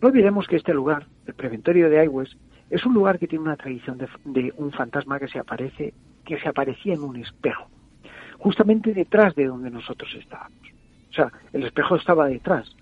No 0.00 0.08
olvidemos 0.08 0.46
que 0.46 0.56
este 0.56 0.74
lugar, 0.74 1.06
el 1.26 1.34
preventorio 1.34 1.88
de 1.88 2.00
Aigües, 2.00 2.36
es 2.68 2.84
un 2.84 2.94
lugar 2.94 3.18
que 3.18 3.28
tiene 3.28 3.44
una 3.44 3.56
tradición 3.56 3.96
de, 3.98 4.08
de 4.24 4.52
un 4.56 4.72
fantasma 4.72 5.18
que 5.18 5.28
se 5.28 5.38
aparece, 5.38 5.94
que 6.24 6.38
se 6.38 6.48
aparecía 6.48 6.94
en 6.94 7.02
un 7.02 7.16
espejo, 7.16 7.68
justamente 8.38 8.92
detrás 8.92 9.34
de 9.34 9.46
donde 9.46 9.70
nosotros 9.70 10.12
estábamos. 10.18 10.58
O 11.10 11.12
sea, 11.12 11.32
el 11.52 11.62
espejo 11.62 11.96
estaba 11.96 12.26
detrás, 12.26 12.74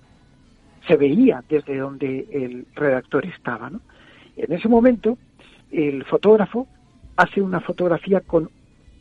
se 0.87 0.97
veía 0.97 1.43
desde 1.49 1.79
donde 1.79 2.27
el 2.31 2.67
redactor 2.75 3.27
estaba, 3.27 3.71
¿no? 3.71 3.81
En 4.37 4.53
ese 4.53 4.69
momento, 4.69 5.17
el 5.71 6.05
fotógrafo 6.05 6.67
hace 7.17 7.41
una 7.41 7.61
fotografía 7.61 8.21
con, 8.21 8.51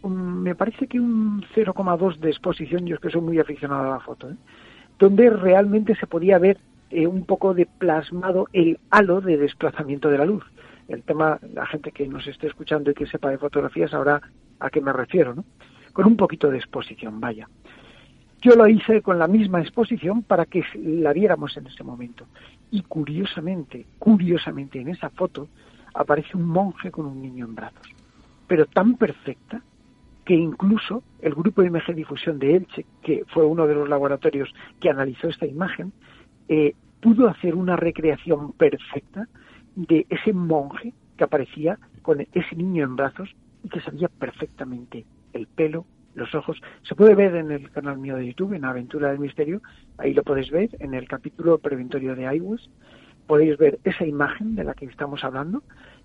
me 0.04 0.56
parece 0.56 0.88
que 0.88 1.00
un 1.00 1.44
0,2 1.56 2.18
de 2.18 2.30
exposición, 2.30 2.86
yo 2.86 2.96
es 2.96 3.02
que 3.02 3.10
soy 3.10 3.22
muy 3.22 3.40
aficionado 3.40 3.84
a 3.84 3.96
la 3.96 4.00
foto, 4.00 4.30
¿eh? 4.30 4.36
donde 5.00 5.30
realmente 5.30 5.96
se 5.96 6.08
podía 6.08 6.38
ver 6.38 6.58
eh, 6.92 7.08
un 7.08 7.26
poco 7.26 7.54
de 7.54 7.66
plasmado 7.66 8.48
el 8.54 8.80
halo 8.92 9.22
de 9.22 9.38
desplazamiento 9.38 10.10
de 10.10 10.18
la 10.18 10.26
luz. 10.26 10.44
El 10.88 11.02
tema, 11.04 11.40
la 11.54 11.66
gente 11.66 11.92
que 11.92 12.08
nos 12.08 12.28
esté 12.28 12.48
escuchando 12.48 12.92
y 12.92 12.94
que 12.94 13.08
sepa 13.08 13.32
de 13.32 13.38
fotografía 13.38 13.88
sabrá 13.88 14.22
a 14.60 14.70
qué 14.70 14.82
me 14.82 14.94
refiero, 14.94 15.34
¿no? 15.34 15.46
Con 15.94 16.06
un 16.06 16.18
poquito 16.18 16.50
de 16.50 16.58
exposición, 16.58 17.20
vaya. 17.20 17.48
Yo 18.44 18.56
lo 18.56 18.68
hice 18.68 19.02
con 19.02 19.18
la 19.20 19.28
misma 19.28 19.62
exposición 19.62 20.22
para 20.22 20.46
que 20.46 20.66
la 20.76 21.14
viéramos 21.14 21.56
en 21.56 21.68
ese 21.68 21.82
momento. 21.82 22.26
Y 22.72 22.82
curiosamente, 22.82 23.86
curiosamente 23.98 24.82
en 24.82 24.90
esa 24.90 25.10
foto 25.12 25.48
aparece 25.94 26.36
un 26.36 26.46
monje 26.48 26.92
con 26.92 27.06
un 27.06 27.22
niño 27.22 27.46
en 27.46 27.56
brazos. 27.56 27.88
Pero 28.48 28.66
tan 28.66 28.98
perfecta 28.98 29.62
que 30.26 30.34
incluso 30.34 31.04
el 31.22 31.34
grupo 31.34 31.62
de 31.62 31.68
IMG 31.68 31.96
Difusión 31.96 32.38
de 32.38 32.58
Elche, 32.58 32.86
que 33.02 33.24
fue 33.28 33.46
uno 33.46 33.66
de 33.66 33.76
los 33.76 33.88
laboratorios 33.88 34.54
que 34.82 34.90
analizó 34.90 35.30
esta 35.30 35.46
imagen, 35.46 35.94
eh, 36.50 36.76
pudo 37.00 37.30
hacer 37.30 37.56
una 37.56 37.78
recreación 37.78 38.52
perfecta 38.52 39.26
de 39.76 40.06
ese 40.10 40.34
monje 40.34 40.94
que 41.18 41.24
aparecía 41.24 41.80
con 42.02 42.20
ese 42.20 42.56
niño 42.58 42.84
en 42.84 42.98
brazos 42.98 43.34
y 43.64 43.70
que 43.70 43.80
sabía 43.80 44.10
perfectamente 44.10 45.06
el 45.32 45.48
pelo, 45.48 45.86
los 46.16 46.34
ojos. 46.36 46.62
Se 46.84 46.96
puede 46.96 47.16
ver 47.16 47.36
en 47.36 47.52
el 47.52 47.70
canal 47.72 47.98
mío 47.98 48.16
de 48.16 48.28
YouTube, 48.28 48.54
en 48.54 48.66
Aventura 48.66 49.10
del 49.10 49.20
Misterio, 49.20 49.62
ahí 49.98 50.14
lo 50.14 50.24
podéis 50.24 50.52
ver, 50.52 50.70
en 50.80 50.94
el 50.94 51.08
capítulo 51.08 51.58
preventorio 51.58 52.16
de 52.16 52.36
iWes, 52.36 52.70
podéis 53.28 53.58
ver 53.58 53.80
esa 53.84 54.06
imagen 54.06 54.56
de 54.56 54.64
la 54.64 54.74
que 54.74 54.86
estamos 54.86 55.24
hablando 55.24 55.64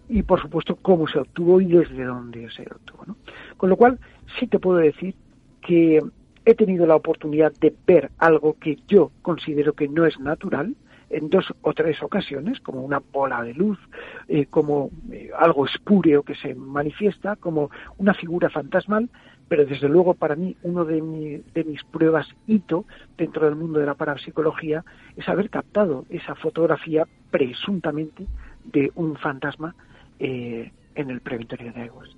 y 0.09 0.23
por 0.23 0.41
supuesto 0.41 0.77
cómo 0.77 1.07
se 1.07 1.19
obtuvo 1.19 1.61
y 1.61 1.67
desde 1.67 2.05
dónde 2.05 2.49
se 2.51 2.63
obtuvo. 2.63 3.05
¿no? 3.07 3.17
Con 3.57 3.71
lo 3.71 3.77
cual 3.77 3.99
sí 4.39 4.47
te 4.47 4.59
puedo 4.59 4.79
decir 4.79 5.15
que 5.61 6.01
he 6.45 6.55
tenido 6.55 6.87
la 6.87 6.97
oportunidad 6.97 7.53
de 7.61 7.75
ver 7.87 8.11
algo 8.19 8.57
que 8.59 8.79
yo 8.89 9.11
considero 9.23 9.75
que 9.75 9.89
no 9.89 10.07
es 10.07 10.19
natural 10.19 10.75
en 11.11 11.31
dos 11.31 11.47
o 11.63 11.73
tres 11.73 12.03
ocasiones, 12.03 12.61
como 12.61 12.83
una 12.83 13.01
bola 13.13 13.43
de 13.43 13.55
luz, 13.55 13.79
eh, 14.29 14.47
como 14.47 14.91
eh, 15.11 15.31
algo 15.39 15.67
espúreo 15.67 16.23
que 16.23 16.35
se 16.35 16.55
manifiesta, 16.55 17.37
como 17.37 17.71
una 17.97 18.15
figura 18.15 18.51
fantasmal, 18.51 19.09
pero 19.49 19.65
desde 19.65 19.89
luego 19.89 20.15
para 20.15 20.37
mí 20.37 20.55
uno 20.63 20.85
de, 20.85 21.01
mi- 21.01 21.43
de 21.55 21.65
mis 21.65 21.83
pruebas 21.85 22.27
hito 22.47 22.85
dentro 23.17 23.47
del 23.47 23.57
mundo 23.57 23.79
de 23.81 23.87
la 23.87 23.95
parapsicología 23.95 24.85
es 25.17 25.29
haber 25.29 25.49
captado 25.51 26.05
esa 26.11 26.35
fotografía 26.35 27.07
presuntamente 27.31 28.27
de 28.65 28.91
un 28.95 29.17
fantasma 29.17 29.75
eh, 30.19 30.71
en 30.95 31.11
el 31.11 31.21
preventorio 31.21 31.73
de 31.73 31.83
aguas. 31.83 32.09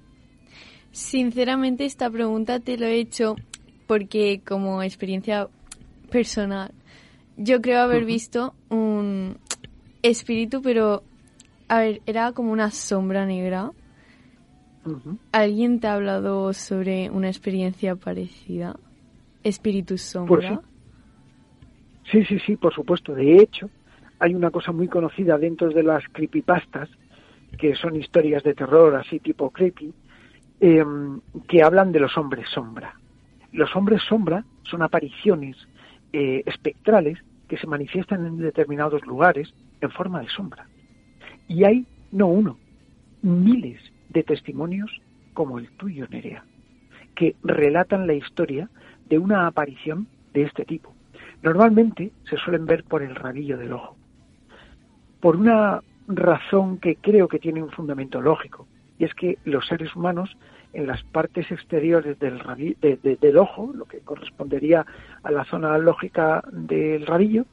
Sinceramente 0.93 1.85
esta 1.85 2.11
pregunta 2.11 2.59
te 2.59 2.77
lo 2.77 2.87
he 2.87 2.99
hecho 2.99 3.37
porque 3.87 4.41
como 4.47 4.83
experiencia 4.83 5.49
personal 6.11 6.73
yo 7.37 7.61
creo 7.63 7.81
haber 7.81 8.05
visto 8.05 8.55
un 8.69 9.37
espíritu, 10.03 10.61
pero 10.63 11.03
a 11.69 11.79
ver, 11.81 12.03
era 12.07 12.33
como 12.33 12.53
una 12.53 12.71
sombra 12.71 13.25
negra. 13.25 13.71
¿Alguien 15.33 15.81
te 15.81 15.87
ha 15.87 15.95
hablado 15.95 16.53
sobre 16.53 17.11
una 17.11 17.29
experiencia 17.29 17.97
parecida? 17.97 18.77
Espíritu 19.45 19.99
sombra. 19.99 20.61
Sí, 22.11 22.25
sí, 22.25 22.39
sí, 22.41 22.57
por 22.57 22.75
supuesto. 22.75 23.15
De 23.15 23.37
hecho, 23.37 23.71
hay 24.19 24.35
una 24.35 24.51
cosa 24.51 24.73
muy 24.73 24.89
conocida 24.89 25.39
dentro 25.39 25.71
de 25.71 25.83
las 25.83 26.05
creepypastas, 26.13 26.89
que 27.59 27.75
son 27.75 27.97
historias 27.97 28.43
de 28.43 28.55
terror 28.55 28.95
así 28.95 29.19
tipo 29.19 29.51
creepy, 29.51 29.93
eh, 30.61 30.85
que 31.49 31.63
hablan 31.63 31.93
de 31.93 32.01
los 32.01 32.17
hombres 32.17 32.49
sombra. 32.53 32.95
Los 33.53 33.75
hombres 33.75 34.03
sombra 34.09 34.45
son 34.63 34.83
apariciones 34.83 35.57
eh, 36.13 36.43
espectrales 36.47 37.19
que 37.49 37.57
se 37.57 37.67
manifiestan 37.67 38.27
en 38.27 38.39
determinados 38.39 39.05
lugares 39.07 39.53
en 39.81 39.91
forma 39.91 40.21
de 40.21 40.29
sombra. 40.29 40.67
Y 41.49 41.65
hay, 41.65 41.87
no 42.13 42.29
uno, 42.29 42.59
miles 43.23 43.81
de 44.13 44.23
testimonios 44.23 44.91
como 45.35 45.59
el 45.59 45.69
tuyo, 45.73 46.07
Nerea, 46.11 46.45
que 47.15 47.37
relatan 47.43 48.07
la 48.07 48.15
historia 48.15 48.69
de 49.09 49.19
una 49.19 49.47
aparición 49.47 50.07
de 50.35 50.43
este 50.43 50.65
tipo. 50.65 50.93
Normalmente 51.43 52.13
se 52.29 52.37
suelen 52.37 52.67
ver 52.67 52.85
por 52.85 53.03
el 53.03 53.15
rabillo 53.15 53.57
del 53.59 53.73
ojo, 53.73 53.97
por 55.21 55.37
una 55.37 55.83
razón 56.09 56.79
que 56.79 56.97
creo 56.97 57.29
que 57.29 57.39
tiene 57.39 57.63
un 57.63 57.71
fundamento 57.71 58.21
lógico, 58.21 58.67
y 58.99 59.05
es 59.05 59.15
que 59.15 59.39
los 59.45 59.67
seres 59.67 59.95
humanos 59.97 60.37
en 60.73 60.87
las 60.87 61.03
partes 61.05 61.51
exteriores 61.51 62.19
del, 62.19 62.39
de- 62.81 63.17
del 63.21 63.37
ojo, 63.39 63.73
lo 63.75 63.87
que 63.87 64.01
correspondería 64.01 64.85
a 65.23 65.31
la 65.31 65.45
zona 65.45 65.77
lógica 65.79 66.45
del 66.53 67.07
rabillo, 67.07 67.45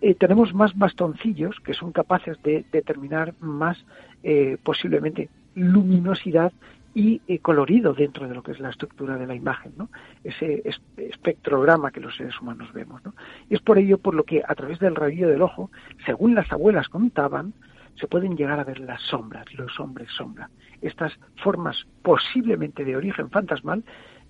eh, 0.00 0.14
tenemos 0.14 0.54
más 0.54 0.76
bastoncillos 0.76 1.58
que 1.60 1.72
son 1.74 1.92
capaces 1.92 2.40
de 2.42 2.64
determinar 2.70 3.34
más 3.40 3.84
eh, 4.22 4.58
posiblemente 4.62 5.30
luminosidad 5.54 6.52
y 6.94 7.20
eh, 7.26 7.40
colorido 7.40 7.92
dentro 7.92 8.28
de 8.28 8.34
lo 8.34 8.42
que 8.42 8.52
es 8.52 8.60
la 8.60 8.70
estructura 8.70 9.16
de 9.16 9.26
la 9.26 9.34
imagen, 9.34 9.72
¿no? 9.76 9.88
ese 10.22 10.62
es- 10.64 10.80
espectrograma 10.96 11.90
que 11.90 12.00
los 12.00 12.16
seres 12.16 12.40
humanos 12.40 12.72
vemos. 12.72 13.04
¿no? 13.04 13.14
Y 13.48 13.54
es 13.54 13.60
por 13.60 13.78
ello 13.78 13.98
por 13.98 14.14
lo 14.14 14.22
que 14.24 14.42
a 14.46 14.54
través 14.54 14.78
del 14.78 14.94
rabillo 14.94 15.28
del 15.28 15.42
ojo, 15.42 15.70
según 16.06 16.34
las 16.34 16.50
abuelas 16.52 16.88
contaban, 16.88 17.52
se 17.96 18.06
pueden 18.06 18.36
llegar 18.36 18.60
a 18.60 18.64
ver 18.64 18.78
las 18.80 19.00
sombras, 19.02 19.44
los 19.54 19.78
hombres 19.80 20.08
sombra. 20.16 20.50
Estas 20.82 21.12
formas 21.42 21.84
posiblemente 22.02 22.84
de 22.84 22.96
origen 22.96 23.30
fantasmal, 23.30 23.84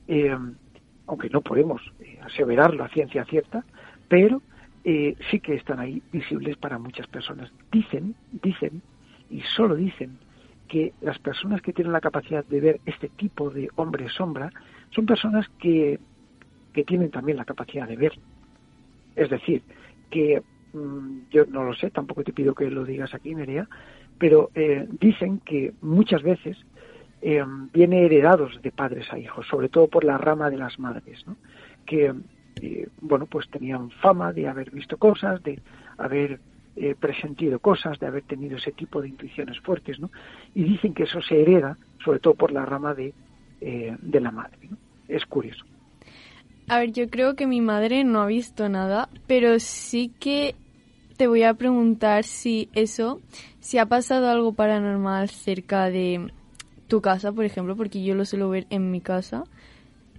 eh, 0.08 0.36
aunque 1.06 1.28
no 1.30 1.40
podemos 1.42 1.82
eh, 2.00 2.18
aseverarlo 2.22 2.84
a 2.84 2.88
ciencia 2.88 3.24
cierta, 3.24 3.64
pero 4.08 4.40
eh, 4.84 5.16
sí 5.30 5.40
que 5.40 5.54
están 5.54 5.80
ahí 5.80 6.02
visibles 6.12 6.56
para 6.58 6.78
muchas 6.78 7.06
personas. 7.08 7.50
Dicen, 7.72 8.14
dicen, 8.32 8.82
y 9.30 9.40
solo 9.56 9.74
dicen, 9.76 10.18
que 10.68 10.92
las 11.00 11.18
personas 11.18 11.62
que 11.62 11.72
tienen 11.72 11.92
la 11.92 12.00
capacidad 12.00 12.44
de 12.44 12.60
ver 12.60 12.80
este 12.86 13.08
tipo 13.08 13.50
de 13.50 13.68
hombre 13.76 14.08
sombra 14.08 14.50
son 14.90 15.06
personas 15.06 15.46
que, 15.58 15.98
que 16.72 16.84
tienen 16.84 17.10
también 17.10 17.36
la 17.36 17.44
capacidad 17.44 17.86
de 17.86 17.96
ver. 17.96 18.12
Es 19.16 19.30
decir, 19.30 19.62
que 20.10 20.42
mm, 20.72 21.30
yo 21.30 21.44
no 21.46 21.64
lo 21.64 21.74
sé, 21.74 21.90
tampoco 21.90 22.24
te 22.24 22.32
pido 22.32 22.54
que 22.54 22.70
lo 22.70 22.84
digas 22.84 23.14
aquí, 23.14 23.34
Nerea, 23.34 23.68
pero 24.18 24.50
eh, 24.54 24.86
dicen 25.00 25.40
que 25.40 25.74
muchas 25.82 26.22
veces 26.22 26.56
eh, 27.22 27.44
viene 27.72 28.04
heredados 28.04 28.60
de 28.62 28.70
padres 28.70 29.12
a 29.12 29.18
hijos, 29.18 29.46
sobre 29.46 29.68
todo 29.68 29.88
por 29.88 30.04
la 30.04 30.18
rama 30.18 30.50
de 30.50 30.58
las 30.58 30.78
madres, 30.78 31.24
que 31.86 32.14
eh, 32.60 32.88
bueno, 33.00 33.26
pues 33.26 33.48
tenían 33.50 33.90
fama 33.90 34.32
de 34.32 34.48
haber 34.48 34.70
visto 34.70 34.96
cosas, 34.96 35.42
de 35.42 35.60
haber 35.98 36.40
eh, 36.76 36.94
presentido 36.98 37.58
cosas, 37.58 37.98
de 37.98 38.06
haber 38.06 38.24
tenido 38.24 38.56
ese 38.56 38.72
tipo 38.72 39.00
de 39.00 39.08
intuiciones 39.08 39.60
fuertes, 39.60 40.00
¿no? 40.00 40.10
Y 40.54 40.64
dicen 40.64 40.94
que 40.94 41.04
eso 41.04 41.20
se 41.22 41.40
hereda, 41.40 41.78
sobre 42.04 42.18
todo 42.18 42.34
por 42.34 42.52
la 42.52 42.66
rama 42.66 42.94
de, 42.94 43.14
eh, 43.60 43.96
de 44.00 44.20
la 44.20 44.30
madre, 44.30 44.58
¿no? 44.68 44.76
Es 45.08 45.24
curioso. 45.26 45.64
A 46.68 46.78
ver, 46.78 46.92
yo 46.92 47.08
creo 47.10 47.36
que 47.36 47.46
mi 47.46 47.60
madre 47.60 48.04
no 48.04 48.22
ha 48.22 48.26
visto 48.26 48.68
nada, 48.68 49.08
pero 49.26 49.58
sí 49.60 50.10
que 50.18 50.54
te 51.16 51.26
voy 51.26 51.42
a 51.44 51.54
preguntar 51.54 52.24
si 52.24 52.68
eso, 52.72 53.20
si 53.60 53.78
ha 53.78 53.86
pasado 53.86 54.28
algo 54.28 54.52
paranormal 54.54 55.28
cerca 55.28 55.90
de 55.90 56.32
tu 56.88 57.00
casa, 57.00 57.32
por 57.32 57.44
ejemplo, 57.44 57.76
porque 57.76 58.02
yo 58.02 58.14
lo 58.14 58.24
suelo 58.24 58.48
ver 58.48 58.66
en 58.70 58.90
mi 58.90 59.00
casa. 59.00 59.44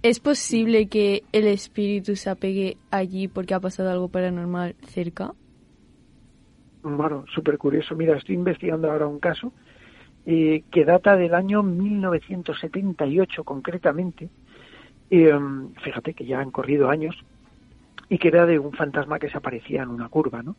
¿Es 0.02 0.20
posible 0.20 0.86
que 0.86 1.24
el 1.32 1.46
espíritu 1.46 2.16
se 2.16 2.30
apegue 2.30 2.76
allí 2.90 3.28
porque 3.28 3.54
ha 3.54 3.60
pasado 3.60 3.90
algo 3.90 4.08
paranormal 4.08 4.76
cerca? 4.86 5.32
Bueno, 6.88 7.24
súper 7.34 7.58
curioso. 7.58 7.96
Mira, 7.96 8.16
estoy 8.16 8.36
investigando 8.36 8.88
ahora 8.88 9.08
un 9.08 9.18
caso 9.18 9.52
eh, 10.24 10.62
que 10.70 10.84
data 10.84 11.16
del 11.16 11.34
año 11.34 11.64
1978 11.64 13.42
concretamente. 13.42 14.28
Eh, 15.10 15.32
fíjate 15.82 16.14
que 16.14 16.24
ya 16.24 16.38
han 16.38 16.52
corrido 16.52 16.88
años 16.88 17.16
y 18.08 18.18
que 18.18 18.28
era 18.28 18.46
de 18.46 18.60
un 18.60 18.72
fantasma 18.72 19.18
que 19.18 19.28
se 19.28 19.36
aparecía 19.36 19.82
en 19.82 19.88
una 19.88 20.08
curva, 20.08 20.44
¿no? 20.44 20.54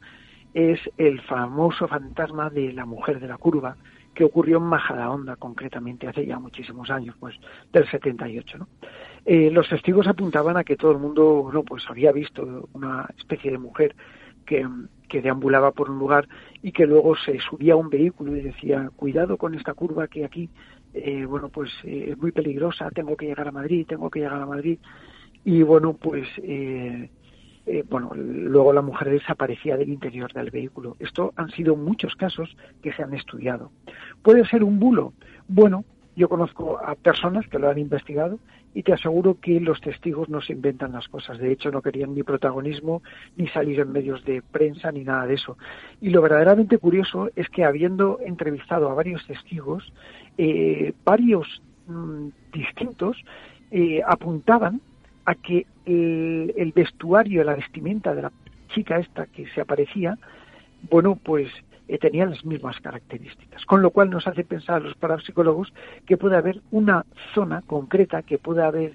Es 0.53 0.81
el 0.97 1.21
famoso 1.21 1.87
fantasma 1.87 2.49
de 2.49 2.73
la 2.73 2.85
mujer 2.85 3.21
de 3.21 3.27
la 3.29 3.37
curva 3.37 3.77
que 4.13 4.25
ocurrió 4.25 4.57
en 4.57 4.63
Majadahonda 4.63 5.37
concretamente 5.37 6.07
hace 6.07 6.25
ya 6.25 6.39
muchísimos 6.39 6.89
años, 6.89 7.15
pues 7.21 7.35
del 7.71 7.89
78, 7.89 8.57
¿no? 8.57 8.67
Eh, 9.25 9.49
los 9.49 9.69
testigos 9.69 10.07
apuntaban 10.07 10.57
a 10.57 10.65
que 10.65 10.75
todo 10.75 10.91
el 10.91 10.97
mundo, 10.97 11.43
bueno, 11.43 11.63
pues 11.63 11.89
había 11.89 12.11
visto 12.11 12.67
una 12.73 13.07
especie 13.17 13.51
de 13.51 13.57
mujer 13.57 13.95
que, 14.47 14.65
deambulaba 15.21 15.71
por 15.71 15.89
un 15.91 15.99
lugar 15.99 16.27
y 16.61 16.71
que 16.71 16.87
luego 16.87 17.15
se 17.15 17.39
subía 17.39 17.73
a 17.73 17.77
un 17.77 17.89
vehículo 17.89 18.35
y 18.35 18.41
decía, 18.41 18.89
cuidado 18.95 19.37
con 19.37 19.53
esta 19.53 19.73
curva 19.73 20.07
que 20.07 20.25
aquí, 20.25 20.49
eh, 20.93 21.25
bueno, 21.25 21.49
pues 21.49 21.69
eh, 21.83 22.09
es 22.11 22.17
muy 22.17 22.31
peligrosa, 22.31 22.89
tengo 22.91 23.15
que 23.15 23.27
llegar 23.27 23.47
a 23.47 23.51
Madrid, 23.51 23.85
tengo 23.87 24.09
que 24.09 24.19
llegar 24.19 24.41
a 24.41 24.45
Madrid. 24.45 24.79
Y 25.45 25.61
bueno, 25.63 25.93
pues, 25.93 26.27
eh, 26.43 27.09
eh, 27.67 27.83
bueno, 27.89 28.11
luego 28.15 28.71
la 28.71 28.81
mujer 28.81 29.09
desaparecía 29.09 29.77
del 29.77 29.89
interior 29.89 30.31
del 30.31 30.51
vehículo. 30.51 30.95
Esto 30.99 31.33
han 31.35 31.49
sido 31.51 31.75
muchos 31.75 32.15
casos 32.15 32.55
que 32.81 32.93
se 32.93 33.03
han 33.03 33.13
estudiado. 33.13 33.71
¿Puede 34.23 34.45
ser 34.45 34.63
un 34.63 34.79
bulo? 34.79 35.13
Bueno, 35.47 35.83
yo 36.17 36.27
conozco 36.27 36.79
a 36.83 36.95
personas 36.95 37.47
que 37.47 37.59
lo 37.59 37.69
han 37.69 37.77
investigado 37.77 38.39
y 38.73 38.81
te 38.81 38.91
aseguro 38.91 39.37
que 39.39 39.59
los 39.59 39.79
testigos 39.81 40.29
no 40.29 40.41
se 40.41 40.53
inventan 40.53 40.93
las 40.93 41.07
cosas. 41.07 41.37
De 41.37 41.51
hecho, 41.51 41.69
no 41.69 41.83
querían 41.83 42.15
ni 42.15 42.23
protagonismo, 42.23 43.03
ni 43.35 43.47
salir 43.49 43.79
en 43.79 43.91
medios 43.91 44.25
de 44.25 44.41
prensa, 44.41 44.91
ni 44.91 45.03
nada 45.03 45.27
de 45.27 45.35
eso. 45.35 45.59
Y 46.01 46.09
lo 46.09 46.23
verdaderamente 46.23 46.79
curioso 46.79 47.29
es 47.35 47.47
que 47.49 47.63
habiendo 47.63 48.19
entrevistado 48.25 48.89
a 48.89 48.95
varios 48.95 49.25
testigos, 49.27 49.93
eh, 50.39 50.91
varios 51.05 51.61
mm, 51.85 52.29
distintos 52.51 53.15
eh, 53.69 54.01
apuntaban 54.03 54.81
a 55.25 55.35
que 55.35 55.67
el, 55.85 56.51
el 56.57 56.71
vestuario, 56.71 57.43
la 57.43 57.55
vestimenta 57.55 58.15
de 58.15 58.23
la 58.23 58.31
chica 58.69 58.97
esta 58.97 59.27
que 59.27 59.45
se 59.49 59.61
aparecía, 59.61 60.17
bueno, 60.89 61.15
pues 61.15 61.47
eh, 61.87 61.97
tenían 61.97 62.31
las 62.31 62.43
mismas 62.45 62.79
características. 62.81 63.65
Con 63.65 63.81
lo 63.81 63.91
cual 63.91 64.09
nos 64.09 64.27
hace 64.27 64.43
pensar 64.43 64.77
a 64.77 64.85
los 64.85 64.95
parapsicólogos 64.95 65.73
que 66.05 66.17
puede 66.17 66.37
haber 66.37 66.61
una 66.71 67.05
zona 67.33 67.61
concreta, 67.61 68.23
que 68.23 68.37
puede 68.37 68.63
haber 68.63 68.93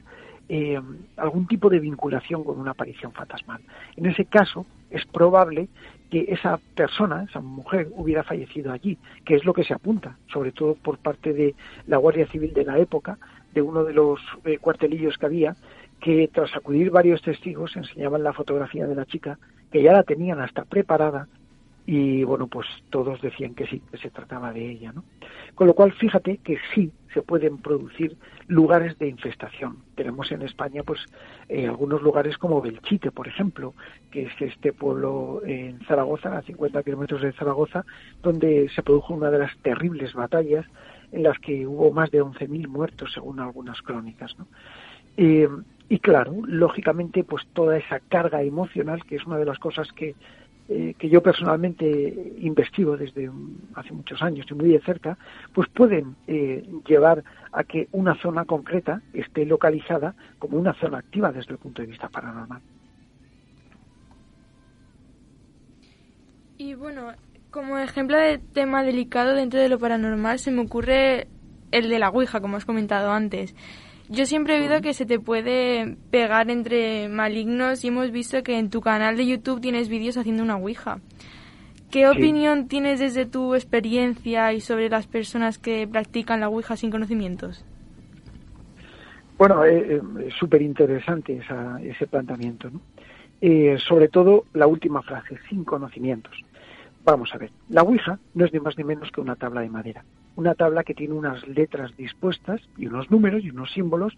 eh, 0.49 0.81
algún 1.17 1.47
tipo 1.47 1.71
de 1.71 1.81
vinculación 1.81 2.45
con 2.45 2.59
una 2.59 2.73
aparición 2.73 3.13
fantasmal. 3.13 3.63
En 3.97 4.07
ese 4.07 4.25
caso, 4.27 4.67
es 4.91 5.07
probable 5.07 5.69
que 6.11 6.27
esa 6.29 6.59
persona, 6.75 7.25
esa 7.29 7.41
mujer, 7.41 7.89
hubiera 7.93 8.23
fallecido 8.23 8.71
allí, 8.71 8.99
que 9.25 9.37
es 9.37 9.45
lo 9.45 9.55
que 9.55 9.65
se 9.65 9.73
apunta, 9.73 10.19
sobre 10.31 10.53
todo 10.53 10.75
por 10.75 10.99
parte 10.99 11.33
de 11.33 11.55
la 11.87 11.97
Guardia 11.97 12.27
Civil 12.27 12.53
de 12.53 12.65
la 12.65 12.79
época, 12.79 13.19
de 13.55 13.63
uno 13.63 13.85
de 13.85 13.95
los 13.95 14.21
eh, 14.45 14.59
cuartelillos 14.59 15.17
que 15.17 15.27
había, 15.27 15.57
que 16.01 16.29
tras 16.33 16.55
acudir 16.55 16.91
varios 16.91 17.23
testigos 17.23 17.77
enseñaban 17.77 18.23
la 18.23 18.33
fotografía 18.33 18.87
de 18.87 18.95
la 18.95 19.07
chica, 19.07 19.39
que 19.71 19.83
ya 19.83 19.93
la 19.93 20.03
tenían 20.03 20.41
hasta 20.41 20.65
preparada 20.65 21.29
y 21.85 22.23
bueno, 22.23 22.47
pues 22.47 22.67
todos 22.91 23.21
decían 23.21 23.55
que 23.55 23.67
sí, 23.67 23.83
que 23.91 23.99
se 23.99 24.11
trataba 24.11 24.53
de 24.53 24.71
ella, 24.71 24.93
¿no? 24.93 25.05
Con 25.55 25.67
lo 25.67 25.75
cual, 25.75 25.93
fíjate 25.93 26.39
que 26.39 26.59
sí 26.75 26.93
se 27.13 27.23
pueden 27.23 27.59
producir 27.59 28.17
lugares 28.47 28.99
de 28.99 29.09
infestación. 29.09 29.79
Tenemos 29.97 30.31
en 30.31 30.43
España, 30.43 30.83
pues, 30.85 31.01
eh, 31.49 31.67
algunos 31.67 32.01
lugares 32.03 32.39
como 32.39 32.63
Belchite, 32.63 33.11
por 33.11 33.27
ejemplo, 33.27 33.75
que 34.11 34.25
es 34.25 34.33
este 34.41 34.73
pueblo 34.73 35.43
en 35.45 35.81
Zaragoza, 35.87 36.37
a 36.37 36.43
50 36.43 36.83
kilómetros 36.83 37.21
de 37.21 37.33
Zaragoza, 37.33 37.85
donde 38.23 38.69
se 38.75 38.83
produjo 38.83 39.15
una 39.15 39.31
de 39.31 39.41
las 39.41 39.57
terribles 39.59 40.15
batallas 40.15 40.67
en 41.11 41.25
las 41.25 41.39
que 41.41 41.67
hubo 41.67 41.93
más 41.93 42.11
de 42.11 42.23
11.000 42.23 42.69
muertos, 42.69 43.13
según 43.13 43.41
algunas 43.41 43.83
crónicas, 43.83 44.39
¿no? 44.39 44.47
Eh, 45.17 45.49
y 45.89 45.99
claro, 45.99 46.35
lógicamente, 46.47 47.23
pues 47.23 47.47
toda 47.53 47.77
esa 47.77 48.01
carga 48.01 48.43
emocional, 48.43 49.05
que 49.05 49.17
es 49.17 49.27
una 49.27 49.37
de 49.37 49.45
las 49.45 49.59
cosas 49.59 49.93
que 49.93 50.15
eh, 50.69 50.95
que 50.99 51.09
yo 51.09 51.23
personalmente 51.23 52.35
investigo 52.39 52.97
desde 52.97 53.31
hace 53.75 53.93
muchos 53.93 54.23
años 54.23 54.47
y 54.49 54.55
muy 54.55 54.69
de 54.71 54.81
cerca, 54.81 55.19
pues 55.53 55.69
pueden 55.69 56.17
eh, 56.27 56.65
llevar 56.87 57.25
a 57.53 57.65
que 57.65 57.89
una 57.93 58.15
zona 58.17 58.45
concreta 58.45 59.03
esté 59.13 59.45
localizada 59.45 60.15
como 60.39 60.59
una 60.59 60.73
zona 60.75 60.99
activa 60.99 61.33
desde 61.33 61.53
el 61.53 61.59
punto 61.59 61.83
de 61.83 61.89
vista 61.89 62.09
paranormal. 62.09 62.61
Y 66.59 66.75
bueno, 66.75 67.13
como 67.51 67.77
ejemplo 67.79 68.17
de 68.17 68.39
tema 68.39 68.85
delicado 68.85 69.35
dentro 69.35 69.61
de 69.61 69.69
lo 69.69 69.79
paranormal, 69.79 70.39
se 70.39 70.53
me 70.53 70.63
ocurre 70.63 71.27
el 71.73 71.89
de 71.89 71.99
la 71.99 72.11
Ouija, 72.11 72.41
como 72.41 72.57
has 72.57 72.65
comentado 72.65 73.11
antes. 73.11 73.55
Yo 74.13 74.27
siempre 74.27 74.59
he 74.59 74.61
oído 74.61 74.83
que 74.83 74.93
se 74.93 75.07
te 75.07 75.19
puede 75.19 75.97
pegar 76.11 76.51
entre 76.51 77.09
malignos 77.09 77.83
y 77.83 77.89
hemos 77.89 78.11
visto 78.11 78.43
que 78.43 78.59
en 78.59 78.69
tu 78.69 78.83
canal 78.83 79.17
de 79.17 79.27
YouTube 79.27 79.63
tienes 79.63 79.89
vídeos 79.89 80.19
haciendo 80.19 80.43
una 80.43 80.57
Ouija. 80.57 81.01
¿Qué 81.91 82.01
Sí. 82.01 82.19
opinión 82.19 82.69
tienes 82.69 83.01
desde 83.01 83.25
tu 83.25 83.55
experiencia 83.55 84.53
y 84.53 84.61
sobre 84.61 84.91
las 84.91 85.07
personas 85.07 85.57
que 85.57 85.89
practican 85.89 86.41
la 86.41 86.51
Ouija 86.51 86.77
sin 86.77 86.91
conocimientos? 86.91 87.65
Bueno, 89.39 89.65
eh, 89.65 90.03
es 90.27 90.35
súper 90.35 90.61
interesante 90.61 91.41
ese 91.83 92.07
planteamiento, 92.07 92.69
¿no? 92.69 92.83
Eh, 93.41 93.79
sobre 93.79 94.09
todo 94.09 94.45
la 94.53 94.67
última 94.67 95.01
frase, 95.03 95.39
sin 95.49 95.65
conocimientos. 95.65 96.37
Vamos 97.05 97.35
a 97.35 97.39
ver, 97.39 97.51
la 97.69 97.83
Ouija 97.83 98.19
no 98.35 98.45
es 98.45 98.53
ni 98.53 98.61
más 98.61 98.79
ni 98.79 98.85
menos 98.85 99.11
que 99.11 99.21
una 99.21 99.35
tabla 99.35 99.63
de 99.63 99.69
madera. 99.69 100.05
Una 100.37 100.55
tabla 100.55 100.85
que 100.85 100.95
tiene 100.95 101.15
unas 101.15 101.47
letras 101.49 101.97
dispuestas 101.97 102.61
y 102.77 102.87
unos 102.87 103.11
números 103.11 103.43
y 103.43 103.51
unos 103.51 103.73
símbolos 103.73 104.15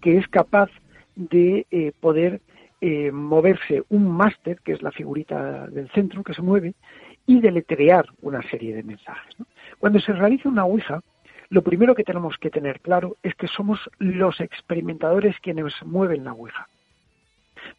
que 0.00 0.16
es 0.16 0.28
capaz 0.28 0.70
de 1.16 1.66
eh, 1.70 1.92
poder 2.00 2.40
eh, 2.80 3.10
moverse 3.10 3.82
un 3.88 4.08
máster, 4.08 4.60
que 4.60 4.72
es 4.72 4.80
la 4.80 4.92
figurita 4.92 5.66
del 5.66 5.90
centro 5.90 6.22
que 6.22 6.32
se 6.32 6.40
mueve, 6.40 6.74
y 7.26 7.40
deletrear 7.40 8.06
una 8.22 8.42
serie 8.48 8.74
de 8.74 8.84
mensajes. 8.84 9.36
Cuando 9.78 9.98
se 10.00 10.12
realiza 10.12 10.48
una 10.48 10.64
Ouija, 10.64 11.00
lo 11.48 11.62
primero 11.62 11.96
que 11.96 12.04
tenemos 12.04 12.38
que 12.38 12.50
tener 12.50 12.80
claro 12.80 13.16
es 13.24 13.34
que 13.34 13.48
somos 13.48 13.80
los 13.98 14.40
experimentadores 14.40 15.36
quienes 15.40 15.74
mueven 15.84 16.24
la 16.24 16.32
Ouija, 16.32 16.68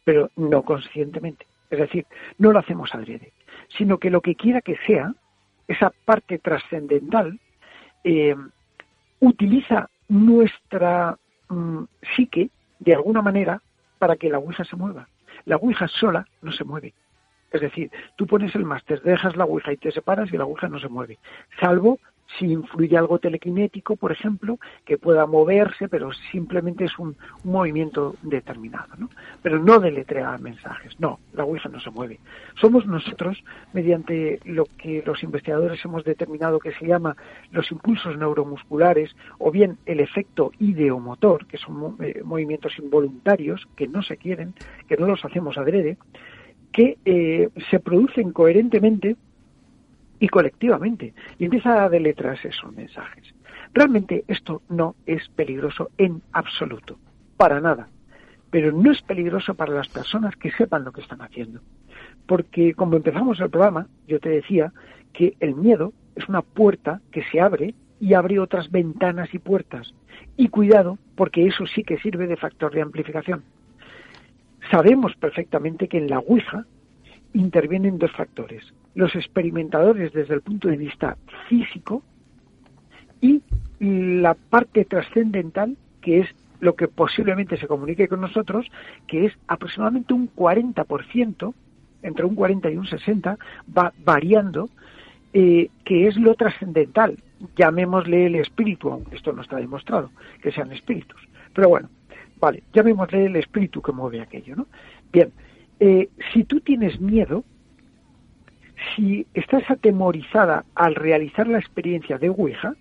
pero 0.04 0.30
no 0.36 0.62
conscientemente. 0.62 1.46
Es 1.70 1.78
decir, 1.78 2.06
no 2.36 2.52
lo 2.52 2.58
hacemos 2.58 2.94
adrede, 2.94 3.32
sino 3.76 3.98
que 3.98 4.10
lo 4.10 4.20
que 4.20 4.34
quiera 4.34 4.60
que 4.60 4.76
sea, 4.86 5.14
esa 5.68 5.92
parte 6.04 6.38
trascendental, 6.38 7.38
eh, 8.04 8.36
utiliza 9.20 9.88
nuestra 10.08 11.16
mm, 11.48 11.84
psique 12.14 12.50
de 12.80 12.94
alguna 12.94 13.22
manera 13.22 13.62
para 13.98 14.16
que 14.16 14.28
la 14.28 14.38
Ouija 14.38 14.64
se 14.64 14.76
mueva. 14.76 15.08
La 15.44 15.56
Ouija 15.56 15.88
sola 15.88 16.26
no 16.42 16.52
se 16.52 16.64
mueve. 16.64 16.92
Es 17.52 17.60
decir, 17.60 17.90
tú 18.16 18.26
pones 18.26 18.54
el 18.54 18.64
máster, 18.64 19.02
dejas 19.02 19.36
la 19.36 19.44
Ouija 19.44 19.72
y 19.72 19.76
te 19.76 19.92
separas 19.92 20.32
y 20.32 20.36
la 20.36 20.44
Ouija 20.44 20.68
no 20.68 20.78
se 20.78 20.88
mueve. 20.88 21.18
Salvo 21.60 21.98
si 22.38 22.46
influye 22.46 22.96
algo 22.96 23.18
telequinético, 23.18 23.96
por 23.96 24.12
ejemplo, 24.12 24.58
que 24.84 24.98
pueda 24.98 25.26
moverse, 25.26 25.88
pero 25.88 26.10
simplemente 26.30 26.84
es 26.84 26.98
un, 26.98 27.16
movimiento 27.44 28.14
determinado, 28.22 28.94
¿no? 28.96 29.10
Pero 29.42 29.58
no 29.58 29.78
deletrear 29.78 30.40
mensajes, 30.40 30.98
no, 30.98 31.18
la 31.34 31.44
Ouija 31.44 31.68
no 31.68 31.80
se 31.80 31.90
mueve. 31.90 32.20
Somos 32.60 32.86
nosotros, 32.86 33.42
mediante 33.72 34.40
lo 34.44 34.64
que 34.78 35.02
los 35.04 35.22
investigadores 35.22 35.84
hemos 35.84 36.04
determinado 36.04 36.58
que 36.58 36.72
se 36.72 36.86
llama 36.86 37.16
los 37.50 37.70
impulsos 37.70 38.16
neuromusculares, 38.16 39.14
o 39.38 39.50
bien 39.50 39.78
el 39.86 40.00
efecto 40.00 40.52
ideomotor, 40.58 41.46
que 41.46 41.58
son 41.58 41.96
eh, 42.00 42.22
movimientos 42.24 42.78
involuntarios, 42.78 43.66
que 43.76 43.88
no 43.88 44.02
se 44.02 44.16
quieren, 44.16 44.54
que 44.88 44.96
no 44.96 45.06
los 45.06 45.24
hacemos 45.24 45.58
adrede, 45.58 45.96
que 46.72 46.96
eh, 47.04 47.48
se 47.70 47.80
producen 47.80 48.32
coherentemente 48.32 49.16
y 50.22 50.28
colectivamente 50.28 51.14
y 51.36 51.46
empieza 51.46 51.82
a 51.82 51.88
deletrarse 51.88 52.46
esos 52.46 52.72
mensajes. 52.72 53.34
Realmente 53.74 54.22
esto 54.28 54.62
no 54.68 54.94
es 55.04 55.28
peligroso 55.30 55.90
en 55.98 56.22
absoluto, 56.32 56.96
para 57.36 57.60
nada. 57.60 57.88
pero 58.48 58.70
no 58.70 58.92
es 58.92 59.00
peligroso 59.02 59.54
para 59.54 59.72
las 59.72 59.88
personas 59.88 60.36
que 60.36 60.52
sepan 60.52 60.84
lo 60.84 60.92
que 60.92 61.00
están 61.00 61.22
haciendo. 61.22 61.60
Porque 62.26 62.74
como 62.74 62.96
empezamos 62.96 63.40
el 63.40 63.48
programa, 63.50 63.88
yo 64.06 64.20
te 64.20 64.28
decía 64.28 64.72
que 65.14 65.34
el 65.40 65.54
miedo 65.56 65.92
es 66.14 66.28
una 66.28 66.42
puerta 66.42 67.00
que 67.10 67.24
se 67.24 67.40
abre 67.40 67.74
y 67.98 68.12
abre 68.12 68.38
otras 68.38 68.70
ventanas 68.70 69.32
y 69.32 69.38
puertas. 69.38 69.94
Y 70.36 70.48
cuidado, 70.48 70.98
porque 71.16 71.46
eso 71.46 71.66
sí 71.66 71.82
que 71.82 71.98
sirve 71.98 72.26
de 72.26 72.36
factor 72.36 72.72
de 72.74 72.82
amplificación. 72.82 73.42
Sabemos 74.70 75.16
perfectamente 75.16 75.88
que 75.88 75.98
en 75.98 76.10
la 76.10 76.18
Ouija 76.18 76.66
intervienen 77.32 77.98
dos 77.98 78.12
factores. 78.12 78.72
Los 78.94 79.14
experimentadores 79.14 80.12
desde 80.12 80.34
el 80.34 80.42
punto 80.42 80.68
de 80.68 80.76
vista 80.76 81.16
físico 81.48 82.02
y 83.20 83.42
la 83.80 84.34
parte 84.34 84.84
trascendental, 84.84 85.76
que 86.00 86.20
es 86.20 86.28
lo 86.60 86.76
que 86.76 86.88
posiblemente 86.88 87.56
se 87.56 87.66
comunique 87.66 88.06
con 88.06 88.20
nosotros, 88.20 88.66
que 89.08 89.26
es 89.26 89.32
aproximadamente 89.48 90.14
un 90.14 90.30
40%, 90.32 91.54
entre 92.02 92.24
un 92.24 92.34
40 92.34 92.70
y 92.70 92.76
un 92.76 92.86
60, 92.86 93.36
va 93.76 93.92
variando, 94.04 94.68
eh, 95.32 95.70
que 95.84 96.06
es 96.06 96.16
lo 96.16 96.34
trascendental. 96.34 97.18
Llamémosle 97.56 98.26
el 98.26 98.36
espíritu, 98.36 98.90
aunque 98.90 99.16
esto 99.16 99.32
no 99.32 99.42
está 99.42 99.56
demostrado, 99.56 100.10
que 100.40 100.52
sean 100.52 100.70
espíritus. 100.72 101.20
Pero 101.52 101.68
bueno, 101.68 101.88
vale, 102.38 102.62
llamémosle 102.72 103.26
el 103.26 103.36
espíritu 103.36 103.82
que 103.82 103.92
mueve 103.92 104.20
aquello, 104.20 104.54
¿no? 104.54 104.66
Bien, 105.12 105.32
eh, 105.80 106.10
si 106.32 106.44
tú 106.44 106.60
tienes 106.60 107.00
miedo, 107.00 107.44
si 108.94 109.26
estás 109.34 109.70
atemorizada 109.70 110.64
al 110.74 110.94
realizar 110.94 111.46
la 111.46 111.58
experiencia 111.58 112.18
de 112.18 112.30
Ouija, 112.30 112.74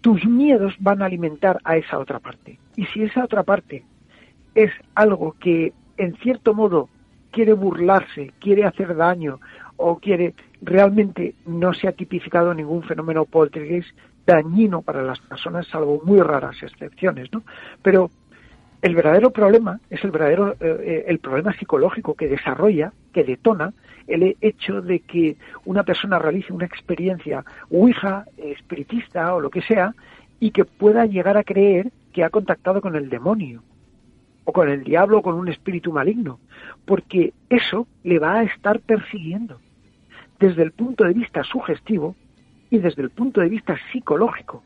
tus 0.00 0.24
miedos 0.24 0.74
van 0.78 1.02
a 1.02 1.06
alimentar 1.06 1.58
a 1.64 1.76
esa 1.76 1.98
otra 1.98 2.20
parte. 2.20 2.58
Y 2.76 2.86
si 2.86 3.02
esa 3.02 3.24
otra 3.24 3.42
parte 3.42 3.84
es 4.54 4.70
algo 4.94 5.34
que 5.40 5.72
en 5.96 6.16
cierto 6.16 6.54
modo 6.54 6.88
quiere 7.30 7.54
burlarse, 7.54 8.32
quiere 8.40 8.64
hacer 8.64 8.94
daño 8.96 9.40
o 9.76 9.98
quiere 9.98 10.34
realmente 10.62 11.34
no 11.44 11.74
se 11.74 11.88
ha 11.88 11.92
tipificado 11.92 12.54
ningún 12.54 12.82
fenómeno 12.82 13.24
poltergeist 13.24 13.88
dañino 14.26 14.82
para 14.82 15.02
las 15.02 15.20
personas, 15.20 15.66
salvo 15.68 16.00
muy 16.04 16.20
raras 16.20 16.56
excepciones, 16.62 17.32
¿no? 17.32 17.42
Pero 17.82 18.10
el 18.82 18.94
verdadero 18.94 19.30
problema 19.30 19.80
es 19.90 20.02
el 20.04 20.10
verdadero 20.10 20.54
eh, 20.60 21.04
el 21.08 21.18
problema 21.18 21.52
psicológico 21.52 22.14
que 22.14 22.28
desarrolla, 22.28 22.92
que 23.12 23.24
detona 23.24 23.72
el 24.06 24.36
hecho 24.40 24.82
de 24.82 25.00
que 25.00 25.36
una 25.64 25.82
persona 25.82 26.18
realice 26.18 26.52
una 26.52 26.66
experiencia 26.66 27.44
ouija, 27.70 28.24
espiritista 28.36 29.34
o 29.34 29.40
lo 29.40 29.50
que 29.50 29.62
sea, 29.62 29.94
y 30.40 30.50
que 30.50 30.64
pueda 30.64 31.06
llegar 31.06 31.36
a 31.36 31.44
creer 31.44 31.90
que 32.12 32.24
ha 32.24 32.30
contactado 32.30 32.80
con 32.80 32.96
el 32.96 33.08
demonio, 33.08 33.62
o 34.44 34.52
con 34.52 34.68
el 34.68 34.84
diablo, 34.84 35.18
o 35.18 35.22
con 35.22 35.34
un 35.34 35.48
espíritu 35.48 35.92
maligno, 35.92 36.38
porque 36.84 37.32
eso 37.50 37.86
le 38.04 38.18
va 38.18 38.38
a 38.38 38.42
estar 38.44 38.80
persiguiendo 38.80 39.60
desde 40.38 40.62
el 40.62 40.72
punto 40.72 41.04
de 41.04 41.14
vista 41.14 41.42
sugestivo 41.44 42.14
y 42.70 42.78
desde 42.78 43.02
el 43.02 43.10
punto 43.10 43.40
de 43.40 43.48
vista 43.48 43.76
psicológico. 43.90 44.62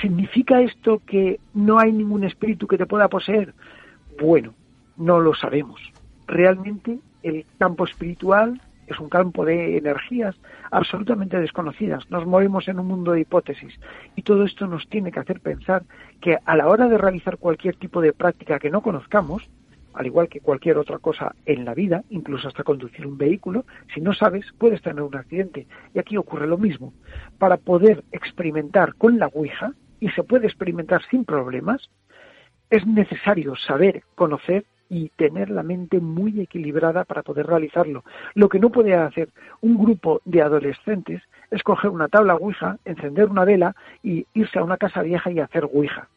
¿Significa 0.00 0.60
esto 0.60 1.02
que 1.04 1.40
no 1.54 1.78
hay 1.78 1.92
ningún 1.92 2.24
espíritu 2.24 2.66
que 2.66 2.78
te 2.78 2.86
pueda 2.86 3.08
poseer? 3.08 3.52
Bueno, 4.20 4.54
no 4.96 5.18
lo 5.18 5.34
sabemos. 5.34 5.80
Realmente 6.26 7.00
el 7.22 7.44
campo 7.58 7.84
espiritual 7.84 8.60
es 8.86 8.98
un 8.98 9.08
campo 9.08 9.44
de 9.44 9.76
energías 9.76 10.34
absolutamente 10.70 11.38
desconocidas. 11.38 12.10
Nos 12.10 12.26
movemos 12.26 12.68
en 12.68 12.78
un 12.78 12.86
mundo 12.86 13.12
de 13.12 13.20
hipótesis 13.20 13.78
y 14.16 14.22
todo 14.22 14.44
esto 14.44 14.66
nos 14.66 14.88
tiene 14.88 15.12
que 15.12 15.20
hacer 15.20 15.40
pensar 15.40 15.82
que 16.20 16.38
a 16.44 16.56
la 16.56 16.68
hora 16.68 16.88
de 16.88 16.98
realizar 16.98 17.38
cualquier 17.38 17.76
tipo 17.76 18.00
de 18.00 18.12
práctica 18.12 18.58
que 18.58 18.70
no 18.70 18.80
conozcamos, 18.80 19.48
al 19.92 20.06
igual 20.06 20.28
que 20.28 20.40
cualquier 20.40 20.78
otra 20.78 20.98
cosa 20.98 21.34
en 21.44 21.64
la 21.64 21.74
vida, 21.74 22.04
incluso 22.08 22.48
hasta 22.48 22.62
conducir 22.62 23.06
un 23.06 23.18
vehículo, 23.18 23.64
si 23.92 24.00
no 24.00 24.14
sabes, 24.14 24.46
puedes 24.56 24.80
tener 24.80 25.02
un 25.02 25.16
accidente. 25.16 25.66
Y 25.92 25.98
aquí 25.98 26.16
ocurre 26.16 26.46
lo 26.46 26.56
mismo. 26.56 26.92
Para 27.38 27.56
poder 27.56 28.04
experimentar 28.12 28.94
con 28.94 29.18
la 29.18 29.26
Ouija, 29.26 29.72
y 30.00 30.10
se 30.10 30.22
puede 30.22 30.46
experimentar 30.46 31.02
sin 31.10 31.24
problemas, 31.24 31.90
es 32.70 32.86
necesario 32.86 33.56
saber, 33.56 34.02
conocer 34.14 34.64
y 34.88 35.10
tener 35.10 35.50
la 35.50 35.62
mente 35.62 36.00
muy 36.00 36.40
equilibrada 36.40 37.04
para 37.04 37.22
poder 37.22 37.46
realizarlo. 37.46 38.04
Lo 38.34 38.48
que 38.48 38.58
no 38.58 38.70
puede 38.70 38.94
hacer 38.94 39.28
un 39.60 39.76
grupo 39.76 40.20
de 40.24 40.42
adolescentes 40.42 41.22
es 41.50 41.62
coger 41.62 41.90
una 41.90 42.08
tabla 42.08 42.34
Ouija, 42.34 42.78
encender 42.84 43.26
una 43.26 43.44
vela 43.44 43.74
y 44.02 44.26
irse 44.34 44.58
a 44.58 44.64
una 44.64 44.76
casa 44.76 45.02
vieja 45.02 45.30
y 45.30 45.40
hacer 45.40 45.64
Ouija. 45.64 46.08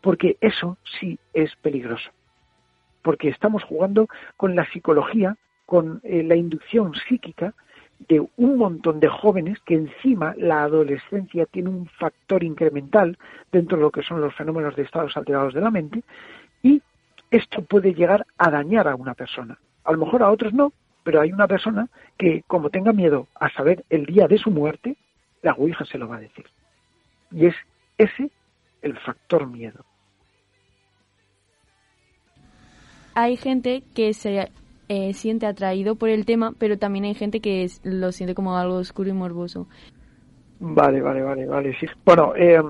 Porque 0.00 0.36
eso 0.40 0.76
sí 0.98 1.18
es 1.32 1.54
peligroso. 1.56 2.10
Porque 3.02 3.28
estamos 3.28 3.62
jugando 3.64 4.08
con 4.36 4.54
la 4.54 4.66
psicología, 4.70 5.36
con 5.66 6.00
eh, 6.02 6.22
la 6.22 6.36
inducción 6.36 6.94
psíquica 6.94 7.54
de 8.08 8.24
un 8.36 8.56
montón 8.58 9.00
de 9.00 9.08
jóvenes 9.08 9.58
que 9.64 9.74
encima 9.74 10.34
la 10.36 10.62
adolescencia 10.62 11.46
tiene 11.46 11.68
un 11.68 11.86
factor 11.86 12.44
incremental 12.44 13.18
dentro 13.50 13.76
de 13.76 13.82
lo 13.82 13.90
que 13.90 14.02
son 14.02 14.20
los 14.20 14.34
fenómenos 14.34 14.76
de 14.76 14.82
estados 14.82 15.16
alterados 15.16 15.54
de 15.54 15.60
la 15.60 15.70
mente 15.70 16.02
y 16.62 16.80
esto 17.30 17.62
puede 17.62 17.94
llegar 17.94 18.26
a 18.38 18.50
dañar 18.50 18.88
a 18.88 18.94
una 18.96 19.14
persona. 19.14 19.58
A 19.84 19.92
lo 19.92 19.98
mejor 19.98 20.22
a 20.22 20.30
otros 20.30 20.52
no, 20.52 20.72
pero 21.04 21.20
hay 21.20 21.32
una 21.32 21.46
persona 21.46 21.88
que 22.18 22.42
como 22.46 22.70
tenga 22.70 22.92
miedo 22.92 23.26
a 23.34 23.50
saber 23.50 23.84
el 23.90 24.06
día 24.06 24.26
de 24.28 24.38
su 24.38 24.50
muerte, 24.50 24.96
la 25.42 25.52
Ouija 25.52 25.84
se 25.84 25.98
lo 25.98 26.08
va 26.08 26.16
a 26.16 26.20
decir. 26.20 26.46
Y 27.30 27.46
es 27.46 27.54
ese 27.96 28.30
el 28.82 28.98
factor 28.98 29.46
miedo. 29.46 29.84
Hay 33.14 33.36
gente 33.36 33.82
que 33.94 34.14
se 34.14 34.50
eh, 34.88 35.12
siente 35.12 35.46
atraído 35.46 35.96
por 35.96 36.08
el 36.08 36.24
tema, 36.24 36.52
pero 36.58 36.78
también 36.78 37.04
hay 37.04 37.14
gente 37.14 37.40
que 37.40 37.64
es- 37.64 37.80
lo 37.84 38.12
siente 38.12 38.34
como 38.34 38.56
algo 38.56 38.76
oscuro 38.76 39.10
y 39.10 39.12
morboso. 39.12 39.66
Vale, 40.60 41.00
vale, 41.00 41.22
vale, 41.22 41.46
vale. 41.46 41.76
Sí. 41.78 41.86
Bueno, 42.04 42.34
eh, 42.36 42.60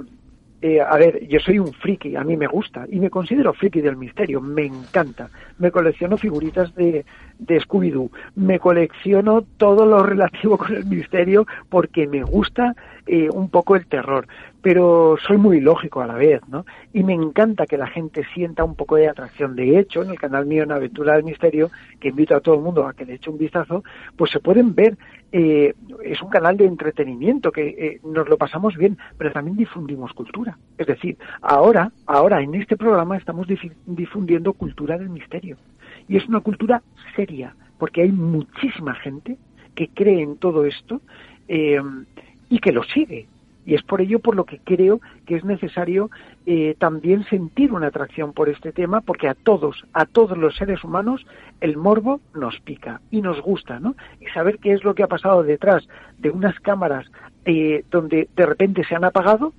eh, 0.60 0.80
a 0.80 0.96
ver, 0.96 1.26
yo 1.28 1.38
soy 1.38 1.60
un 1.60 1.72
friki, 1.72 2.16
a 2.16 2.24
mí 2.24 2.36
me 2.36 2.48
gusta 2.48 2.84
y 2.90 2.98
me 2.98 3.10
considero 3.10 3.52
friki 3.52 3.80
del 3.80 3.96
misterio, 3.96 4.40
me 4.40 4.66
encanta. 4.66 5.30
Me 5.58 5.70
colecciono 5.70 6.16
figuritas 6.16 6.74
de, 6.74 7.04
de 7.38 7.60
Scooby-Doo, 7.60 8.10
me 8.34 8.58
colecciono 8.58 9.42
todo 9.56 9.86
lo 9.86 10.02
relativo 10.02 10.58
con 10.58 10.74
el 10.74 10.86
misterio 10.86 11.46
porque 11.68 12.06
me 12.06 12.22
gusta 12.22 12.74
eh, 13.06 13.30
un 13.30 13.48
poco 13.48 13.76
el 13.76 13.86
terror, 13.86 14.26
pero 14.60 15.16
soy 15.26 15.38
muy 15.38 15.60
lógico 15.60 16.02
a 16.02 16.06
la 16.06 16.14
vez, 16.14 16.40
¿no? 16.48 16.66
Y 16.92 17.04
me 17.04 17.14
encanta 17.14 17.66
que 17.66 17.78
la 17.78 17.86
gente 17.86 18.22
sienta 18.34 18.64
un 18.64 18.74
poco 18.74 18.96
de 18.96 19.08
atracción. 19.08 19.56
De 19.56 19.78
hecho, 19.78 20.02
en 20.02 20.10
el 20.10 20.18
canal 20.18 20.44
mío 20.44 20.64
en 20.64 20.72
Aventura 20.72 21.14
del 21.14 21.24
Misterio, 21.24 21.70
que 22.00 22.08
invito 22.08 22.36
a 22.36 22.40
todo 22.40 22.56
el 22.56 22.60
mundo 22.60 22.86
a 22.86 22.92
que 22.92 23.06
le 23.06 23.14
eche 23.14 23.30
un 23.30 23.38
vistazo, 23.38 23.82
pues 24.16 24.30
se 24.30 24.40
pueden 24.40 24.74
ver, 24.74 24.98
eh, 25.32 25.74
es 26.04 26.20
un 26.20 26.28
canal 26.28 26.56
de 26.56 26.66
entretenimiento 26.66 27.50
que 27.50 27.68
eh, 27.68 28.00
nos 28.04 28.28
lo 28.28 28.36
pasamos 28.36 28.76
bien, 28.76 28.98
pero 29.16 29.32
también 29.32 29.56
difundimos 29.56 30.12
cultura. 30.12 30.58
Es 30.76 30.86
decir, 30.86 31.16
ahora, 31.40 31.90
ahora 32.04 32.42
en 32.42 32.54
este 32.54 32.76
programa 32.76 33.16
estamos 33.16 33.46
difundiendo 33.86 34.52
cultura 34.52 34.98
del 34.98 35.08
misterio. 35.08 35.56
Y 36.08 36.16
es 36.16 36.26
una 36.28 36.40
cultura 36.40 36.82
seria, 37.14 37.54
porque 37.78 38.02
hay 38.02 38.12
muchísima 38.12 38.94
gente 38.94 39.36
que 39.74 39.88
cree 39.88 40.22
en 40.22 40.36
todo 40.36 40.64
esto 40.64 41.00
eh, 41.48 41.80
y 42.48 42.58
que 42.58 42.72
lo 42.72 42.82
sigue. 42.82 43.28
Y 43.68 43.74
es 43.74 43.82
por 43.82 44.00
ello 44.00 44.18
por 44.18 44.34
lo 44.34 44.44
que 44.44 44.60
creo 44.60 44.98
que 45.26 45.36
es 45.36 45.44
necesario 45.44 46.10
eh, 46.46 46.74
también 46.78 47.24
sentir 47.24 47.70
una 47.70 47.88
atracción 47.88 48.32
por 48.32 48.48
este 48.48 48.72
tema, 48.72 49.02
porque 49.02 49.28
a 49.28 49.34
todos, 49.34 49.84
a 49.92 50.06
todos 50.06 50.38
los 50.38 50.56
seres 50.56 50.82
humanos, 50.82 51.26
el 51.60 51.76
morbo 51.76 52.20
nos 52.34 52.58
pica 52.60 53.02
y 53.10 53.20
nos 53.20 53.42
gusta, 53.42 53.78
¿no? 53.78 53.94
Y 54.22 54.26
saber 54.28 54.58
qué 54.58 54.72
es 54.72 54.84
lo 54.84 54.94
que 54.94 55.02
ha 55.02 55.06
pasado 55.06 55.42
detrás 55.42 55.86
de 56.16 56.30
unas 56.30 56.58
cámaras 56.60 57.04
eh, 57.44 57.84
donde 57.90 58.30
de 58.34 58.46
repente 58.46 58.84
se 58.84 58.94
han 58.94 59.04
apagado, 59.04 59.52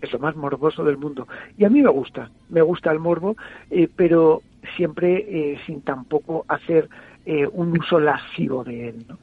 es 0.00 0.12
lo 0.12 0.18
más 0.18 0.36
morboso 0.36 0.84
del 0.84 0.96
mundo. 0.96 1.26
Y 1.56 1.64
a 1.64 1.70
mí 1.70 1.82
me 1.82 1.90
gusta, 1.90 2.30
me 2.48 2.62
gusta 2.62 2.90
el 2.92 2.98
morbo, 2.98 3.36
eh, 3.70 3.88
pero 3.94 4.42
siempre 4.76 5.24
eh, 5.28 5.58
sin 5.66 5.82
tampoco 5.82 6.44
hacer 6.48 6.88
eh, 7.26 7.46
un 7.46 7.78
uso 7.78 8.00
lascivo 8.00 8.64
de 8.64 8.88
él, 8.88 9.04
¿no? 9.08 9.18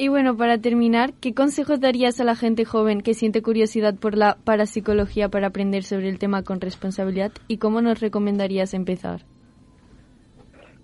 Y 0.00 0.06
bueno, 0.06 0.36
para 0.36 0.58
terminar, 0.58 1.12
¿qué 1.20 1.34
consejos 1.34 1.80
darías 1.80 2.20
a 2.20 2.24
la 2.24 2.36
gente 2.36 2.64
joven 2.64 3.00
que 3.00 3.14
siente 3.14 3.42
curiosidad 3.42 3.96
por 3.96 4.16
la 4.16 4.36
parapsicología 4.44 5.28
para 5.28 5.48
aprender 5.48 5.82
sobre 5.82 6.08
el 6.08 6.20
tema 6.20 6.44
con 6.44 6.60
responsabilidad 6.60 7.32
y 7.48 7.56
cómo 7.56 7.82
nos 7.82 7.98
recomendarías 7.98 8.74
empezar? 8.74 9.22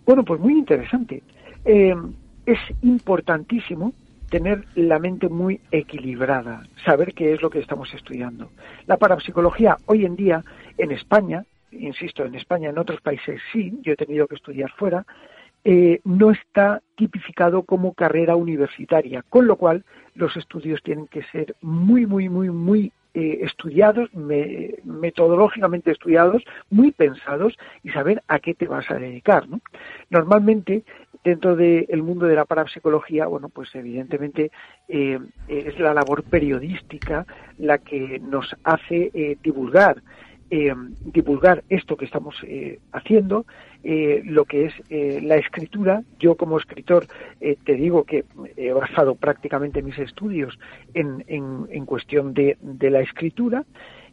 Bueno, 0.05 0.25
pues 0.25 0.41
muy 0.41 0.55
interesante. 0.55 1.23
Eh, 1.65 1.95
es 2.45 2.59
importantísimo 2.83 3.95
tener 4.31 4.65
la 4.75 4.99
mente 4.99 5.29
muy 5.29 5.61
equilibrada, 5.71 6.63
saber 6.85 7.15
qué 7.15 7.33
es 7.35 7.43
lo 7.43 7.51
que 7.51 7.61
estamos 7.61 7.93
estudiando. 7.95 8.51
La 8.87 8.97
parapsicología 8.97 9.79
hoy 9.87 10.05
en 10.05 10.17
día 10.17 10.43
en 10.79 10.91
España, 10.91 11.45
insisto, 11.71 12.25
en 12.25 12.35
España, 12.35 12.71
en 12.71 12.79
otros 12.79 13.01
países 13.01 13.41
sí, 13.53 13.79
yo 13.83 13.93
he 13.93 13.97
tenido 13.97 14.27
que 14.27 14.35
estudiar 14.37 14.71
fuera, 14.73 15.05
eh, 15.65 16.01
no 16.05 16.31
está 16.31 16.83
tipificado 16.97 17.63
como 17.63 17.95
carrera 17.95 18.37
universitaria, 18.37 19.23
con 19.31 19.47
lo 19.47 19.57
cual 19.57 19.85
los 20.15 20.37
estudios 20.37 20.83
tienen 20.83 21.07
que 21.07 21.23
ser 21.25 21.57
muy, 21.63 22.05
muy, 22.07 22.29
muy, 22.29 22.51
muy 22.51 22.93
eh, 23.15 23.39
estudiados, 23.43 24.13
me- 24.15 24.75
metodológicamente 24.85 25.91
estudiados, 25.93 26.43
muy 26.69 26.91
pensados 26.93 27.57
y 27.83 27.91
saber 27.91 28.23
a 28.29 28.41
qué 28.41 28.55
te 28.55 28.67
vas 28.67 28.91
a 28.91 28.99
dedicar. 28.99 29.49
¿no? 29.49 29.61
Normalmente, 30.11 30.85
dentro 31.25 31.57
del 31.57 32.03
mundo 32.03 32.27
de 32.27 32.37
la 32.37 32.45
parapsicología, 32.45 33.27
bueno, 33.27 33.49
pues 33.49 33.75
evidentemente 33.75 34.51
eh, 34.89 35.19
es 35.49 35.79
la 35.81 35.95
labor 35.95 36.23
periodística 36.23 37.27
la 37.59 37.79
que 37.79 38.21
nos 38.21 38.55
hace 38.63 39.11
eh, 39.15 39.37
divulgar 39.43 40.03
eh, 40.51 40.75
divulgar 41.07 41.65
esto 41.71 41.97
que 41.97 42.05
estamos 42.05 42.37
haciendo, 42.93 43.47
lo 43.83 44.45
que 44.45 44.67
es 44.67 45.23
la 45.23 45.37
escritura. 45.37 46.03
Yo 46.21 46.37
como 46.37 46.59
escritor 46.59 47.07
te 47.41 47.75
digo 47.75 48.05
que 48.05 48.25
he 48.57 48.71
basado 48.73 49.15
prácticamente 49.15 49.83
mis 49.83 49.99
estudios 49.99 50.57
en, 50.93 51.25
en, 51.29 51.87
cuestión 51.87 52.35
de, 52.35 52.59
de 52.61 52.91
la 52.91 53.01
escritura 53.01 53.65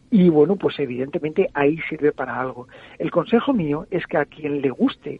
y 0.09 0.29
bueno, 0.29 0.55
pues 0.55 0.79
evidentemente 0.79 1.49
ahí 1.53 1.77
sirve 1.89 2.11
para 2.11 2.39
algo. 2.39 2.67
El 2.97 3.11
consejo 3.11 3.53
mío 3.53 3.85
es 3.91 4.07
que 4.07 4.17
a 4.17 4.25
quien 4.25 4.61
le 4.61 4.69
guste 4.69 5.19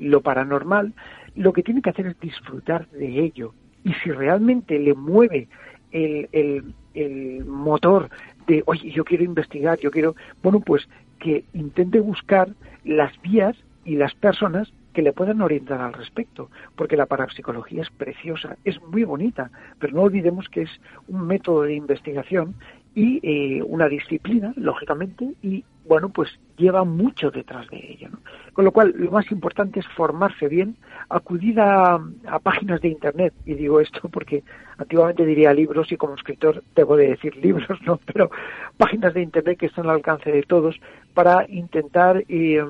lo 0.00 0.20
paranormal, 0.20 0.92
lo 1.34 1.52
que 1.52 1.62
tiene 1.62 1.82
que 1.82 1.90
hacer 1.90 2.06
es 2.06 2.20
disfrutar 2.20 2.88
de 2.90 3.20
ello. 3.20 3.54
Y 3.84 3.92
si 3.94 4.10
realmente 4.10 4.78
le 4.78 4.94
mueve 4.94 5.48
el, 5.92 6.74
el, 6.94 7.44
motor 7.44 8.10
de, 8.46 8.62
oye, 8.66 8.90
yo 8.90 9.04
quiero 9.04 9.24
investigar, 9.24 9.78
yo 9.78 9.90
quiero, 9.90 10.14
bueno, 10.42 10.60
pues 10.60 10.88
que 11.18 11.44
intente 11.52 12.00
buscar 12.00 12.50
las 12.84 13.20
vías 13.22 13.56
y 13.84 13.96
las 13.96 14.14
personas 14.14 14.72
que 14.92 15.02
le 15.02 15.12
puedan 15.12 15.40
orientar 15.40 15.80
al 15.80 15.92
respecto, 15.92 16.50
porque 16.76 16.96
la 16.96 17.06
parapsicología 17.06 17.82
es 17.82 17.90
preciosa, 17.90 18.56
es 18.64 18.80
muy 18.82 19.04
bonita, 19.04 19.50
pero 19.78 19.94
no 19.94 20.02
olvidemos 20.02 20.48
que 20.48 20.62
es 20.62 20.70
un 21.06 21.26
método 21.26 21.62
de 21.62 21.74
investigación 21.74 22.54
y 22.94 23.20
eh, 23.22 23.62
una 23.62 23.88
disciplina, 23.88 24.52
lógicamente, 24.56 25.32
y 25.42 25.64
bueno, 25.86 26.08
pues 26.08 26.30
lleva 26.56 26.84
mucho 26.84 27.30
detrás 27.30 27.66
de 27.68 27.78
ello. 27.92 28.08
Con 28.52 28.64
lo 28.64 28.72
cual, 28.72 28.94
lo 28.96 29.10
más 29.10 29.30
importante 29.30 29.80
es 29.80 29.86
formarse 29.88 30.48
bien, 30.48 30.76
acudir 31.08 31.60
a, 31.60 31.94
a 32.26 32.38
páginas 32.40 32.80
de 32.80 32.88
Internet, 32.88 33.32
y 33.46 33.54
digo 33.54 33.80
esto 33.80 34.08
porque 34.08 34.42
antiguamente 34.76 35.24
diría 35.24 35.52
libros 35.52 35.90
y 35.92 35.96
como 35.96 36.14
escritor 36.14 36.62
debo 36.74 36.96
de 36.96 37.08
decir 37.08 37.36
libros, 37.36 37.80
¿no? 37.82 37.98
Pero 38.12 38.30
páginas 38.76 39.14
de 39.14 39.22
Internet 39.22 39.58
que 39.58 39.66
están 39.66 39.86
al 39.86 39.96
alcance 39.96 40.30
de 40.30 40.42
todos 40.42 40.80
para 41.14 41.46
intentar 41.48 42.24
eh, 42.28 42.62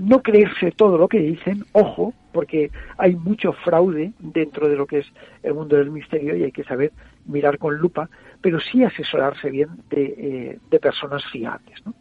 no 0.00 0.22
creerse 0.22 0.72
todo 0.72 0.96
lo 0.98 1.08
que 1.08 1.18
dicen, 1.18 1.64
ojo, 1.72 2.14
porque 2.32 2.70
hay 2.98 3.16
mucho 3.16 3.52
fraude 3.52 4.12
dentro 4.18 4.68
de 4.68 4.76
lo 4.76 4.86
que 4.86 4.98
es 4.98 5.06
el 5.42 5.54
mundo 5.54 5.76
del 5.76 5.90
misterio 5.90 6.36
y 6.36 6.44
hay 6.44 6.52
que 6.52 6.64
saber 6.64 6.92
mirar 7.26 7.58
con 7.58 7.76
lupa, 7.76 8.08
pero 8.40 8.58
sí 8.60 8.84
asesorarse 8.84 9.50
bien 9.50 9.68
de, 9.90 10.04
eh, 10.04 10.58
de 10.70 10.78
personas 10.80 11.22
fiables. 11.30 11.78
¿no? 11.84 11.94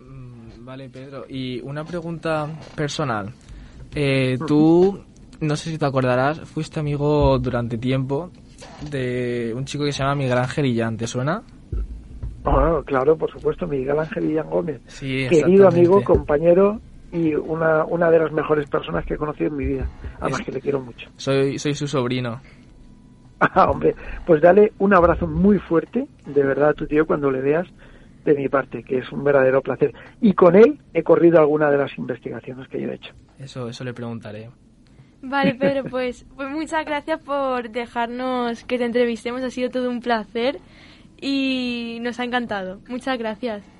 Mm, 0.00 0.64
Vale, 0.64 0.88
Pedro. 0.90 1.24
Y 1.28 1.60
una 1.60 1.84
pregunta 1.84 2.48
personal. 2.76 3.32
Eh, 3.94 4.38
tú, 4.46 5.02
no 5.40 5.56
sé 5.56 5.70
si 5.70 5.78
te 5.78 5.86
acordarás, 5.86 6.40
fuiste 6.40 6.78
amigo 6.80 7.38
durante 7.38 7.78
tiempo 7.78 8.30
de 8.90 9.52
un 9.56 9.64
chico 9.64 9.84
que 9.84 9.92
se 9.92 10.02
llama 10.02 10.14
Miguel 10.14 10.38
Ángel 10.38 10.66
Illán, 10.66 10.96
¿te 10.96 11.06
suena? 11.06 11.42
Ah, 12.44 12.80
claro, 12.86 13.16
por 13.16 13.30
supuesto, 13.30 13.66
Miguel 13.66 13.98
Ángel 13.98 14.26
Villán 14.28 14.48
Gómez, 14.48 14.80
Sí, 14.86 15.26
querido 15.28 15.68
amigo, 15.68 16.02
compañero 16.02 16.80
y 17.10 17.34
una, 17.34 17.84
una 17.84 18.10
de 18.10 18.18
las 18.20 18.32
mejores 18.32 18.68
personas 18.68 19.04
que 19.04 19.14
he 19.14 19.18
conocido 19.18 19.50
en 19.50 19.56
mi 19.56 19.64
vida, 19.66 19.88
además 20.20 20.40
Es- 20.40 20.46
que 20.46 20.52
le 20.52 20.60
quiero 20.60 20.80
mucho. 20.80 21.10
Soy, 21.16 21.58
soy 21.58 21.74
su 21.74 21.86
sobrino. 21.88 22.40
Ah, 23.40 23.70
hombre, 23.70 23.94
pues 24.26 24.42
dale 24.42 24.72
un 24.78 24.94
abrazo 24.94 25.26
muy 25.26 25.58
fuerte, 25.58 26.06
de 26.26 26.42
verdad, 26.42 26.70
a 26.70 26.74
tu 26.74 26.86
tío 26.86 27.06
cuando 27.06 27.30
le 27.30 27.40
veas 27.40 27.66
de 28.24 28.34
mi 28.34 28.48
parte, 28.48 28.82
que 28.82 28.98
es 28.98 29.12
un 29.12 29.24
verdadero 29.24 29.62
placer. 29.62 29.92
Y 30.20 30.34
con 30.34 30.56
él 30.56 30.80
he 30.92 31.02
corrido 31.02 31.38
alguna 31.38 31.70
de 31.70 31.78
las 31.78 31.96
investigaciones 31.98 32.68
que 32.68 32.80
yo 32.80 32.90
he 32.90 32.94
hecho. 32.94 33.14
Eso, 33.38 33.68
eso 33.68 33.84
le 33.84 33.94
preguntaré. 33.94 34.50
Vale, 35.22 35.54
Pedro, 35.54 35.84
pues, 35.90 36.26
pues 36.36 36.50
muchas 36.50 36.84
gracias 36.84 37.20
por 37.20 37.70
dejarnos 37.70 38.64
que 38.64 38.78
te 38.78 38.84
entrevistemos. 38.84 39.42
Ha 39.42 39.50
sido 39.50 39.70
todo 39.70 39.88
un 39.88 40.00
placer 40.00 40.58
y 41.20 41.98
nos 42.02 42.20
ha 42.20 42.24
encantado. 42.24 42.80
Muchas 42.88 43.18
gracias. 43.18 43.77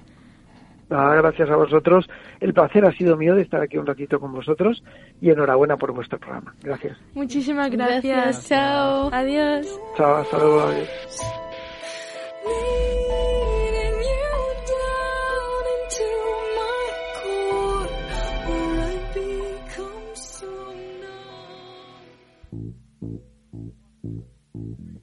Ah, 0.91 1.15
gracias 1.17 1.51
a 1.51 1.57
vosotros. 1.57 2.09
El 2.41 2.55
placer 2.55 2.85
ha 2.85 2.93
sido 2.93 3.17
mío 3.17 3.35
de 3.35 3.43
estar 3.43 3.61
aquí 3.61 3.77
un 3.77 3.87
ratito 3.87 4.19
con 4.19 4.33
vosotros 4.33 4.83
y 5.21 5.31
enhorabuena 5.31 5.77
por 5.77 5.93
vuestro 5.93 6.19
programa. 6.19 6.55
Gracias. 6.63 6.97
Muchísimas 7.15 7.71
gracias. 7.71 8.03
Gracias, 8.03 8.49
chao. 8.49 9.11
Adiós. 9.13 9.81
Chao, 9.97 10.17
hasta 10.17 10.39
luego. 10.39 10.61
adiós. 10.61 10.89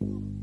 You 0.01 0.34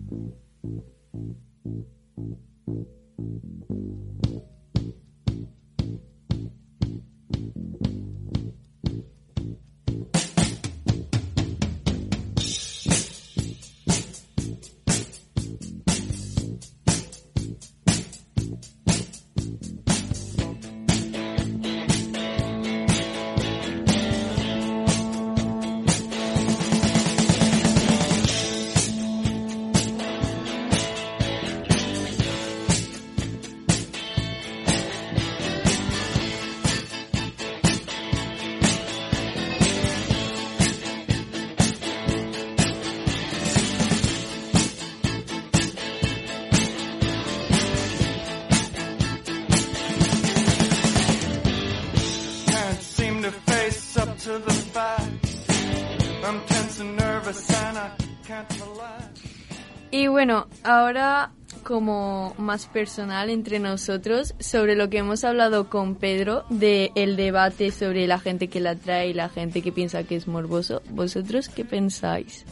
Y 59.90 60.06
bueno, 60.06 60.46
ahora 60.64 61.32
como 61.62 62.34
más 62.38 62.66
personal 62.66 63.30
entre 63.30 63.58
nosotros 63.58 64.34
sobre 64.40 64.74
lo 64.74 64.90
que 64.90 64.98
hemos 64.98 65.24
hablado 65.24 65.68
con 65.68 65.94
Pedro 65.94 66.44
de 66.50 66.90
debate 66.94 67.70
sobre 67.70 68.06
la 68.06 68.18
gente 68.18 68.48
que 68.48 68.60
la 68.60 68.74
trae 68.74 69.08
y 69.08 69.14
la 69.14 69.28
gente 69.28 69.62
que 69.62 69.72
piensa 69.72 70.04
que 70.04 70.16
es 70.16 70.26
morboso. 70.26 70.82
¿Vosotros 70.90 71.48
qué 71.48 71.64
pensáis? 71.64 72.44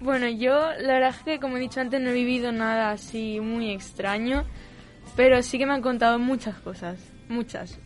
Bueno, 0.00 0.28
yo 0.28 0.54
la 0.80 0.94
verdad 0.94 1.10
es 1.10 1.22
que 1.24 1.40
como 1.40 1.56
he 1.56 1.60
dicho 1.60 1.80
antes 1.80 2.00
no 2.00 2.10
he 2.10 2.12
vivido 2.12 2.52
nada 2.52 2.90
así 2.90 3.40
muy 3.40 3.70
extraño, 3.70 4.44
pero 5.16 5.42
sí 5.42 5.58
que 5.58 5.66
me 5.66 5.72
han 5.72 5.82
contado 5.82 6.18
muchas 6.18 6.56
cosas, 6.58 6.98
muchas. 7.28 7.78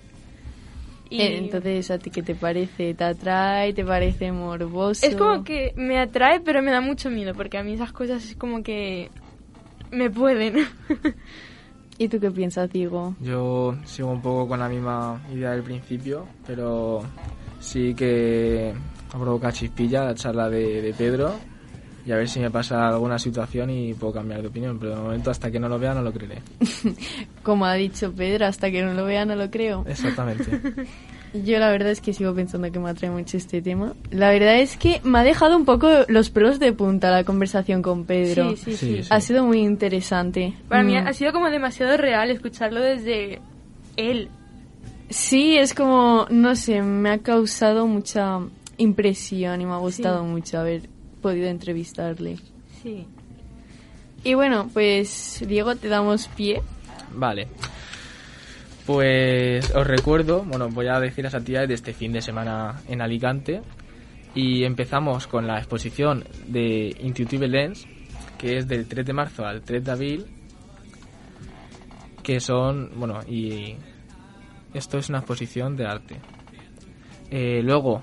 Y 1.12 1.20
Eh, 1.20 1.36
Entonces, 1.36 1.90
¿a 1.90 1.98
ti 1.98 2.10
qué 2.10 2.22
te 2.22 2.34
parece? 2.34 2.94
¿Te 2.94 3.04
atrae? 3.04 3.74
¿Te 3.74 3.84
parece 3.84 4.32
morboso? 4.32 5.04
es 5.04 5.14
como 5.14 5.44
que 5.44 5.74
me 5.76 5.98
atrae, 5.98 6.40
pero 6.40 6.62
me 6.62 6.70
da 6.70 6.80
mucho 6.80 7.10
miedo, 7.10 7.34
porque 7.34 7.58
a 7.58 7.62
mí 7.62 7.74
esas 7.74 7.92
cosas 7.92 8.24
es 8.24 8.34
como 8.34 8.62
que 8.62 9.10
me 9.90 10.08
pueden. 10.08 10.66
¿Y 11.98 12.08
tú 12.08 12.18
qué 12.18 12.30
piensas, 12.30 12.72
Diego? 12.72 13.14
Yo 13.20 13.76
sigo 13.84 14.10
un 14.10 14.22
poco 14.22 14.48
con 14.48 14.60
la 14.60 14.70
misma 14.70 15.20
idea 15.30 15.50
del 15.50 15.62
principio, 15.62 16.26
pero 16.46 17.02
sí 17.60 17.94
que 17.94 18.72
ha 19.12 19.18
provocado 19.18 19.52
chispilla 19.52 20.04
la 20.04 20.14
charla 20.14 20.48
de, 20.48 20.80
de 20.80 20.94
Pedro 20.94 21.34
y 22.04 22.12
a 22.12 22.16
ver 22.16 22.28
si 22.28 22.40
me 22.40 22.50
pasa 22.50 22.88
alguna 22.88 23.18
situación 23.18 23.70
y 23.70 23.94
puedo 23.94 24.12
cambiar 24.14 24.42
de 24.42 24.48
opinión, 24.48 24.78
pero 24.78 24.96
de 24.96 25.00
momento 25.02 25.30
hasta 25.30 25.50
que 25.50 25.58
no 25.60 25.68
lo 25.68 25.78
vea 25.78 25.94
no 25.94 26.02
lo 26.02 26.12
creeré. 26.12 26.42
Como 27.42 27.64
ha 27.66 27.74
dicho 27.74 28.12
Pedro, 28.12 28.46
hasta 28.46 28.70
que 28.70 28.82
no 28.82 28.92
lo 28.94 29.04
vea 29.04 29.24
no 29.24 29.36
lo 29.36 29.50
creo. 29.50 29.84
Exactamente. 29.88 30.44
Yo 31.34 31.58
la 31.58 31.70
verdad 31.70 31.90
es 31.90 32.02
que 32.02 32.12
sigo 32.12 32.34
pensando 32.34 32.70
que 32.70 32.78
me 32.78 32.90
atrae 32.90 33.10
mucho 33.10 33.38
este 33.38 33.62
tema. 33.62 33.94
La 34.10 34.30
verdad 34.30 34.56
es 34.60 34.76
que 34.76 35.00
me 35.02 35.18
ha 35.18 35.22
dejado 35.24 35.56
un 35.56 35.64
poco 35.64 35.88
los 36.08 36.28
pelos 36.28 36.58
de 36.58 36.74
punta 36.74 37.10
la 37.10 37.24
conversación 37.24 37.80
con 37.80 38.04
Pedro. 38.04 38.54
Sí, 38.56 38.76
sí, 38.76 39.02
sí. 39.02 39.08
Ha 39.08 39.18
sido 39.22 39.42
muy 39.44 39.60
interesante. 39.60 40.52
Para 40.68 40.82
mí 40.82 40.92
Mm. 40.94 41.06
ha 41.06 41.12
sido 41.14 41.32
como 41.32 41.48
demasiado 41.48 41.96
real 41.96 42.30
escucharlo 42.30 42.80
desde 42.82 43.40
él. 43.96 44.28
Sí, 45.08 45.56
es 45.56 45.72
como, 45.72 46.26
no 46.28 46.54
sé, 46.54 46.82
me 46.82 47.08
ha 47.10 47.18
causado 47.18 47.86
mucha 47.86 48.40
impresión 48.76 49.60
y 49.60 49.64
me 49.66 49.72
ha 49.72 49.76
gustado 49.78 50.22
Sí. 50.24 50.28
mucho 50.30 50.58
haber 50.58 50.82
podido 51.22 51.48
entrevistarle. 51.48 52.36
Sí. 52.82 53.06
Y 54.24 54.34
bueno, 54.34 54.68
pues 54.72 55.42
Diego, 55.46 55.74
te 55.76 55.88
damos 55.88 56.28
pie. 56.28 56.60
Vale. 57.14 57.48
Pues 58.86 59.70
os 59.74 59.86
recuerdo, 59.86 60.42
bueno, 60.44 60.68
voy 60.68 60.88
a 60.88 60.98
decir 60.98 61.24
las 61.24 61.34
actividades 61.34 61.68
de 61.68 61.74
este 61.74 61.92
fin 61.92 62.12
de 62.12 62.20
semana 62.20 62.82
en 62.88 63.00
Alicante. 63.00 63.62
Y 64.34 64.64
empezamos 64.64 65.26
con 65.26 65.46
la 65.46 65.58
exposición 65.58 66.24
de 66.46 66.94
Intuitive 67.00 67.48
Lens, 67.48 67.86
que 68.38 68.58
es 68.58 68.66
del 68.66 68.86
3 68.86 69.06
de 69.06 69.12
marzo 69.12 69.44
al 69.44 69.62
3 69.62 69.84
de 69.84 69.90
abril. 69.90 70.26
Que 72.22 72.40
son, 72.40 72.90
bueno, 72.96 73.20
y 73.28 73.76
esto 74.74 74.98
es 74.98 75.08
una 75.08 75.18
exposición 75.18 75.76
de 75.76 75.86
arte. 75.86 76.16
Eh, 77.30 77.60
luego, 77.62 78.02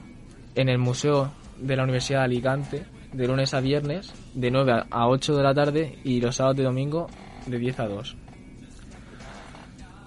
en 0.55 0.70
el 0.70 0.78
Museo 0.78 1.32
de 1.57 1.76
la 1.76 1.84
Universidad 1.84 2.20
de 2.20 2.26
Alicante, 2.26 2.86
de 3.14 3.28
lunes 3.28 3.53
a 3.53 3.60
viernes, 3.60 4.14
de 4.34 4.51
9 4.51 4.72
a- 4.72 4.88
a 4.89 5.07
8 5.07 5.36
de 5.36 5.43
la 5.43 5.53
tarde 5.53 5.97
y 6.03 6.22
los 6.22 6.36
sábados 6.36 6.60
y 6.60 6.64
domingo 6.64 7.07
de 7.47 7.57
10 7.57 7.80
a 7.80 7.88
2. 7.88 8.16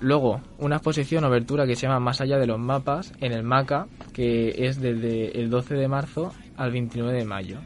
Luego, 0.01 0.41
una 0.59 0.77
exposición 0.77 1.25
obertura 1.25 1.65
que 1.67 1.77
se 1.77 1.87
llama 1.87 2.01
Más 2.01 2.21
allá 2.21 2.37
de 2.39 2.47
los 2.47 2.59
mapas 2.59 3.13
en 3.21 3.33
el 3.33 3.45
MACA, 3.45 3.87
que 4.13 4.67
es 4.67 4.81
desde 4.81 5.41
el 5.41 5.49
12 5.49 5.75
de 5.77 5.87
marzo 5.87 6.33
al 6.57 6.73
29 6.73 7.13
de 7.19 7.25
mayo. 7.25 7.59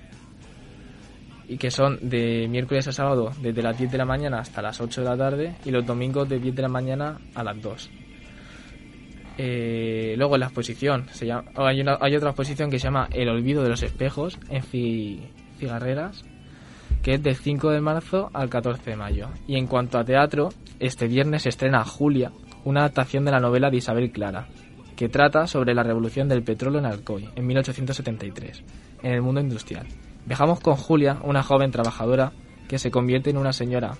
Y 1.48 1.56
que 1.58 1.70
son 1.70 1.98
de 2.02 2.46
miércoles 2.48 2.88
a 2.88 2.92
sábado 2.92 3.30
desde 3.40 3.62
las 3.62 3.78
10 3.78 3.90
de 3.90 3.98
la 3.98 4.04
mañana 4.04 4.40
hasta 4.40 4.60
las 4.60 4.80
8 4.80 5.00
de 5.02 5.08
la 5.08 5.16
tarde 5.16 5.56
y 5.64 5.70
los 5.70 5.86
domingos 5.86 6.28
de 6.28 6.38
10 6.40 6.54
de 6.56 6.62
la 6.62 6.68
mañana 6.68 7.18
a 7.34 7.42
las 7.44 7.60
2. 7.62 7.90
Eh, 9.38 10.14
luego 10.16 10.38
la 10.38 10.46
exposición, 10.46 11.06
se 11.12 11.30
hay 11.30 12.16
otra 12.16 12.30
exposición 12.30 12.70
que 12.70 12.78
se 12.78 12.84
llama 12.84 13.08
El 13.12 13.28
olvido 13.28 13.62
de 13.62 13.68
los 13.68 13.82
espejos 13.82 14.38
en 14.48 14.62
Fi- 14.62 15.28
Figarreras, 15.58 16.24
que 17.02 17.14
es 17.14 17.22
del 17.22 17.36
5 17.36 17.70
de 17.70 17.80
marzo 17.80 18.30
al 18.32 18.48
14 18.48 18.90
de 18.90 18.96
mayo. 18.96 19.28
Y 19.46 19.56
en 19.56 19.66
cuanto 19.66 19.98
a 19.98 20.04
teatro, 20.04 20.48
este 20.80 21.06
viernes 21.06 21.42
se 21.42 21.50
estrena 21.50 21.84
Julia, 21.84 22.32
una 22.64 22.80
adaptación 22.80 23.24
de 23.24 23.30
la 23.32 23.40
novela 23.40 23.70
de 23.70 23.76
Isabel 23.76 24.10
Clara, 24.10 24.46
que 24.96 25.08
trata 25.10 25.46
sobre 25.46 25.74
la 25.74 25.82
revolución 25.82 26.28
del 26.28 26.42
petróleo 26.42 26.78
en 26.80 26.86
Alcoy, 26.86 27.28
en 27.36 27.46
1873, 27.46 28.62
en 29.02 29.12
el 29.12 29.22
mundo 29.22 29.40
industrial. 29.40 29.86
Viajamos 30.24 30.60
con 30.60 30.74
Julia, 30.76 31.18
una 31.22 31.42
joven 31.42 31.70
trabajadora 31.70 32.32
que 32.66 32.78
se 32.78 32.90
convierte 32.90 33.30
en 33.30 33.36
una 33.36 33.52
señora, 33.52 33.92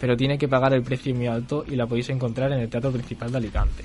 pero 0.00 0.16
tiene 0.16 0.36
que 0.36 0.48
pagar 0.48 0.74
el 0.74 0.82
precio 0.82 1.14
muy 1.14 1.28
alto 1.28 1.64
y 1.66 1.76
la 1.76 1.86
podéis 1.86 2.10
encontrar 2.10 2.52
en 2.52 2.58
el 2.58 2.68
Teatro 2.68 2.90
Principal 2.90 3.30
de 3.30 3.38
Alicante. 3.38 3.84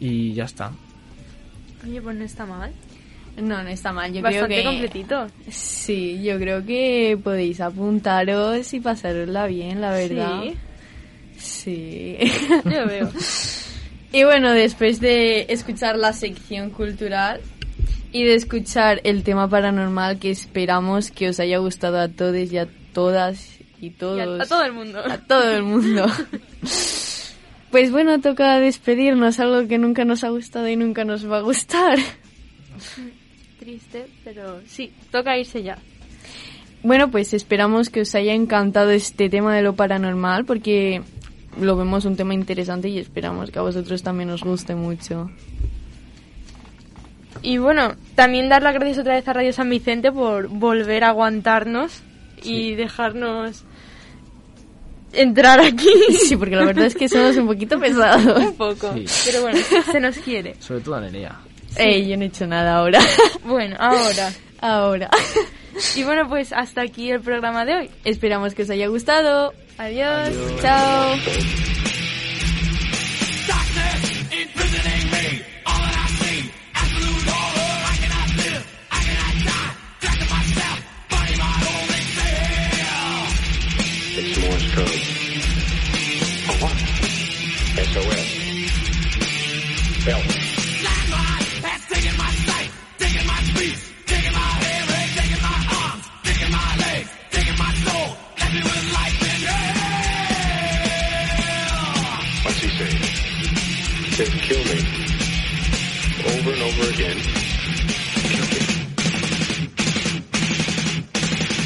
Y 0.00 0.34
ya 0.34 0.44
está. 0.44 0.72
Oye, 1.84 2.00
pues 2.00 2.16
no 2.16 2.24
está 2.24 2.46
mal. 2.46 2.72
No, 3.36 3.62
no 3.62 3.68
está 3.68 3.92
mal. 3.92 4.12
Yo 4.12 4.22
Bastante 4.22 4.46
creo 4.46 4.58
que 4.58 4.64
completito. 4.64 5.26
Sí, 5.48 6.22
yo 6.22 6.38
creo 6.38 6.64
que 6.64 7.18
podéis 7.22 7.60
apuntaros 7.60 8.72
y 8.72 8.80
pasarosla 8.80 9.46
bien, 9.46 9.80
la 9.80 9.90
verdad. 9.92 10.44
Sí. 11.36 12.16
Yo 12.64 12.86
veo. 12.86 13.10
y 14.12 14.24
bueno, 14.24 14.52
después 14.52 15.00
de 15.00 15.46
escuchar 15.48 15.98
la 15.98 16.12
sección 16.12 16.70
cultural 16.70 17.40
y 18.12 18.22
de 18.22 18.36
escuchar 18.36 19.00
el 19.02 19.24
tema 19.24 19.48
paranormal 19.48 20.20
que 20.20 20.30
esperamos 20.30 21.10
que 21.10 21.28
os 21.28 21.40
haya 21.40 21.58
gustado 21.58 21.98
a 21.98 22.08
todos 22.08 22.52
y 22.52 22.58
a 22.58 22.68
todas 22.92 23.58
y 23.80 23.90
todos. 23.90 24.18
Y 24.18 24.20
a, 24.20 24.42
a 24.44 24.46
todo 24.46 24.64
el 24.64 24.72
mundo. 24.72 25.00
a 25.04 25.18
todo 25.18 25.50
el 25.50 25.62
mundo. 25.64 26.06
Pues 27.74 27.90
bueno, 27.90 28.20
toca 28.20 28.60
despedirnos, 28.60 29.40
algo 29.40 29.66
que 29.66 29.78
nunca 29.78 30.04
nos 30.04 30.22
ha 30.22 30.28
gustado 30.28 30.68
y 30.68 30.76
nunca 30.76 31.04
nos 31.04 31.28
va 31.28 31.38
a 31.38 31.40
gustar. 31.40 31.98
Triste, 33.58 34.06
pero 34.22 34.60
sí, 34.64 34.92
toca 35.10 35.36
irse 35.36 35.64
ya. 35.64 35.78
Bueno, 36.84 37.10
pues 37.10 37.34
esperamos 37.34 37.90
que 37.90 38.02
os 38.02 38.14
haya 38.14 38.32
encantado 38.32 38.92
este 38.92 39.28
tema 39.28 39.56
de 39.56 39.62
lo 39.62 39.74
paranormal 39.74 40.44
porque 40.44 41.02
lo 41.60 41.76
vemos 41.76 42.04
un 42.04 42.14
tema 42.14 42.32
interesante 42.32 42.88
y 42.90 43.00
esperamos 43.00 43.50
que 43.50 43.58
a 43.58 43.62
vosotros 43.62 44.04
también 44.04 44.30
os 44.30 44.44
guste 44.44 44.76
mucho. 44.76 45.32
Y 47.42 47.58
bueno, 47.58 47.96
también 48.14 48.48
dar 48.48 48.62
las 48.62 48.74
gracias 48.74 48.98
otra 48.98 49.14
vez 49.14 49.26
a 49.26 49.32
Radio 49.32 49.52
San 49.52 49.68
Vicente 49.68 50.12
por 50.12 50.46
volver 50.46 51.02
a 51.02 51.08
aguantarnos 51.08 52.04
y 52.40 52.76
dejarnos 52.76 53.64
entrar 55.14 55.60
aquí. 55.60 55.88
Sí, 56.28 56.36
porque 56.36 56.56
la 56.56 56.64
verdad 56.64 56.86
es 56.86 56.94
que 56.94 57.08
somos 57.08 57.36
un 57.36 57.46
poquito 57.46 57.78
pesados. 57.78 58.38
un 58.38 58.56
poco. 58.56 58.92
Sí. 58.94 59.04
Pero 59.26 59.42
bueno, 59.42 59.58
se 59.90 60.00
nos 60.00 60.16
quiere. 60.18 60.54
Sobre 60.60 60.80
todo 60.80 60.94
a 60.96 61.00
Nerea. 61.00 61.38
Ey, 61.76 62.08
yo 62.08 62.16
no 62.16 62.22
he 62.24 62.26
hecho 62.26 62.46
nada 62.46 62.76
ahora. 62.76 63.00
Bueno, 63.44 63.76
ahora. 63.78 64.32
Ahora. 64.60 65.10
Y 65.96 66.04
bueno, 66.04 66.28
pues 66.28 66.52
hasta 66.52 66.82
aquí 66.82 67.10
el 67.10 67.20
programa 67.20 67.64
de 67.64 67.74
hoy. 67.74 67.90
Esperamos 68.04 68.54
que 68.54 68.62
os 68.62 68.70
haya 68.70 68.86
gustado. 68.86 69.52
Adiós. 69.76 70.30
Chao. 70.62 71.16
Again. 106.94 107.16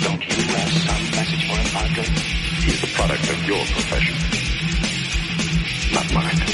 Don't 0.03 0.25
you 0.25 0.43
have 0.55 0.73
some 0.73 1.05
message 1.17 1.45
for 1.49 1.57
him, 1.57 1.69
Padre? 1.75 2.05
He's 2.65 2.81
the 2.81 2.87
product 2.95 3.29
of 3.29 3.45
your 3.45 3.65
profession. 3.67 4.17
Not 5.93 6.15
mine. 6.15 6.48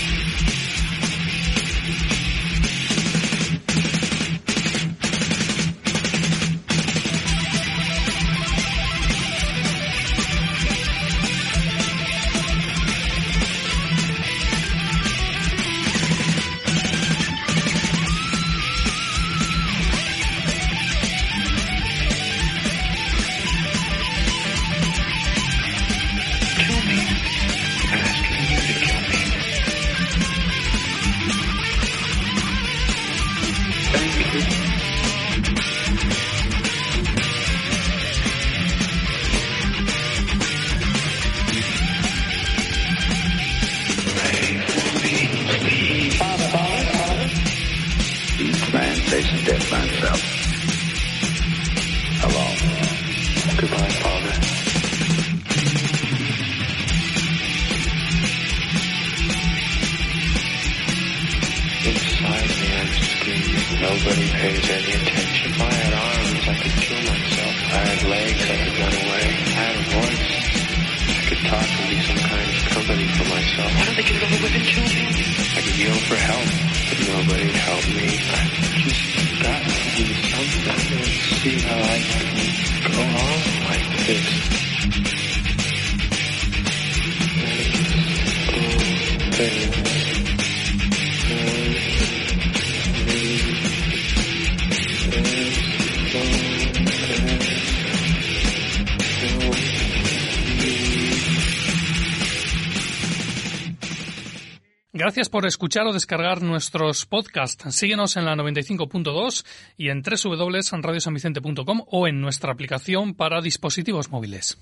Gracias 105.15 105.29
por 105.29 105.47
escuchar 105.47 105.87
o 105.87 105.93
descargar 105.93 106.43
nuestros 106.43 107.07
podcasts. 107.07 107.73
Síguenos 107.73 108.17
en 108.17 108.25
la 108.25 108.35
95.2 108.35 109.47
y 109.77 109.91
en 109.91 110.03
www.radiosanvicente.com 110.03 111.85
o 111.87 112.09
en 112.09 112.21
nuestra 112.21 112.51
aplicación 112.51 113.15
para 113.15 113.41
dispositivos 113.41 114.11
móviles. 114.11 114.59